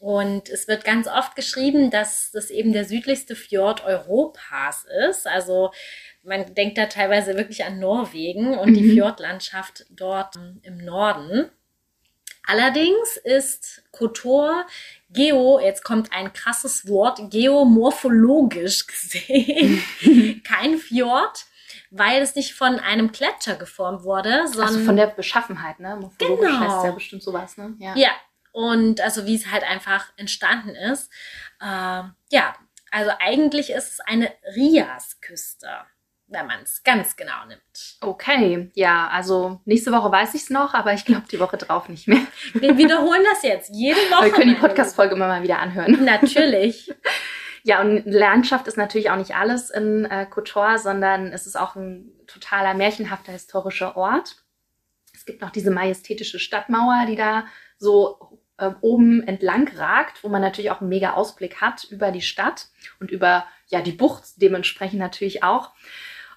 Und 0.00 0.48
es 0.48 0.68
wird 0.68 0.84
ganz 0.84 1.08
oft 1.08 1.34
geschrieben, 1.34 1.90
dass 1.90 2.30
das 2.30 2.50
eben 2.50 2.72
der 2.72 2.84
südlichste 2.84 3.34
Fjord 3.34 3.84
Europas 3.84 4.86
ist. 5.08 5.26
Also 5.26 5.72
man 6.22 6.54
denkt 6.54 6.78
da 6.78 6.86
teilweise 6.86 7.36
wirklich 7.36 7.64
an 7.64 7.78
Norwegen 7.78 8.56
und 8.56 8.70
mhm. 8.70 8.74
die 8.74 8.90
Fjordlandschaft 8.92 9.86
dort 9.90 10.36
im 10.62 10.78
Norden. 10.78 11.50
Allerdings 12.48 13.18
ist 13.24 13.82
Kotor 13.92 14.66
geo, 15.10 15.60
jetzt 15.60 15.84
kommt 15.84 16.12
ein 16.12 16.32
krasses 16.32 16.88
Wort, 16.88 17.30
geomorphologisch 17.30 18.86
gesehen 18.86 19.82
kein 20.44 20.78
Fjord, 20.78 21.44
weil 21.90 22.22
es 22.22 22.34
nicht 22.36 22.54
von 22.54 22.78
einem 22.78 23.12
Gletscher 23.12 23.54
geformt 23.54 24.02
wurde, 24.02 24.48
sondern 24.48 24.68
also 24.68 24.80
von 24.80 24.96
der 24.96 25.08
Beschaffenheit, 25.08 25.78
ne? 25.78 25.96
Morphologisch 25.96 26.50
genau. 26.50 26.60
heißt 26.60 26.84
ja 26.86 26.90
bestimmt 26.92 27.22
sowas, 27.22 27.58
ne? 27.58 27.74
Ja. 27.78 27.94
ja. 27.96 28.10
Und 28.52 29.02
also 29.02 29.26
wie 29.26 29.36
es 29.36 29.50
halt 29.50 29.62
einfach 29.62 30.10
entstanden 30.16 30.70
ist. 30.70 31.10
Äh, 31.60 32.02
ja, 32.30 32.54
also 32.90 33.10
eigentlich 33.20 33.70
ist 33.70 33.92
es 33.92 34.00
eine 34.00 34.32
Riasküste 34.56 35.68
wenn 36.28 36.46
man 36.46 36.62
es 36.62 36.82
ganz 36.82 37.16
genau 37.16 37.46
nimmt. 37.48 37.96
Okay, 38.00 38.70
ja, 38.74 39.08
also 39.08 39.60
nächste 39.64 39.92
Woche 39.92 40.12
weiß 40.12 40.34
ich 40.34 40.42
es 40.42 40.50
noch, 40.50 40.74
aber 40.74 40.92
ich 40.92 41.04
glaube 41.04 41.24
die 41.30 41.40
Woche 41.40 41.56
drauf 41.56 41.88
nicht 41.88 42.06
mehr. 42.06 42.20
Wir 42.52 42.76
wiederholen 42.76 43.22
das 43.24 43.42
jetzt 43.42 43.70
jede 43.72 43.98
Woche. 44.10 44.26
Wir 44.26 44.32
können 44.32 44.54
die 44.54 44.60
Podcast-Folge 44.60 45.14
immer 45.14 45.28
mal 45.28 45.42
wieder 45.42 45.58
anhören. 45.58 46.04
Natürlich. 46.04 46.92
ja, 47.62 47.80
und 47.80 48.04
Landschaft 48.06 48.66
ist 48.66 48.76
natürlich 48.76 49.10
auch 49.10 49.16
nicht 49.16 49.34
alles 49.34 49.70
in 49.70 50.04
äh, 50.04 50.26
Kotor, 50.26 50.78
sondern 50.78 51.32
es 51.32 51.46
ist 51.46 51.56
auch 51.56 51.76
ein 51.76 52.12
totaler 52.26 52.74
märchenhafter 52.74 53.32
historischer 53.32 53.96
Ort. 53.96 54.36
Es 55.14 55.24
gibt 55.24 55.40
noch 55.40 55.50
diese 55.50 55.70
majestätische 55.70 56.38
Stadtmauer, 56.38 57.06
die 57.06 57.16
da 57.16 57.46
so 57.78 58.38
äh, 58.58 58.70
oben 58.80 59.22
entlang 59.26 59.68
ragt, 59.76 60.22
wo 60.22 60.28
man 60.28 60.42
natürlich 60.42 60.70
auch 60.70 60.80
einen 60.80 60.90
mega 60.90 61.14
Ausblick 61.14 61.60
hat 61.60 61.84
über 61.84 62.10
die 62.10 62.22
Stadt 62.22 62.68
und 63.00 63.10
über 63.10 63.46
ja 63.68 63.80
die 63.80 63.92
Bucht 63.92 64.24
dementsprechend 64.36 64.98
natürlich 64.98 65.42
auch. 65.42 65.72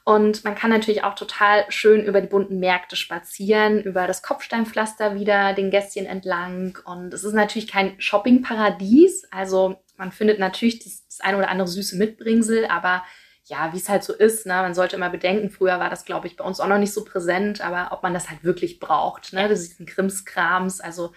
Und 0.04 0.44
man 0.44 0.56
kann 0.56 0.72
natürlich 0.72 1.04
auch 1.04 1.14
total 1.14 1.66
schön 1.70 2.04
über 2.04 2.22
die 2.22 2.28
bunten 2.28 2.60
Märkte 2.60 2.96
spazieren, 2.96 3.82
über 3.82 4.08
das 4.08 4.24
Kopfsteinpflaster 4.24 5.16
wieder, 5.16 5.54
den 5.54 5.70
Gässchen 5.70 6.06
entlang. 6.06 6.78
Und 6.86 7.14
es 7.14 7.24
ist 7.24 7.34
natürlich 7.34 7.68
kein 7.68 8.00
Shoppingparadies. 8.02 9.26
Also 9.32 9.82
man 9.98 10.12
findet 10.12 10.40
natürlich 10.40 10.80
das, 10.80 11.06
das 11.06 11.20
eine 11.22 11.38
oder 11.38 11.50
andere 11.50 11.68
süße 11.68 11.98
Mitbringsel, 11.98 12.66
aber 12.66 13.04
ja, 13.46 13.74
wie 13.74 13.78
es 13.78 13.90
halt 13.90 14.04
so 14.04 14.14
ist, 14.14 14.46
ne? 14.46 14.54
man 14.54 14.74
sollte 14.74 14.96
immer 14.96 15.10
bedenken, 15.10 15.50
früher 15.50 15.80
war 15.80 15.90
das, 15.90 16.06
glaube 16.06 16.28
ich, 16.28 16.38
bei 16.38 16.44
uns 16.44 16.60
auch 16.60 16.68
noch 16.68 16.78
nicht 16.78 16.94
so 16.94 17.04
präsent, 17.04 17.60
aber 17.60 17.92
ob 17.92 18.02
man 18.02 18.14
das 18.14 18.30
halt 18.30 18.44
wirklich 18.44 18.80
braucht, 18.80 19.34
ne? 19.34 19.50
Das 19.50 19.60
ist 19.60 19.80
ein 19.80 19.86
Krimskrams. 19.86 20.80
Also 20.80 21.12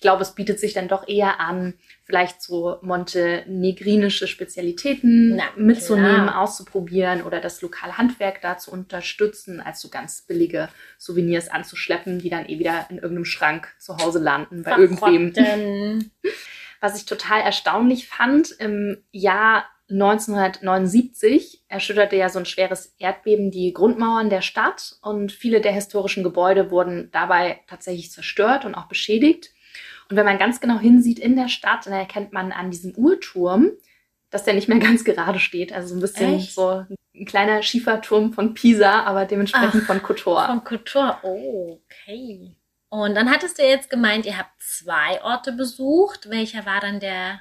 ich 0.00 0.02
glaube, 0.02 0.22
es 0.22 0.34
bietet 0.34 0.58
sich 0.58 0.72
dann 0.72 0.88
doch 0.88 1.06
eher 1.06 1.40
an, 1.40 1.74
vielleicht 2.04 2.40
so 2.40 2.78
montenegrinische 2.80 4.28
Spezialitäten 4.28 5.36
Na, 5.36 5.44
mitzunehmen, 5.56 6.28
klar. 6.28 6.40
auszuprobieren 6.40 7.22
oder 7.22 7.38
das 7.38 7.60
lokale 7.60 7.98
Handwerk 7.98 8.40
da 8.40 8.56
zu 8.56 8.72
unterstützen, 8.72 9.60
als 9.60 9.82
so 9.82 9.90
ganz 9.90 10.22
billige 10.22 10.70
Souvenirs 10.96 11.50
anzuschleppen, 11.50 12.18
die 12.18 12.30
dann 12.30 12.48
eh 12.48 12.58
wieder 12.58 12.86
in 12.88 12.96
irgendeinem 12.96 13.26
Schrank 13.26 13.74
zu 13.78 13.98
Hause 13.98 14.20
landen 14.20 14.62
bei 14.62 14.70
Verrotten. 14.70 15.34
irgendwem. 15.36 16.10
Was 16.80 16.96
ich 16.96 17.04
total 17.04 17.42
erstaunlich 17.42 18.08
fand, 18.08 18.52
im 18.52 19.04
Jahr 19.12 19.66
1979 19.90 21.64
erschütterte 21.68 22.16
ja 22.16 22.30
so 22.30 22.38
ein 22.38 22.46
schweres 22.46 22.94
Erdbeben 22.98 23.50
die 23.50 23.74
Grundmauern 23.74 24.30
der 24.30 24.40
Stadt 24.40 24.96
und 25.02 25.30
viele 25.30 25.60
der 25.60 25.72
historischen 25.72 26.22
Gebäude 26.22 26.70
wurden 26.70 27.10
dabei 27.12 27.60
tatsächlich 27.66 28.10
zerstört 28.10 28.64
und 28.64 28.74
auch 28.74 28.88
beschädigt. 28.88 29.50
Und 30.10 30.16
wenn 30.16 30.26
man 30.26 30.38
ganz 30.38 30.60
genau 30.60 30.78
hinsieht 30.78 31.20
in 31.20 31.36
der 31.36 31.48
Stadt, 31.48 31.86
dann 31.86 31.92
erkennt 31.92 32.32
man 32.32 32.50
an 32.50 32.70
diesem 32.70 32.94
Uhrturm, 32.96 33.70
dass 34.30 34.44
der 34.44 34.54
nicht 34.54 34.68
mehr 34.68 34.78
ganz 34.80 35.04
gerade 35.04 35.38
steht. 35.38 35.72
Also 35.72 35.88
so 35.88 35.94
ein 35.94 36.00
bisschen 36.00 36.34
Echt? 36.34 36.54
so 36.54 36.84
ein 37.14 37.24
kleiner 37.24 37.62
Schieferturm 37.62 38.32
von 38.32 38.54
Pisa, 38.54 39.04
aber 39.04 39.24
dementsprechend 39.24 39.82
Ach, 39.82 39.86
von 39.86 40.02
Kotor. 40.02 40.46
Von 40.46 40.64
Kotor, 40.64 41.20
oh, 41.22 41.78
okay. 41.84 42.56
Und 42.88 43.14
dann 43.14 43.30
hattest 43.30 43.58
du 43.58 43.62
jetzt 43.62 43.88
gemeint, 43.88 44.26
ihr 44.26 44.36
habt 44.36 44.60
zwei 44.60 45.22
Orte 45.22 45.52
besucht. 45.52 46.28
Welcher 46.28 46.66
war 46.66 46.80
dann 46.80 46.98
der 46.98 47.40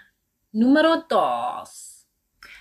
Numero 0.51 1.03
dos? 1.09 2.07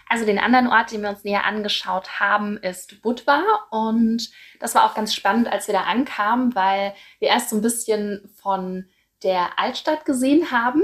Also 0.09 0.25
den 0.25 0.39
anderen 0.39 0.69
Ort, 0.69 0.91
den 0.91 1.03
wir 1.03 1.11
uns 1.11 1.23
näher 1.23 1.45
angeschaut 1.45 2.19
haben, 2.19 2.57
ist 2.57 3.03
Budva. 3.03 3.43
Und 3.71 4.31
das 4.59 4.75
war 4.75 4.87
auch 4.87 4.95
ganz 4.95 5.15
spannend, 5.15 5.53
als 5.53 5.67
wir 5.67 5.75
da 5.75 5.83
ankamen, 5.83 6.55
weil 6.55 6.95
wir 7.19 7.29
erst 7.29 7.51
so 7.51 7.57
ein 7.57 7.63
bisschen 7.63 8.31
von 8.41 8.89
der 9.23 9.59
Altstadt 9.59 10.05
gesehen 10.05 10.51
haben, 10.51 10.83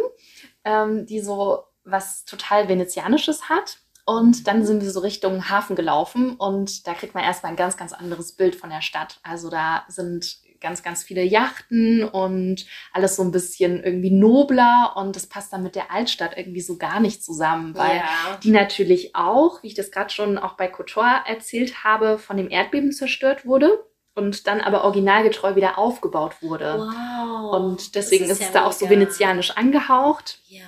ähm, 0.64 1.06
die 1.06 1.20
so 1.20 1.64
was 1.84 2.24
total 2.24 2.68
Venezianisches 2.68 3.48
hat. 3.48 3.78
Und 4.06 4.46
dann 4.46 4.66
sind 4.66 4.82
wir 4.82 4.90
so 4.90 5.00
Richtung 5.00 5.48
Hafen 5.48 5.76
gelaufen 5.76 6.36
und 6.36 6.86
da 6.86 6.92
kriegt 6.92 7.14
man 7.14 7.24
erstmal 7.24 7.52
ein 7.52 7.56
ganz, 7.56 7.78
ganz 7.78 7.94
anderes 7.94 8.32
Bild 8.32 8.54
von 8.54 8.68
der 8.68 8.82
Stadt. 8.82 9.18
Also 9.22 9.48
da 9.48 9.84
sind 9.88 10.40
ganz, 10.60 10.82
ganz 10.82 11.02
viele 11.02 11.22
Yachten 11.22 12.04
und 12.04 12.66
alles 12.92 13.16
so 13.16 13.22
ein 13.22 13.32
bisschen 13.32 13.82
irgendwie 13.82 14.10
nobler 14.10 14.92
und 14.96 15.16
das 15.16 15.26
passt 15.26 15.52
dann 15.54 15.62
mit 15.62 15.74
der 15.74 15.90
Altstadt 15.90 16.36
irgendwie 16.36 16.60
so 16.60 16.76
gar 16.76 17.00
nicht 17.00 17.24
zusammen, 17.24 17.74
weil 17.74 17.96
ja. 17.96 18.38
die 18.42 18.50
natürlich 18.50 19.14
auch, 19.14 19.62
wie 19.62 19.68
ich 19.68 19.74
das 19.74 19.90
gerade 19.90 20.10
schon 20.10 20.36
auch 20.36 20.54
bei 20.54 20.68
Kotor 20.68 21.22
erzählt 21.26 21.84
habe, 21.84 22.18
von 22.18 22.36
dem 22.36 22.50
Erdbeben 22.50 22.92
zerstört 22.92 23.46
wurde 23.46 23.78
und 24.14 24.46
dann 24.46 24.60
aber 24.60 24.84
originalgetreu 24.84 25.56
wieder 25.56 25.78
aufgebaut 25.78 26.42
wurde. 26.42 26.78
Wow. 26.78 27.54
Und 27.54 27.94
deswegen 27.94 28.24
ist, 28.24 28.32
ist, 28.32 28.40
es 28.40 28.46
ja 28.46 28.52
da 28.52 28.66
auch 28.66 28.72
so 28.72 28.88
venezianisch 28.88 29.50
angehaucht. 29.56 30.40
Ja. 30.46 30.62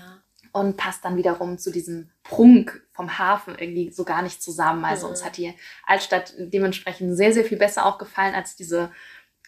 und 0.52 0.78
passt 0.78 1.04
dann 1.04 1.18
wiederum 1.18 1.58
zu 1.58 1.70
diesem 1.70 2.10
Prunk 2.22 2.82
vom 2.92 3.18
Hafen 3.18 3.56
irgendwie 3.58 3.90
so 3.90 4.04
gar 4.04 4.22
nicht 4.22 4.42
zusammen. 4.42 4.84
Also 4.86 5.06
mhm. 5.06 5.10
uns 5.10 5.24
hat 5.24 5.36
die 5.36 5.54
Altstadt 5.84 6.32
dementsprechend 6.38 7.14
sehr, 7.14 7.32
sehr 7.32 7.44
viel 7.44 7.58
besser 7.58 7.84
auch 7.84 7.98
gefallen 7.98 8.34
als 8.34 8.56
diese 8.56 8.90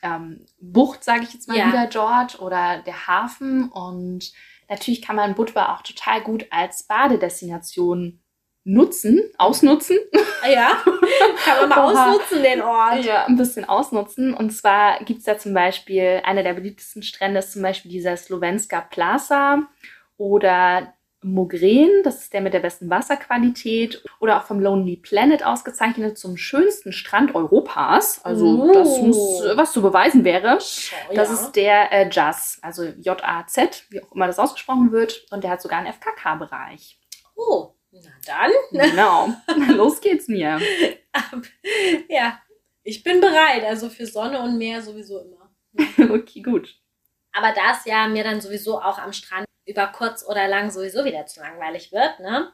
ähm, 0.03 0.45
Bucht, 0.61 1.03
sage 1.03 1.23
ich 1.25 1.33
jetzt 1.33 1.49
mal 1.49 1.57
ja. 1.57 1.69
wieder, 1.69 1.87
George, 1.87 2.37
oder 2.41 2.83
der 2.83 3.07
Hafen. 3.07 3.71
Und 3.71 4.33
natürlich 4.69 5.03
kann 5.03 5.17
man 5.17 5.35
Budva 5.35 5.75
auch 5.75 5.83
total 5.83 6.21
gut 6.21 6.47
als 6.51 6.83
Badedestination 6.83 8.21
nutzen, 8.69 9.23
ausnutzen. 9.39 9.97
Ah 10.43 10.49
ja, 10.49 10.71
kann 11.45 11.69
man 11.69 11.69
mal 11.71 12.11
ausnutzen, 12.13 12.43
den 12.43 12.61
Ort. 12.61 13.05
Ja, 13.05 13.25
ein 13.25 13.37
bisschen 13.37 13.65
ausnutzen. 13.65 14.35
Und 14.35 14.51
zwar 14.51 15.03
gibt 15.05 15.21
es 15.21 15.25
da 15.25 15.39
zum 15.39 15.55
Beispiel, 15.55 16.21
einer 16.25 16.43
der 16.43 16.53
beliebtesten 16.53 17.03
Strände 17.03 17.39
ist 17.39 17.53
zum 17.53 17.63
Beispiel 17.63 17.91
dieser 17.91 18.17
Slovenska 18.17 18.83
Plaza 18.83 19.63
oder 20.19 20.93
Mogren, 21.21 22.03
das 22.05 22.21
ist 22.21 22.33
der 22.33 22.41
mit 22.41 22.55
der 22.55 22.61
besten 22.61 22.91
Wasserqualität, 22.91 24.05
oder 24.21 24.39
auch 24.39 24.45
vom 24.45 24.61
Lonely 24.61 24.97
Planet 24.97 25.45
ausgezeichnet 25.45 26.17
zum 26.17 26.37
schönsten 26.37 26.93
Strand 26.93 27.35
Europas. 27.35 28.25
Also 28.25 28.47
oh. 28.47 28.73
das 28.73 29.01
muss 29.01 29.43
was 29.57 29.73
zu 29.73 29.83
beweisen 29.83 30.25
wäre. 30.25 30.59
Oh, 30.61 31.15
das 31.15 31.29
ja. 31.29 31.35
ist 31.35 31.53
der 31.53 31.93
äh, 31.93 32.09
Jazz, 32.11 32.59
also 32.63 32.85
J-A-Z, 32.85 33.87
wie 33.91 34.03
auch 34.03 34.13
immer 34.13 34.27
das 34.27 34.39
ausgesprochen 34.39 34.93
wird. 34.93 35.27
Und 35.31 35.43
der 35.43 35.51
hat 35.53 35.63
sogar 35.63 35.79
einen 35.79 35.93
FKK-Bereich. 35.93 37.01
Oh, 37.35 37.68
na 37.91 38.11
dann. 38.27 38.53
Genau. 38.71 39.29
Los 39.75 40.01
geht's 40.01 40.29
mir. 40.29 40.61
ja, 42.09 42.41
ich 42.83 43.03
bin 43.03 43.21
bereit. 43.21 43.65
Also 43.65 43.89
für 43.89 44.07
Sonne 44.07 44.41
und 44.41 44.59
Meer 44.59 44.83
sowieso 44.83 45.21
immer. 45.21 45.51
okay, 46.13 46.43
gut. 46.43 46.77
Aber 47.33 47.53
da 47.53 47.73
es 47.73 47.85
ja 47.85 48.09
mir 48.09 48.25
dann 48.25 48.41
sowieso 48.41 48.81
auch 48.81 48.99
am 48.99 49.13
Strand 49.13 49.47
über 49.67 49.87
kurz 49.89 50.25
oder 50.27 50.49
lang 50.49 50.71
sowieso 50.71 51.05
wieder 51.05 51.27
zu 51.27 51.41
langweilig 51.41 51.93
wird, 51.93 52.21
ne, 52.21 52.51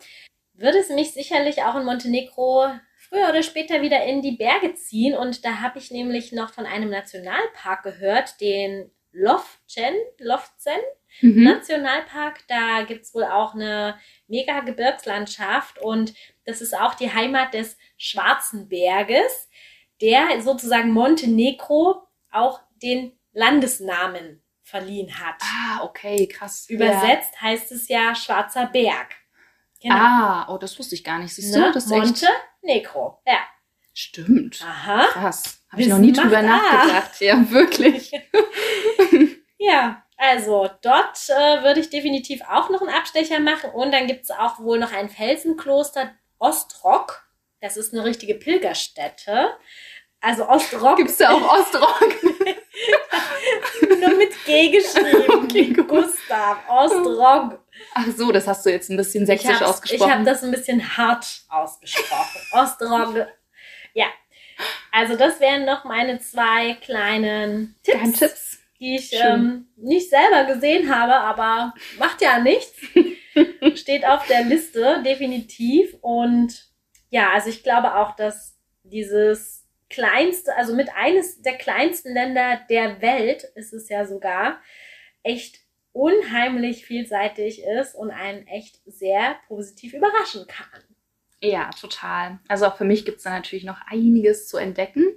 würde 0.53 0.79
es 0.79 0.89
mich 0.89 1.13
sicherlich 1.13 1.63
auch 1.63 1.77
in 1.77 1.85
Montenegro 1.85 2.71
früher 2.97 3.29
oder 3.29 3.43
später 3.43 3.83
wieder 3.83 4.05
in 4.05 4.23
die 4.23 4.37
Berge 4.37 4.75
ziehen. 4.75 5.17
Und 5.17 5.45
da 5.45 5.61
habe 5.61 5.79
ich 5.79 5.91
nämlich 5.91 6.33
noch 6.33 6.53
von 6.53 6.67
einem 6.67 6.91
Nationalpark 6.91 7.83
gehört, 7.83 8.41
den 8.41 8.91
Lofcen, 9.13 9.95
Lofcen 10.19 10.81
mhm. 11.21 11.45
Nationalpark. 11.45 12.47
Da 12.49 12.83
gibt 12.83 13.05
es 13.05 13.15
wohl 13.15 13.25
auch 13.25 13.55
eine 13.55 13.99
mega 14.27 14.61
Gebirgslandschaft 14.61 15.79
und 15.79 16.15
das 16.45 16.61
ist 16.61 16.77
auch 16.77 16.95
die 16.95 17.13
Heimat 17.13 17.55
des 17.55 17.77
Schwarzen 17.97 18.69
Berges, 18.69 19.49
der 20.01 20.41
sozusagen 20.43 20.91
Montenegro 20.91 22.03
auch 22.31 22.61
den 22.83 23.19
Landesnamen 23.33 24.43
verliehen 24.63 25.19
hat. 25.19 25.37
Ah, 25.43 25.83
okay, 25.85 26.27
krass. 26.27 26.67
Übersetzt 26.69 27.35
ja. 27.35 27.41
heißt 27.43 27.73
es 27.73 27.89
ja 27.89 28.15
Schwarzer 28.15 28.67
Berg. 28.67 29.15
Genau. 29.81 29.95
Ah, 29.97 30.47
oh, 30.49 30.59
das 30.59 30.79
wusste 30.79 30.95
ich 30.95 31.05
gar 31.05 31.19
nicht. 31.19 31.35
Siehst 31.35 31.55
du, 31.55 31.61
ne? 31.61 31.73
das 31.73 31.85
ist 31.85 31.91
Monte 31.91 32.27
Negro. 32.63 33.21
Ja. 33.27 33.41
Stimmt. 33.93 34.65
Aha. 34.67 35.07
Krass. 35.13 35.63
Habe 35.71 35.83
ich 35.83 35.89
noch 35.89 35.99
nie 35.99 36.13
drüber 36.13 36.43
nachgedacht. 36.43 37.21
Ja, 37.21 37.51
wirklich. 37.51 38.11
ja, 39.59 40.04
also 40.17 40.71
dort 40.83 41.19
äh, 41.29 41.63
würde 41.63 41.81
ich 41.81 41.91
definitiv 41.91 42.43
auch 42.49 42.71
noch 42.71 42.81
einen 42.81 42.95
Abstecher 42.95 43.41
machen. 43.41 43.71
Und 43.71 43.93
dann 43.93 44.07
gibt 44.07 44.25
es 44.25 44.31
auch 44.31 44.59
wohl 44.61 44.79
noch 44.79 44.93
ein 44.93 45.09
Felsenkloster 45.09 46.13
Ostrock. 46.39 47.27
Das 47.61 47.77
ist 47.77 47.93
eine 47.93 48.05
richtige 48.05 48.35
Pilgerstätte. 48.35 49.51
Also 50.21 50.49
Ostrock. 50.49 50.97
Gibt 50.97 51.11
es 51.11 51.19
da 51.19 51.33
auch 51.33 51.59
Ostrock? 51.59 52.01
Nur 54.01 54.17
mit 54.17 54.33
G 54.45 54.71
geschrieben. 54.71 55.25
Okay, 55.45 55.73
Gustav, 55.73 56.59
Ostrock. 56.69 57.61
Ach 57.95 58.07
so, 58.17 58.33
das 58.33 58.47
hast 58.47 58.65
du 58.67 58.71
jetzt 58.71 58.91
ein 58.91 58.97
bisschen 58.97 59.27
sächsisch 59.27 59.63
ausgesprochen. 59.63 60.09
Ich 60.09 60.15
habe 60.15 60.25
das 60.25 60.43
ein 60.43 60.51
bisschen 60.51 60.97
hart 60.97 61.27
ausgesprochen. 61.49 62.41
Ostrock. 62.53 63.27
Ja. 63.93 64.07
Also 64.91 65.17
das 65.17 65.41
wären 65.41 65.65
noch 65.65 65.85
meine 65.85 66.19
zwei 66.21 66.75
kleinen 66.75 67.77
Tipps. 67.83 67.99
Geheimtipps. 67.99 68.54
Die 68.81 68.97
ich 68.97 69.13
ähm, 69.13 69.69
nicht 69.77 70.11
selber 70.11 70.53
gesehen 70.53 70.95
habe, 70.95 71.15
aber 71.15 71.75
macht 71.99 72.21
ja 72.21 72.41
nichts. 72.41 72.77
Steht 73.81 74.05
auf 74.05 74.27
der 74.27 74.45
Liste, 74.45 75.03
definitiv. 75.05 75.95
Und 76.01 76.67
ja, 77.11 77.31
also 77.33 77.49
ich 77.49 77.63
glaube 77.63 77.95
auch, 77.95 78.17
dass 78.17 78.57
dieses 78.83 79.65
kleinste, 79.89 80.55
also 80.57 80.75
mit 80.75 80.89
eines 80.95 81.41
der 81.43 81.57
kleinsten 81.57 82.13
Länder 82.13 82.61
der 82.69 83.01
Welt 83.01 83.45
ist 83.55 83.73
es 83.73 83.89
ja 83.89 84.07
sogar, 84.07 84.61
echt 85.23 85.61
unheimlich 85.93 86.85
vielseitig 86.85 87.63
ist 87.63 87.95
und 87.95 88.11
einen 88.11 88.47
echt 88.49 88.81
sehr 88.85 89.37
positiv 89.47 89.95
überraschen 89.95 90.47
kann. 90.49 90.83
Ja, 91.41 91.71
total. 91.71 92.41
Also 92.49 92.67
auch 92.67 92.77
für 92.77 92.85
mich 92.85 93.05
gibt 93.05 93.19
es 93.19 93.25
da 93.25 93.31
natürlich 93.31 93.65
noch 93.65 93.81
einiges 93.87 94.49
zu 94.49 94.57
entdecken 94.57 95.17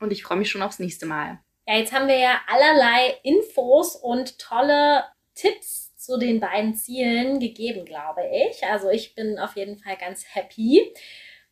und 0.00 0.12
ich 0.12 0.24
freue 0.24 0.38
mich 0.38 0.50
schon 0.50 0.62
aufs 0.62 0.78
nächste 0.78 1.06
Mal. 1.06 1.38
Ja, 1.68 1.76
jetzt 1.76 1.92
haben 1.92 2.08
wir 2.08 2.16
ja 2.16 2.40
allerlei 2.46 3.18
Infos 3.22 3.94
und 3.94 4.38
tolle 4.38 5.04
Tipps 5.34 5.94
zu 5.98 6.16
den 6.18 6.40
beiden 6.40 6.74
Zielen 6.74 7.40
gegeben, 7.40 7.84
glaube 7.84 8.22
ich. 8.32 8.64
Also 8.64 8.88
ich 8.88 9.14
bin 9.14 9.38
auf 9.38 9.54
jeden 9.54 9.76
Fall 9.76 9.98
ganz 9.98 10.24
happy 10.34 10.94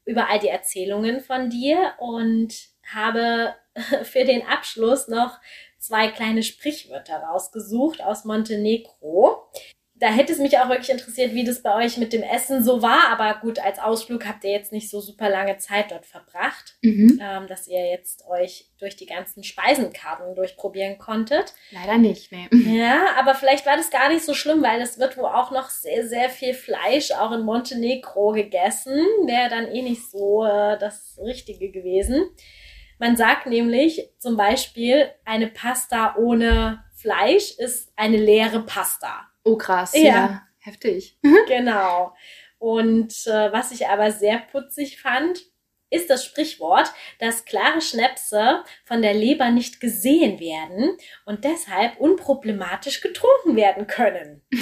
über 0.06 0.30
all 0.30 0.38
die 0.38 0.48
Erzählungen 0.48 1.20
von 1.20 1.50
dir 1.50 1.92
und 1.98 2.54
habe 2.94 3.56
für 4.04 4.24
den 4.24 4.46
Abschluss 4.46 5.06
noch 5.06 5.38
zwei 5.78 6.08
kleine 6.08 6.42
Sprichwörter 6.42 7.18
rausgesucht 7.18 8.00
aus 8.00 8.24
Montenegro 8.24 9.50
da 9.98 10.08
hätte 10.08 10.32
es 10.32 10.38
mich 10.38 10.58
auch 10.58 10.68
wirklich 10.68 10.90
interessiert, 10.90 11.32
wie 11.32 11.44
das 11.44 11.62
bei 11.62 11.74
euch 11.74 11.96
mit 11.96 12.12
dem 12.12 12.22
Essen 12.22 12.62
so 12.62 12.82
war. 12.82 13.08
Aber 13.10 13.40
gut, 13.40 13.58
als 13.58 13.78
Ausflug 13.78 14.26
habt 14.26 14.44
ihr 14.44 14.50
jetzt 14.50 14.72
nicht 14.72 14.90
so 14.90 15.00
super 15.00 15.30
lange 15.30 15.56
Zeit 15.56 15.90
dort 15.90 16.04
verbracht, 16.04 16.76
mhm. 16.82 17.18
ähm, 17.22 17.46
dass 17.46 17.66
ihr 17.66 17.90
jetzt 17.90 18.26
euch 18.26 18.70
durch 18.78 18.96
die 18.96 19.06
ganzen 19.06 19.42
Speisenkarten 19.42 20.34
durchprobieren 20.34 20.98
konntet. 20.98 21.54
Leider 21.70 21.96
nicht, 21.96 22.30
nee. 22.30 22.48
Ja, 22.78 23.16
aber 23.18 23.34
vielleicht 23.34 23.64
war 23.64 23.76
das 23.76 23.90
gar 23.90 24.10
nicht 24.10 24.24
so 24.24 24.34
schlimm, 24.34 24.62
weil 24.62 24.82
es 24.82 24.98
wird 24.98 25.16
wohl 25.16 25.24
auch 25.24 25.50
noch 25.50 25.70
sehr, 25.70 26.06
sehr 26.06 26.28
viel 26.28 26.52
Fleisch 26.52 27.12
auch 27.12 27.32
in 27.32 27.42
Montenegro 27.42 28.32
gegessen. 28.32 28.98
Wäre 29.24 29.48
dann 29.48 29.68
eh 29.68 29.80
nicht 29.80 30.10
so 30.10 30.44
äh, 30.44 30.78
das 30.78 31.18
Richtige 31.24 31.70
gewesen. 31.70 32.22
Man 32.98 33.16
sagt 33.16 33.46
nämlich 33.46 34.10
zum 34.18 34.36
Beispiel, 34.36 35.08
eine 35.24 35.48
Pasta 35.48 36.16
ohne 36.16 36.84
Fleisch 36.94 37.52
ist 37.58 37.92
eine 37.96 38.16
leere 38.16 38.60
Pasta. 38.60 39.28
Oh, 39.46 39.56
krass. 39.56 39.92
Ja. 39.94 40.02
ja 40.02 40.42
heftig. 40.58 41.18
genau. 41.48 42.14
Und 42.58 43.12
äh, 43.26 43.52
was 43.52 43.70
ich 43.70 43.86
aber 43.86 44.10
sehr 44.10 44.38
putzig 44.38 45.00
fand, 45.00 45.40
ist 45.88 46.10
das 46.10 46.24
Sprichwort, 46.24 46.92
dass 47.20 47.44
klare 47.44 47.80
Schnäpse 47.80 48.64
von 48.84 49.02
der 49.02 49.14
Leber 49.14 49.50
nicht 49.52 49.80
gesehen 49.80 50.40
werden 50.40 50.96
und 51.24 51.44
deshalb 51.44 51.98
unproblematisch 51.98 53.00
getrunken 53.00 53.54
werden 53.54 53.86
können. 53.86 54.42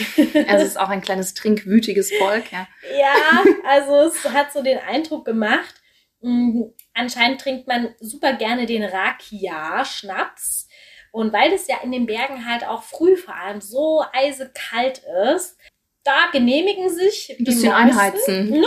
Also 0.46 0.64
es 0.64 0.72
ist 0.72 0.80
auch 0.80 0.90
ein 0.90 1.00
kleines 1.00 1.32
trinkwütiges 1.32 2.12
Volk, 2.18 2.52
ja. 2.52 2.68
Ja, 2.98 3.42
also 3.66 4.02
es 4.02 4.22
hat 4.32 4.52
so 4.52 4.62
den 4.62 4.78
Eindruck 4.78 5.24
gemacht, 5.24 5.74
mh, 6.20 6.30
mm, 6.30 6.74
anscheinend 6.92 7.40
trinkt 7.40 7.66
man 7.66 7.94
super 8.00 8.34
gerne 8.34 8.66
den 8.66 8.84
Rakia-Schnaps 8.84 10.63
und 11.14 11.32
weil 11.32 11.52
es 11.52 11.68
ja 11.68 11.76
in 11.84 11.92
den 11.92 12.06
Bergen 12.06 12.44
halt 12.44 12.66
auch 12.66 12.82
früh 12.82 13.16
vor 13.16 13.36
allem 13.36 13.60
so 13.60 14.04
eisekalt 14.12 15.00
ist, 15.32 15.56
da 16.02 16.26
genehmigen 16.32 16.90
sich 16.90 17.36
ein 17.38 17.44
bisschen 17.44 17.70
meisten, 17.70 17.90
einheizen. 17.96 18.50
Ne? 18.50 18.66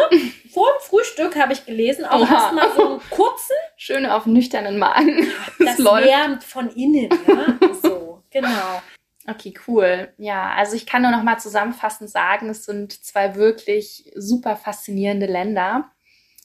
Vor 0.53 0.69
dem 0.71 0.81
Frühstück 0.81 1.35
habe 1.35 1.51
ich 1.51 1.65
gelesen, 1.65 2.05
auch 2.05 2.21
erstmal 2.21 2.73
so 2.73 2.87
einen 2.87 3.01
kurzen. 3.09 3.53
Schön 3.75 4.05
auf 4.05 4.25
nüchternen 4.25 4.79
Magen. 4.79 5.27
Das, 5.59 5.75
das 5.75 5.85
wärmt 5.85 6.45
von 6.45 6.69
innen. 6.69 7.09
Ne? 7.09 7.59
So, 7.81 8.23
genau. 8.29 8.81
Okay, 9.29 9.53
cool. 9.67 10.13
Ja, 10.17 10.53
also 10.53 10.77
ich 10.77 10.85
kann 10.85 11.01
nur 11.01 11.11
noch 11.11 11.23
mal 11.23 11.39
zusammenfassend 11.39 12.09
sagen, 12.09 12.47
es 12.47 12.63
sind 12.63 12.93
zwei 13.03 13.35
wirklich 13.35 14.09
super 14.15 14.55
faszinierende 14.55 15.25
Länder. 15.25 15.91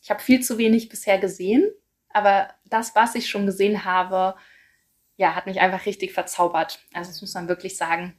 Ich 0.03 0.11
habe 0.11 0.21
viel 0.21 0.41
zu 0.41 0.59
wenig 0.59 0.89
bisher 0.89 1.19
gesehen, 1.19 1.71
aber 2.09 2.49
das, 2.65 2.97
was 2.97 3.15
ich 3.15 3.31
schon 3.31 3.47
gesehen 3.47 3.85
habe, 3.85 4.35
ja, 5.17 5.35
hat 5.35 5.47
mich 5.47 5.61
einfach 5.61 5.87
richtig 5.87 6.13
verzaubert. 6.13 6.81
Also 6.93 7.11
das 7.11 7.21
muss 7.21 7.35
man 7.35 7.49
wirklich 7.49 7.77
sagen. 7.77 8.17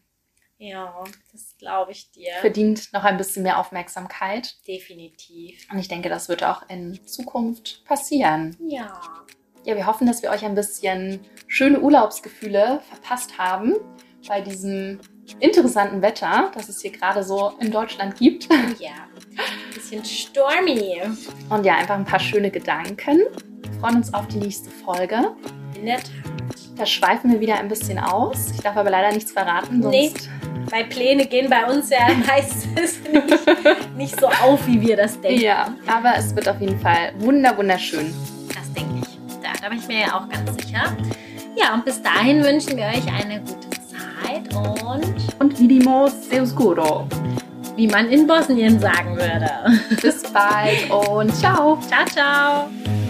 Ja, 0.58 1.04
das 1.32 1.58
glaube 1.58 1.92
ich 1.92 2.12
dir. 2.12 2.32
Verdient 2.40 2.94
noch 2.94 3.04
ein 3.04 3.18
bisschen 3.18 3.44
mehr 3.44 3.60
Aufmerksamkeit. 3.60 4.56
Definitiv. 4.68 5.68
Und 5.72 5.80
ich 5.80 5.88
denke, 5.88 6.10
das 6.10 6.30
wird 6.30 6.44
auch 6.44 6.70
in 6.70 7.06
Zukunft 7.06 7.84
passieren. 7.86 8.56
Ja. 8.60 9.02
Ja, 9.66 9.76
wir 9.76 9.86
hoffen, 9.86 10.08
dass 10.08 10.22
wir 10.22 10.30
euch 10.30 10.44
ein 10.46 10.56
bisschen 10.56 11.22
schöne 11.48 11.80
Urlaubsgefühle 11.80 12.82
verpasst 12.90 13.38
haben 13.38 13.76
bei 14.28 14.42
diesem 14.42 15.00
interessanten 15.40 16.02
Wetter, 16.02 16.52
das 16.54 16.70
es 16.70 16.82
hier 16.82 16.92
gerade 16.92 17.24
so 17.24 17.54
in 17.60 17.72
Deutschland 17.72 18.18
gibt. 18.18 18.48
Ja, 18.80 19.08
ein 19.18 19.74
bisschen 19.74 20.04
stormy. 20.04 21.02
Und 21.50 21.66
ja, 21.66 21.76
einfach 21.76 21.96
ein 21.96 22.06
paar 22.06 22.20
schöne 22.20 22.52
Gedanken. 22.52 23.22
Wir 23.62 23.80
freuen 23.80 23.98
uns 23.98 24.14
auf 24.14 24.28
die 24.28 24.38
nächste 24.38 24.70
Folge. 24.70 25.36
In 25.76 25.86
der 25.86 25.98
Tat. 25.98 26.33
Da 26.76 26.86
schweifen 26.86 27.32
wir 27.32 27.40
wieder 27.40 27.60
ein 27.60 27.68
bisschen 27.68 28.00
aus. 28.00 28.52
Ich 28.56 28.62
darf 28.62 28.76
aber 28.76 28.90
leider 28.90 29.12
nichts 29.14 29.32
verraten, 29.32 29.82
sonst 29.82 29.96
nee. 29.96 30.12
weil 30.70 30.86
Pläne 30.86 31.26
gehen 31.28 31.50
bei 31.50 31.66
uns 31.66 31.90
ja 31.90 32.00
meistens 32.28 33.00
nicht, 33.04 33.96
nicht 33.98 34.20
so 34.20 34.28
auf, 34.28 34.66
wie 34.68 34.82
wir 34.82 34.98
das 34.98 35.20
denken. 35.22 35.42
Ja, 35.42 35.74
aber 35.88 36.16
es 36.18 36.36
wird 36.36 36.50
auf 36.50 36.60
jeden 36.60 36.80
Fall 36.80 37.14
wunder 37.20 37.56
wunderschön. 37.58 38.14
Das 38.50 38.74
denke 38.74 39.02
ich. 39.02 39.18
Da, 39.42 39.50
da 39.62 39.70
bin 39.70 39.78
ich 39.78 39.88
mir 39.88 40.02
ja 40.02 40.18
auch 40.18 40.28
ganz 40.30 40.52
sicher. 40.64 40.96
Ja, 41.56 41.74
und 41.76 41.86
bis 41.86 42.02
dahin 42.02 42.44
wünschen 42.44 42.78
wir 42.78 42.86
euch 42.86 43.06
eine 43.08 43.40
gute 43.42 43.70
Zeit 43.70 44.54
und... 44.56 45.14
Und 45.40 45.60
vidimos 45.60 46.12
se 46.30 46.42
oscuro. 46.42 47.08
Wie 47.76 47.88
man 47.88 48.10
in 48.10 48.28
Bosnien 48.28 48.80
sagen 48.80 49.16
würde. 49.16 49.50
Bis 50.02 50.24
bald 50.32 50.90
und 50.90 51.36
ciao. 51.36 51.78
Ciao, 51.88 52.06
ciao. 52.06 53.03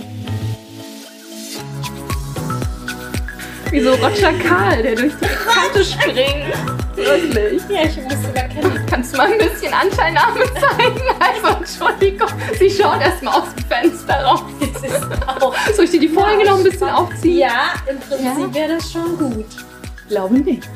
Wie 3.73 3.81
so 3.81 3.93
Roger 3.95 4.31
Karl, 4.33 4.83
der 4.83 4.95
durch 4.95 5.13
die 5.19 5.25
Kante 5.25 5.83
springt. 5.83 6.53
Wirklich. 6.95 7.59
Ja, 7.67 7.85
ich 7.85 7.97
muss 8.03 8.29
überkennen. 8.29 8.85
Kannst 8.87 9.13
du 9.13 9.17
mal 9.17 9.31
ein 9.31 9.39
bisschen 9.39 9.73
Anteilnahme 9.73 10.41
zeigen? 10.53 11.01
Also, 11.19 11.57
Entschuldigung. 11.57 12.27
Sie 12.59 12.69
schaut 12.69 13.01
erstmal 13.01 13.41
aus 13.41 13.47
dem 13.55 13.65
Fenster 13.65 14.23
raus. 14.23 14.43
Soll 15.75 15.85
ich 15.85 15.91
dir 15.91 16.01
die 16.01 16.07
Folge 16.07 16.45
noch 16.45 16.57
ein 16.59 16.63
bisschen 16.63 16.89
aufziehen? 16.89 17.39
Ja, 17.39 17.73
im 17.89 17.97
Prinzip 17.99 18.53
wäre 18.53 18.75
das 18.75 18.91
schon 18.91 19.17
gut. 19.17 19.47
Glaube 20.07 20.35
nicht. 20.35 20.69